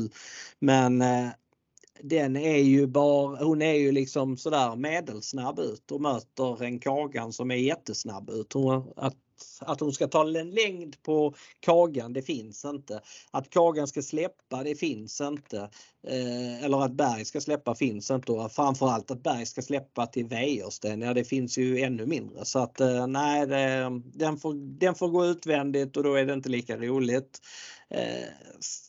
Men 0.58 1.02
eh, 1.02 1.28
den 2.02 2.36
är 2.36 2.58
ju 2.58 2.86
bara, 2.86 3.44
hon 3.44 3.62
är 3.62 3.74
ju 3.74 3.92
liksom 3.92 4.36
sådär 4.36 4.76
medelsnabb 4.76 5.58
ut 5.58 5.90
och 5.90 6.00
möter 6.00 6.62
en 6.62 6.78
Kagan 6.78 7.32
som 7.32 7.50
är 7.50 7.56
jättesnabb 7.56 8.30
ut. 8.30 8.52
Hon, 8.52 8.92
att 8.96 9.16
att 9.60 9.80
hon 9.80 9.92
ska 9.92 10.08
ta 10.08 10.38
en 10.38 10.50
längd 10.50 11.02
på 11.02 11.34
Kagan, 11.60 12.12
det 12.12 12.22
finns 12.22 12.64
inte. 12.64 13.00
Att 13.30 13.50
Kagan 13.50 13.86
ska 13.86 14.02
släppa, 14.02 14.62
det 14.62 14.74
finns 14.74 15.20
inte. 15.20 15.68
Eh, 16.06 16.64
eller 16.64 16.84
att 16.84 16.92
Berg 16.92 17.24
ska 17.24 17.40
släppa 17.40 17.74
finns 17.74 18.10
inte 18.10 18.32
och 18.32 18.52
framförallt 18.52 19.10
att 19.10 19.22
Berg 19.22 19.46
ska 19.46 19.62
släppa 19.62 20.06
till 20.06 20.26
Wäjersten, 20.26 21.00
ja 21.00 21.14
det 21.14 21.24
finns 21.24 21.58
ju 21.58 21.80
ännu 21.80 22.06
mindre. 22.06 22.44
Så 22.44 22.58
att 22.58 22.80
eh, 22.80 23.06
nej, 23.06 23.46
det, 23.46 23.90
den, 24.14 24.36
får, 24.36 24.54
den 24.78 24.94
får 24.94 25.08
gå 25.08 25.26
utvändigt 25.26 25.96
och 25.96 26.02
då 26.02 26.14
är 26.14 26.24
det 26.24 26.32
inte 26.32 26.48
lika 26.48 26.76
roligt. 26.76 27.40
Eh, 27.94 28.28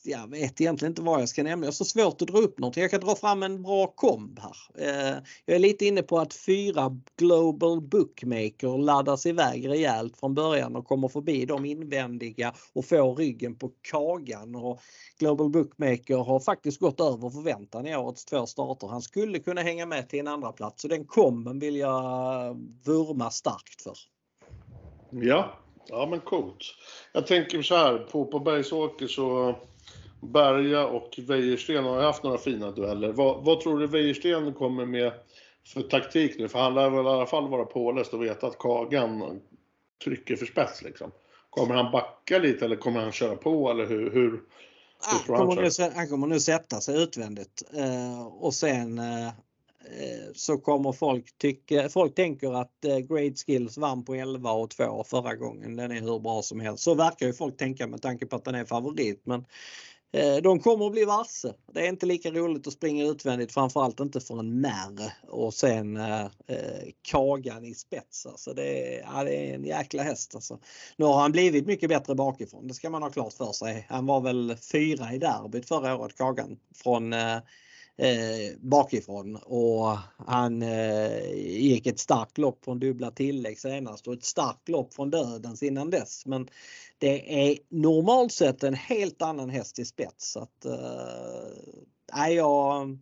jag 0.04 0.30
vet 0.30 0.60
egentligen 0.60 0.92
inte 0.92 1.02
vad 1.02 1.20
jag 1.20 1.28
ska 1.28 1.42
nämna. 1.42 1.64
Jag 1.64 1.68
har 1.68 1.72
så 1.72 1.84
svårt 1.84 2.22
att 2.22 2.28
dra 2.28 2.38
upp 2.38 2.58
någonting. 2.58 2.82
Jag 2.82 2.90
kan 2.90 3.00
dra 3.00 3.14
fram 3.14 3.42
en 3.42 3.62
bra 3.62 3.86
komb 3.86 4.40
här. 4.40 4.56
Eh, 4.88 5.18
jag 5.44 5.54
är 5.54 5.58
lite 5.58 5.86
inne 5.86 6.02
på 6.02 6.18
att 6.18 6.34
fyra 6.34 7.00
Global 7.16 7.80
Bookmaker 7.80 8.78
laddas 8.78 9.26
iväg 9.26 9.68
rejält 9.68 10.16
från 10.16 10.34
början 10.34 10.76
och 10.76 10.86
kommer 10.86 11.08
förbi 11.08 11.46
de 11.46 11.64
invändiga 11.64 12.54
och 12.72 12.84
får 12.84 13.16
ryggen 13.16 13.54
på 13.54 13.70
kagan. 13.90 14.54
Och 14.54 14.80
Global 15.18 15.50
Bookmaker 15.50 16.16
har 16.16 16.40
faktiskt 16.40 16.80
gått 16.80 17.00
över 17.00 17.30
förväntan 17.30 17.86
i 17.86 17.96
årets 17.96 18.24
två 18.24 18.46
starter. 18.46 18.86
Han 18.86 19.02
skulle 19.02 19.38
kunna 19.38 19.60
hänga 19.60 19.86
med 19.86 20.08
till 20.08 20.20
en 20.20 20.28
andra 20.28 20.52
plats 20.52 20.82
så 20.82 20.88
den 20.88 21.04
komben 21.04 21.58
vill 21.58 21.76
jag 21.76 22.54
vurma 22.84 23.30
starkt 23.30 23.82
för. 23.82 23.96
Ja, 25.10 25.63
Ja 25.88 26.06
men 26.10 26.20
coolt. 26.20 26.74
Jag 27.12 27.26
tänker 27.26 27.62
så 27.62 27.76
här, 27.76 27.98
på, 27.98 28.26
på 28.26 28.38
Bergsåker 28.38 29.06
så 29.06 29.54
Berga 30.20 30.86
och 30.86 31.18
Wäjersten 31.18 31.84
har 31.84 32.02
haft 32.02 32.22
några 32.22 32.38
fina 32.38 32.70
dueller. 32.70 33.12
Vad, 33.12 33.44
vad 33.44 33.60
tror 33.60 33.78
du 33.78 33.86
Wäjersten 33.86 34.52
kommer 34.52 34.86
med 34.86 35.12
för 35.66 35.82
taktik 35.82 36.38
nu? 36.38 36.48
För 36.48 36.58
han 36.58 36.74
lär 36.74 36.90
väl 36.90 37.06
i 37.06 37.08
alla 37.08 37.26
fall 37.26 37.48
vara 37.48 37.64
påläst 37.64 38.14
och 38.14 38.22
veta 38.22 38.46
att 38.46 38.58
Kagan 38.58 39.40
trycker 40.04 40.36
för 40.36 40.46
spets 40.46 40.82
liksom. 40.82 41.10
Kommer 41.50 41.74
han 41.74 41.92
backa 41.92 42.38
lite 42.38 42.64
eller 42.64 42.76
kommer 42.76 43.00
han 43.00 43.12
köra 43.12 43.36
på 43.36 43.70
eller 43.70 43.86
hur? 43.86 44.10
hur, 44.10 44.10
hur 44.10 44.40
han, 45.00 45.36
kommer 45.36 45.62
nu, 45.62 45.92
han 45.94 46.08
kommer 46.08 46.26
nu 46.26 46.40
sätta 46.40 46.80
sig 46.80 47.02
utvändigt 47.02 47.62
eh, 47.76 48.26
och 48.26 48.54
sen 48.54 48.98
Eh, 48.98 49.28
Eh, 49.84 50.32
så 50.34 50.58
kommer 50.58 50.92
folk 50.92 51.38
tycka, 51.38 51.88
folk 51.88 52.14
tänker 52.14 52.60
att 52.60 52.84
eh, 52.84 52.98
Great 52.98 53.38
Skills 53.38 53.78
vann 53.78 54.04
på 54.04 54.14
11 54.14 54.52
och 54.52 54.70
2 54.70 55.04
förra 55.04 55.34
gången. 55.34 55.76
Den 55.76 55.92
är 55.92 56.00
hur 56.00 56.18
bra 56.18 56.42
som 56.42 56.60
helst. 56.60 56.82
Så 56.82 56.94
verkar 56.94 57.26
ju 57.26 57.32
folk 57.32 57.56
tänka 57.56 57.86
med 57.86 58.02
tanke 58.02 58.26
på 58.26 58.36
att 58.36 58.44
den 58.44 58.54
är 58.54 58.64
favorit. 58.64 59.22
Men 59.24 59.44
eh, 60.12 60.36
de 60.36 60.60
kommer 60.60 60.86
att 60.86 60.92
bli 60.92 61.04
varse. 61.04 61.52
Det 61.72 61.80
är 61.80 61.88
inte 61.88 62.06
lika 62.06 62.30
roligt 62.30 62.66
att 62.66 62.72
springa 62.72 63.04
utvändigt, 63.04 63.52
framförallt 63.52 64.00
inte 64.00 64.20
för 64.20 64.38
en 64.38 64.60
märr 64.60 65.12
och 65.28 65.54
sen 65.54 65.96
eh, 65.96 66.24
eh, 66.24 66.88
Kagan 67.02 67.64
i 67.64 67.74
spets. 67.74 68.26
Alltså 68.26 68.54
det, 68.54 68.96
är, 68.96 69.02
ja, 69.14 69.24
det 69.24 69.50
är 69.50 69.54
en 69.54 69.64
jäkla 69.64 70.02
häst. 70.02 70.34
Alltså. 70.34 70.58
Nu 70.96 71.04
har 71.04 71.20
han 71.20 71.32
blivit 71.32 71.66
mycket 71.66 71.88
bättre 71.88 72.14
bakifrån, 72.14 72.68
det 72.68 72.74
ska 72.74 72.90
man 72.90 73.02
ha 73.02 73.10
klart 73.10 73.32
för 73.32 73.52
sig. 73.52 73.86
Han 73.88 74.06
var 74.06 74.20
väl 74.20 74.56
fyra 74.72 75.12
i 75.12 75.18
derbyt 75.18 75.68
förra 75.68 75.96
året, 75.96 76.16
Kagan, 76.16 76.58
från 76.74 77.12
eh, 77.12 77.38
eh, 77.96 78.58
bakifrån 78.58 79.36
och 79.36 79.98
han 80.26 80.62
eh, 80.62 81.32
gick 81.36 81.86
ett 81.86 81.98
starkt 81.98 82.38
lopp 82.38 82.64
från 82.64 82.78
dubbla 82.78 83.10
tillägg 83.10 83.58
senast 83.58 84.06
och 84.06 84.14
ett 84.14 84.24
starkt 84.24 84.68
lopp 84.68 84.94
från 84.94 85.10
dödens 85.10 85.62
innan 85.62 85.90
dess. 85.90 86.26
Men 86.26 86.48
det 86.98 87.48
är 87.48 87.58
normalt 87.68 88.32
sett 88.32 88.62
en 88.62 88.74
helt 88.74 89.22
annan 89.22 89.50
häst 89.50 89.78
i 89.78 89.84
spets. 89.84 90.32
Så 90.32 90.40
att, 90.40 90.64
eh, 90.64 92.30
jag, 92.30 92.98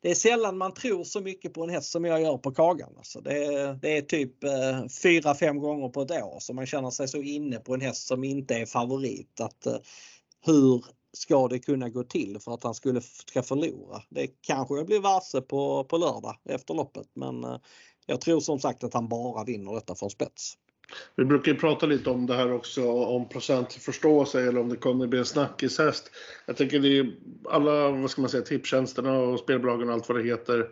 det 0.00 0.10
är 0.10 0.14
sällan 0.14 0.58
man 0.58 0.74
tror 0.74 1.04
så 1.04 1.20
mycket 1.20 1.54
på 1.54 1.62
en 1.62 1.70
häst 1.70 1.90
som 1.90 2.04
jag 2.04 2.22
gör 2.22 2.38
på 2.38 2.50
Kagan. 2.50 2.92
Alltså 2.96 3.20
det, 3.20 3.78
det 3.82 3.96
är 3.96 4.02
typ 4.02 4.44
eh, 4.44 4.86
fyra, 5.02 5.34
fem 5.34 5.58
gånger 5.58 5.88
på 5.88 6.02
ett 6.02 6.10
år 6.10 6.38
som 6.40 6.56
man 6.56 6.66
känner 6.66 6.90
sig 6.90 7.08
så 7.08 7.22
inne 7.22 7.56
på 7.56 7.74
en 7.74 7.80
häst 7.80 8.06
som 8.06 8.24
inte 8.24 8.54
är 8.54 8.66
favorit. 8.66 9.40
Att, 9.40 9.66
eh, 9.66 9.76
hur 10.46 10.84
ska 11.18 11.48
det 11.48 11.58
kunna 11.58 11.88
gå 11.88 12.02
till 12.02 12.38
för 12.40 12.54
att 12.54 12.62
han 12.62 12.74
skulle 12.74 13.00
ska 13.00 13.42
förlora? 13.42 14.02
Det 14.08 14.26
kanske 14.26 14.74
jag 14.74 14.86
blir 14.86 15.00
varse 15.00 15.40
på, 15.40 15.84
på 15.84 15.96
lördag 15.98 16.36
efter 16.44 16.74
loppet 16.74 17.06
men 17.14 17.44
eh, 17.44 17.56
jag 18.06 18.20
tror 18.20 18.40
som 18.40 18.58
sagt 18.58 18.84
att 18.84 18.94
han 18.94 19.08
bara 19.08 19.44
vinner 19.44 19.74
detta 19.74 19.94
från 19.94 20.10
spets. 20.10 20.54
Vi 21.16 21.24
brukar 21.24 21.52
ju 21.52 21.58
prata 21.58 21.86
lite 21.86 22.10
om 22.10 22.26
det 22.26 22.34
här 22.34 22.52
också, 22.52 22.92
om 22.92 23.28
procent 23.28 23.72
förstå 23.72 24.24
sig 24.24 24.48
eller 24.48 24.60
om 24.60 24.68
det 24.68 24.76
kommer 24.76 25.06
bli 25.06 25.18
en 25.18 25.24
snackishäst. 25.24 26.10
Jag 26.46 26.56
tänker 26.56 26.80
det 26.80 26.98
är 26.98 27.16
alla, 27.50 27.90
vad 27.90 28.10
ska 28.10 28.20
man 28.20 28.30
säga, 28.30 28.42
tipstjänsterna 28.42 29.18
och 29.18 29.38
spelbolagen 29.38 29.88
och 29.88 29.94
allt 29.94 30.08
vad 30.08 30.18
det 30.18 30.28
heter. 30.28 30.68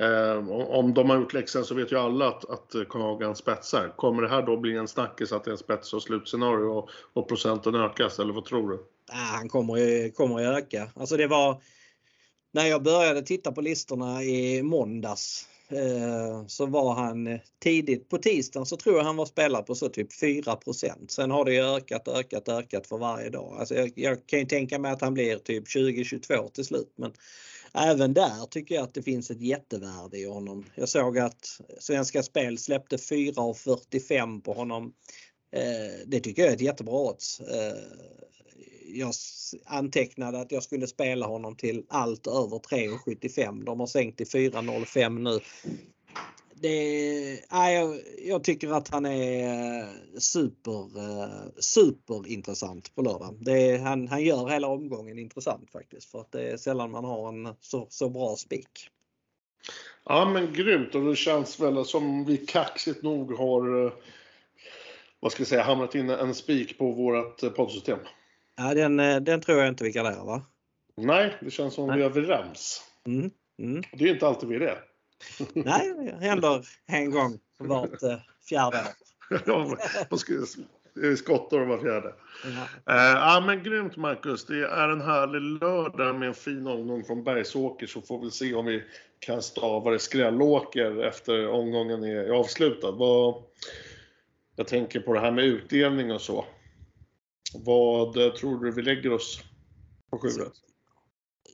Eh, 0.00 0.48
om 0.50 0.94
de 0.94 1.10
har 1.10 1.16
gjort 1.16 1.32
läxan 1.32 1.64
så 1.64 1.74
vet 1.74 1.92
ju 1.92 1.98
alla 1.98 2.28
att, 2.28 2.50
att 2.50 2.88
Konagan 2.88 3.36
spetsar. 3.36 3.92
Kommer 3.96 4.22
det 4.22 4.28
här 4.28 4.42
då 4.42 4.56
bli 4.56 4.76
en 4.76 4.88
snackis 4.88 5.32
att 5.32 5.44
det 5.44 5.50
är 5.50 5.52
en 5.52 5.58
spets 5.58 5.92
och 5.92 6.02
slutscenario 6.02 6.66
och, 6.66 6.90
och 7.12 7.28
procenten 7.28 7.74
ökas 7.74 8.18
eller 8.18 8.32
vad 8.32 8.44
tror 8.44 8.70
du? 8.70 8.78
Han 9.06 9.48
kommer 9.48 9.76
ju, 9.76 10.10
kommer 10.10 10.40
ju 10.40 10.46
öka. 10.46 10.90
Alltså 10.94 11.16
det 11.16 11.26
var 11.26 11.62
när 12.52 12.66
jag 12.66 12.82
började 12.82 13.22
titta 13.22 13.52
på 13.52 13.60
listorna 13.60 14.22
i 14.22 14.62
måndags 14.62 15.48
eh, 15.68 16.46
så 16.46 16.66
var 16.66 16.94
han 16.94 17.26
eh, 17.26 17.40
tidigt 17.62 18.08
på 18.08 18.18
tisdagen 18.18 18.66
så 18.66 18.76
tror 18.76 18.96
jag 18.96 19.04
han 19.04 19.16
var 19.16 19.26
spelad 19.26 19.66
på 19.66 19.74
så 19.74 19.88
typ 19.88 20.12
4% 20.22 20.92
Sen 21.08 21.30
har 21.30 21.44
det 21.44 21.58
ökat, 21.58 22.08
ökat, 22.08 22.48
ökat 22.48 22.86
för 22.86 22.98
varje 22.98 23.30
dag. 23.30 23.56
Alltså 23.58 23.74
jag, 23.74 23.92
jag 23.94 24.26
kan 24.26 24.38
ju 24.38 24.46
tänka 24.46 24.78
mig 24.78 24.92
att 24.92 25.00
han 25.00 25.14
blir 25.14 25.38
typ 25.38 25.72
2022 25.72 26.48
till 26.48 26.64
slut 26.64 26.92
men 26.96 27.12
även 27.74 28.14
där 28.14 28.46
tycker 28.50 28.74
jag 28.74 28.84
att 28.84 28.94
det 28.94 29.02
finns 29.02 29.30
ett 29.30 29.40
jättevärde 29.40 30.18
i 30.18 30.24
honom. 30.24 30.64
Jag 30.74 30.88
såg 30.88 31.18
att 31.18 31.60
Svenska 31.78 32.22
Spel 32.22 32.58
släppte 32.58 32.96
4,45 32.96 34.42
på 34.42 34.52
honom. 34.52 34.92
Eh, 35.52 36.06
det 36.06 36.20
tycker 36.20 36.42
jag 36.42 36.50
är 36.50 36.56
ett 36.56 36.60
jättebra 36.60 36.94
odds. 36.94 37.40
Jag 38.88 39.12
antecknade 39.64 40.40
att 40.40 40.52
jag 40.52 40.62
skulle 40.62 40.86
spela 40.86 41.26
honom 41.26 41.56
till 41.56 41.84
allt 41.88 42.26
över 42.26 42.58
3,75. 42.58 43.64
De 43.64 43.80
har 43.80 43.86
sänkt 43.86 44.16
till 44.16 44.26
4,05 44.26 45.18
nu. 45.18 45.40
Det, 46.60 47.40
nej, 47.52 47.74
jag, 47.74 48.00
jag, 48.24 48.44
tycker 48.44 48.68
att 48.68 48.88
han 48.88 49.06
är 49.06 49.80
eh, 49.80 49.88
super, 50.18 50.98
eh, 50.98 51.48
superintressant 51.58 52.94
på 52.94 53.02
lördag. 53.02 53.36
Det, 53.40 53.76
han, 53.76 54.08
han 54.08 54.22
gör 54.22 54.48
hela 54.48 54.68
omgången 54.68 55.18
intressant 55.18 55.70
faktiskt 55.70 56.10
för 56.10 56.20
att 56.20 56.32
det 56.32 56.42
är 56.42 56.56
sällan 56.56 56.90
man 56.90 57.04
har 57.04 57.28
en 57.28 57.54
så, 57.60 57.86
så 57.90 58.08
bra 58.08 58.36
spik. 58.36 58.90
Ja 60.04 60.30
men 60.32 60.52
grymt 60.52 60.94
och 60.94 61.04
det 61.04 61.16
känns 61.16 61.60
väl 61.60 61.84
som 61.84 62.24
vi 62.24 62.36
kaxigt 62.36 63.02
nog 63.02 63.32
har 63.32 63.84
eh, 63.84 63.92
vad 65.20 65.32
ska 65.32 65.40
jag 65.40 65.48
säga, 65.48 65.62
hamnat 65.62 65.94
in 65.94 66.10
en 66.10 66.34
spik 66.34 66.78
på 66.78 66.92
vårt 66.92 67.54
poddsystem. 67.56 67.98
Ja, 68.56 68.74
den, 68.74 69.00
eh, 69.00 69.20
den 69.20 69.40
tror 69.40 69.58
jag 69.58 69.68
inte 69.68 69.84
vi 69.84 69.92
kallar 69.92 70.24
va? 70.24 70.42
Nej, 70.96 71.36
det 71.40 71.50
känns 71.50 71.74
som 71.74 71.86
Nej. 71.86 71.96
vi 71.96 72.02
är 72.02 72.06
överens. 72.06 72.82
Mm. 73.06 73.30
Mm. 73.58 73.82
Det 73.92 74.04
är 74.04 74.12
inte 74.12 74.26
alltid 74.26 74.48
vi 74.48 74.56
är 74.56 74.60
det. 74.60 74.78
Nej, 75.54 75.94
det 75.94 76.26
händer 76.26 76.66
en 76.86 77.10
gång 77.10 77.38
vart 77.58 78.02
eh, 78.02 78.18
fjärde 78.48 78.78
år. 79.46 79.78
ja, 80.94 81.16
skottar 81.16 81.66
var 81.66 81.78
fjärde. 81.78 82.14
Ja. 82.44 82.94
Uh, 82.94 83.12
ja 83.12 83.42
men 83.46 83.62
grymt 83.62 83.96
Marcus. 83.96 84.46
Det 84.46 84.66
är 84.66 84.88
en 84.88 85.00
härlig 85.00 85.40
lördag 85.40 86.18
med 86.18 86.28
en 86.28 86.34
fin 86.34 86.66
omgång 86.66 87.04
från 87.04 87.24
Bergsåker 87.24 87.86
så 87.86 88.02
får 88.02 88.24
vi 88.24 88.30
se 88.30 88.54
om 88.54 88.66
vi 88.66 88.82
kan 89.18 89.42
stava 89.42 89.90
det 89.90 89.98
skrällåker 89.98 91.04
efter 91.04 91.48
omgången 91.48 92.04
är 92.04 92.30
avslutad. 92.30 92.90
Vad, 92.90 93.42
jag 94.56 94.66
tänker 94.66 95.00
på 95.00 95.14
det 95.14 95.20
här 95.20 95.30
med 95.30 95.44
utdelning 95.44 96.12
och 96.12 96.20
så. 96.20 96.44
Vad 97.64 98.16
eh, 98.16 98.32
tror 98.32 98.64
du 98.64 98.70
vi 98.70 98.82
lägger 98.82 99.12
oss 99.12 99.40
på 100.10 100.18
sjuret? 100.18 100.52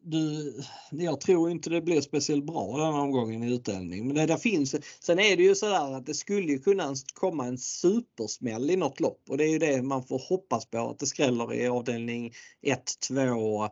Du, 0.04 0.54
jag 0.90 1.20
tror 1.20 1.50
inte 1.50 1.70
det 1.70 1.80
blir 1.80 2.00
speciellt 2.00 2.44
bra 2.44 2.76
den 2.76 2.94
omgången 2.94 3.42
i 3.42 3.54
utdelning. 3.54 4.06
Men 4.06 4.16
det 4.16 4.26
där 4.26 4.36
finns, 4.36 4.76
sen 5.00 5.18
är 5.18 5.36
det 5.36 5.42
ju 5.42 5.54
så 5.54 5.66
där 5.66 5.96
att 5.96 6.06
det 6.06 6.14
skulle 6.14 6.52
ju 6.52 6.58
kunna 6.58 6.94
komma 7.14 7.46
en 7.46 7.58
supersmäll 7.58 8.70
i 8.70 8.76
något 8.76 9.00
lopp 9.00 9.22
och 9.28 9.38
det 9.38 9.44
är 9.44 9.48
ju 9.48 9.58
det 9.58 9.82
man 9.82 10.04
får 10.04 10.18
hoppas 10.18 10.66
på 10.66 10.78
att 10.78 10.98
det 10.98 11.06
skräller 11.06 11.54
i 11.54 11.68
avdelning 11.68 12.32
1, 12.62 12.82
2, 13.08 13.68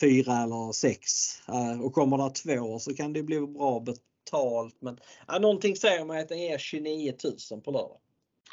4 0.00 0.42
eller 0.42 0.72
6. 0.72 1.02
Eh, 1.48 1.80
och 1.80 1.92
kommer 1.92 2.18
det 2.18 2.34
två 2.34 2.78
så 2.78 2.94
kan 2.94 3.12
det 3.12 3.22
bli 3.22 3.40
bra 3.40 3.80
betalt. 3.80 4.76
Men 4.80 4.98
ja, 5.26 5.38
någonting 5.38 5.76
säger 5.76 6.04
mig 6.04 6.22
att 6.22 6.28
den 6.28 6.38
ger 6.38 6.58
29 6.58 7.14
000 7.50 7.60
på 7.60 7.70
lördag. 7.70 7.98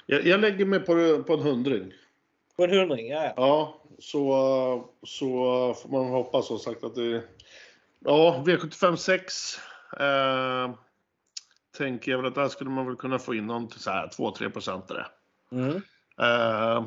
Jag, 0.06 0.26
jag 0.26 0.40
lägger 0.40 0.66
mig 0.66 0.80
på, 0.80 1.24
på 1.24 1.34
en 1.34 1.40
hundring. 1.40 1.92
På 2.58 2.64
en 2.64 2.70
hundring, 2.70 3.08
ja. 3.08 3.34
Ja, 3.38 3.82
så, 4.00 4.90
så 5.04 5.28
får 5.74 5.90
man 5.90 6.06
hoppas 6.06 6.48
som 6.48 6.60
sagt 6.60 6.84
att 6.84 6.96
det... 6.96 7.24
Ja, 8.00 8.44
V75 8.48 8.96
6. 8.96 9.60
Eh, 10.00 10.76
tänker 11.78 12.12
jag 12.12 12.18
väl 12.18 12.28
att 12.28 12.36
där 12.36 12.48
skulle 12.50 12.70
man 12.70 12.86
väl 12.86 12.96
kunna 12.96 13.20
få 13.20 13.36
in 13.36 13.48
någon 13.48 13.68
till 13.68 13.80
så 13.80 13.92
här 13.92 14.08
2-3 14.08 14.50
procentare. 14.50 15.06
Mm. 15.52 15.76
Eh, 16.22 16.86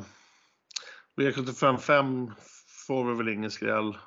V75 1.15 1.77
5 1.77 2.31
får 2.87 3.05
vi 3.05 3.17
väl 3.17 3.29
ingen 3.29 3.51
skräll. 3.51 3.97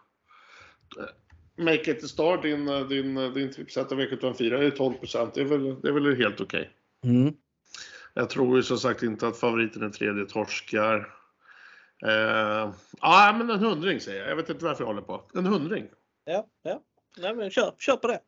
Make 1.57 1.91
it 1.91 2.05
a 2.05 2.09
star, 2.09 2.43
din, 2.43 2.89
din, 2.89 3.33
din 3.35 3.53
tipsetta 3.53 3.95
V75 3.95 4.35
4 4.35 4.65
är 4.65 4.71
12 4.71 4.95
procent. 4.95 5.35
Det, 5.35 5.41
är 5.41 5.45
väl, 5.45 5.81
det 5.81 5.89
är 5.89 5.93
väl 5.93 6.17
helt 6.17 6.41
okej. 6.41 6.71
Okay. 7.03 7.17
Mm. 7.17 7.35
Jag 8.15 8.31
tror 8.31 8.57
ju 8.57 8.63
som 8.63 8.79
sagt 8.79 9.03
inte 9.03 9.29
att 9.29 9.39
favoriten 9.39 9.83
är 9.83 9.91
tredje 9.91 10.27
torskar. 10.27 11.22
Eh, 12.07 12.73
ja, 13.01 13.35
men 13.39 13.51
en 13.51 13.59
hundring 13.59 14.01
säger 14.01 14.21
jag. 14.21 14.31
Jag 14.31 14.37
vet 14.37 14.49
inte 14.49 14.65
varför 14.65 14.83
jag 14.83 14.89
håller 14.89 15.03
på. 15.03 15.23
En 15.35 15.47
hundring. 15.47 15.89
Ja, 16.25 16.47
ja. 16.63 16.83
Nej, 17.19 17.35
men 17.35 17.51
kör, 17.51 17.75
kör 17.79 17.97
på 17.97 18.09
det. 18.09 18.21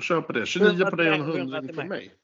Kör 0.00 0.20
på 0.20 0.32
det. 0.32 0.46
29 0.46 0.90
på 0.90 0.96
dig 0.96 1.08
och 1.08 1.14
en 1.14 1.20
hundring 1.20 1.76
på 1.76 1.84
mig. 1.84 2.14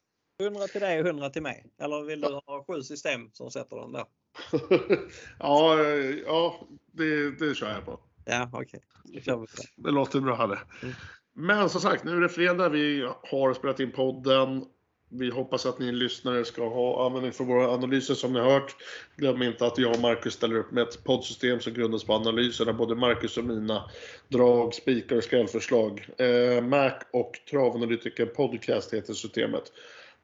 100 0.41 0.67
till 0.67 0.81
dig 0.81 1.01
och 1.01 1.07
100 1.07 1.31
till 1.31 1.43
mig. 1.43 1.67
Eller 1.79 2.03
vill 2.03 2.21
du 2.21 2.29
ha 2.29 2.65
sju 2.67 2.83
system 2.83 3.31
som 3.33 3.51
sätter 3.51 3.77
den 3.77 3.93
där? 3.93 4.05
ja, 5.39 5.79
ja 6.27 6.69
det, 6.93 7.31
det 7.31 7.55
kör 7.55 7.71
jag 7.71 7.85
på. 7.85 8.01
Ja, 8.25 8.51
okej. 8.53 8.81
Okay. 9.09 9.47
Det 9.77 9.91
låter 9.91 10.21
bra. 10.21 10.47
Det. 10.47 10.59
Mm. 10.83 10.95
Men 11.33 11.71
som 11.71 11.81
sagt, 11.81 12.05
nu 12.05 12.17
är 12.17 12.21
det 12.21 12.29
fredag. 12.29 12.69
Vi 12.69 13.09
har 13.31 13.55
spelat 13.55 13.81
in 13.81 13.93
podden. 13.93 14.65
Vi 15.13 15.31
hoppas 15.31 15.67
att 15.67 15.79
ni 15.79 15.93
lyssnare 15.93 16.45
ska 16.45 16.69
ha 16.69 17.07
användning 17.07 17.33
för 17.33 17.45
våra 17.45 17.71
analyser 17.71 18.15
som 18.15 18.33
ni 18.33 18.41
har 18.41 18.51
hört. 18.51 18.77
Glöm 19.17 19.43
inte 19.43 19.67
att 19.67 19.79
jag 19.79 19.95
och 19.95 20.01
Marcus 20.01 20.35
ställer 20.35 20.57
upp 20.57 20.71
med 20.71 20.83
ett 20.83 21.05
poddsystem 21.05 21.61
som 21.61 21.73
grundas 21.73 22.05
på 22.05 22.15
analyser 22.15 22.65
där 22.65 22.73
både 22.73 22.95
Marcus 22.95 23.37
och 23.37 23.45
mina 23.45 23.91
drag, 24.29 24.75
spikar 24.75 25.17
och 25.17 25.25
skrällförslag. 25.25 26.07
Eh, 26.19 26.63
Mac 26.63 26.93
och 27.11 27.41
Travanalytiker 27.51 28.27
Podcast 28.27 28.95
heter 28.95 29.15
systemet. 29.15 29.73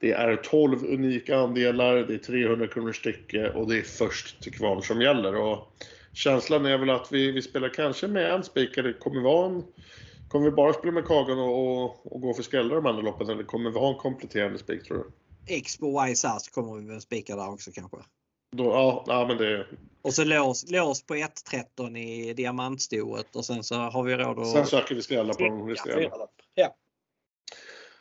Det 0.00 0.12
är 0.12 0.36
12 0.36 0.84
unika 0.84 1.38
andelar, 1.38 1.96
det 1.96 2.14
är 2.14 2.18
300 2.18 2.66
kronor 2.66 2.92
stycke 2.92 3.50
och 3.50 3.68
det 3.68 3.78
är 3.78 3.82
först 3.82 4.42
till 4.42 4.52
kvarn 4.52 4.82
som 4.82 5.02
gäller. 5.02 5.34
Och 5.36 5.72
känslan 6.12 6.66
är 6.66 6.78
väl 6.78 6.90
att 6.90 7.12
vi, 7.12 7.30
vi 7.32 7.42
spelar 7.42 7.68
kanske 7.68 8.08
med 8.08 8.30
en 8.30 8.44
spikare, 8.44 8.86
det 8.86 8.92
kommer 8.92 9.20
vara 9.20 9.46
en 9.46 9.64
Kommer 10.28 10.44
vi 10.44 10.50
bara 10.50 10.72
spela 10.72 10.92
med 10.92 11.06
Kagan 11.06 11.38
och, 11.38 11.84
och, 11.84 12.12
och 12.12 12.20
gå 12.20 12.34
för 12.34 12.42
skrällar 12.42 12.74
de 12.76 12.86
andra 12.86 13.02
loppen 13.02 13.28
eller 13.28 13.44
kommer 13.44 13.70
vi 13.70 13.78
ha 13.78 13.88
en 13.88 13.98
kompletterande 13.98 14.58
spik 14.58 14.84
tror 14.84 14.98
du? 14.98 15.10
Expo 15.54 16.06
YSAS 16.06 16.48
kommer 16.48 16.80
vi 16.80 16.86
väl 16.86 17.00
spika 17.00 17.36
där 17.36 17.50
också 17.50 17.70
kanske. 17.74 17.96
Då, 18.56 18.64
ja, 18.64 19.04
ja, 19.06 19.26
men 19.28 19.36
det... 19.36 19.66
Och 20.02 20.14
så 20.14 20.24
lås, 20.24 20.70
lås 20.70 21.02
på 21.02 21.14
1.13 21.14 21.98
i 21.98 22.34
diamantstoet 22.34 23.36
och 23.36 23.44
sen 23.44 23.64
så 23.64 23.74
har 23.74 24.02
vi 24.02 24.16
råd 24.16 24.38
att... 24.38 24.50
Sen 24.50 24.66
söker 24.66 24.94
vi 24.94 25.02
skrällar 25.02 25.34
på 25.34 25.44
dem. 25.44 25.76
Ja. 25.84 26.30
ja. 26.54 26.74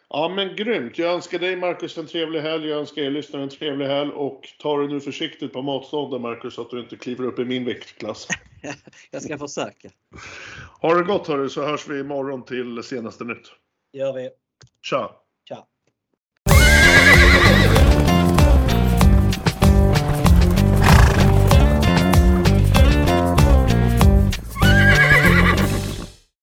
Ja 0.09 0.29
men 0.29 0.55
grymt. 0.55 0.97
Jag 0.97 1.13
önskar 1.13 1.39
dig 1.39 1.55
Marcus 1.55 1.97
en 1.97 2.07
trevlig 2.07 2.41
helg. 2.41 2.67
Jag 2.67 2.79
önskar 2.79 3.01
er 3.01 3.11
lyssnare 3.11 3.43
en 3.43 3.49
trevlig 3.49 3.85
helg. 3.85 4.11
Och 4.11 4.53
ta 4.59 4.81
det 4.81 4.87
nu 4.87 4.99
försiktigt 4.99 5.53
på 5.53 5.61
matstånden 5.61 6.21
Marcus 6.21 6.53
så 6.53 6.61
att 6.61 6.69
du 6.69 6.79
inte 6.79 6.95
kliver 6.95 7.23
upp 7.23 7.39
i 7.39 7.45
min 7.45 7.65
viktklass. 7.65 8.27
jag 9.11 9.21
ska 9.21 9.37
försöka. 9.37 9.89
Ha 10.81 10.95
det 10.95 11.03
gott 11.03 11.27
hörru 11.27 11.49
så 11.49 11.65
hörs 11.65 11.87
vi 11.87 11.99
imorgon 11.99 12.45
till 12.45 12.83
senaste 12.83 13.23
nytt. 13.23 13.51
gör 13.93 14.13
vi. 14.13 14.29
Tja! 14.81 15.24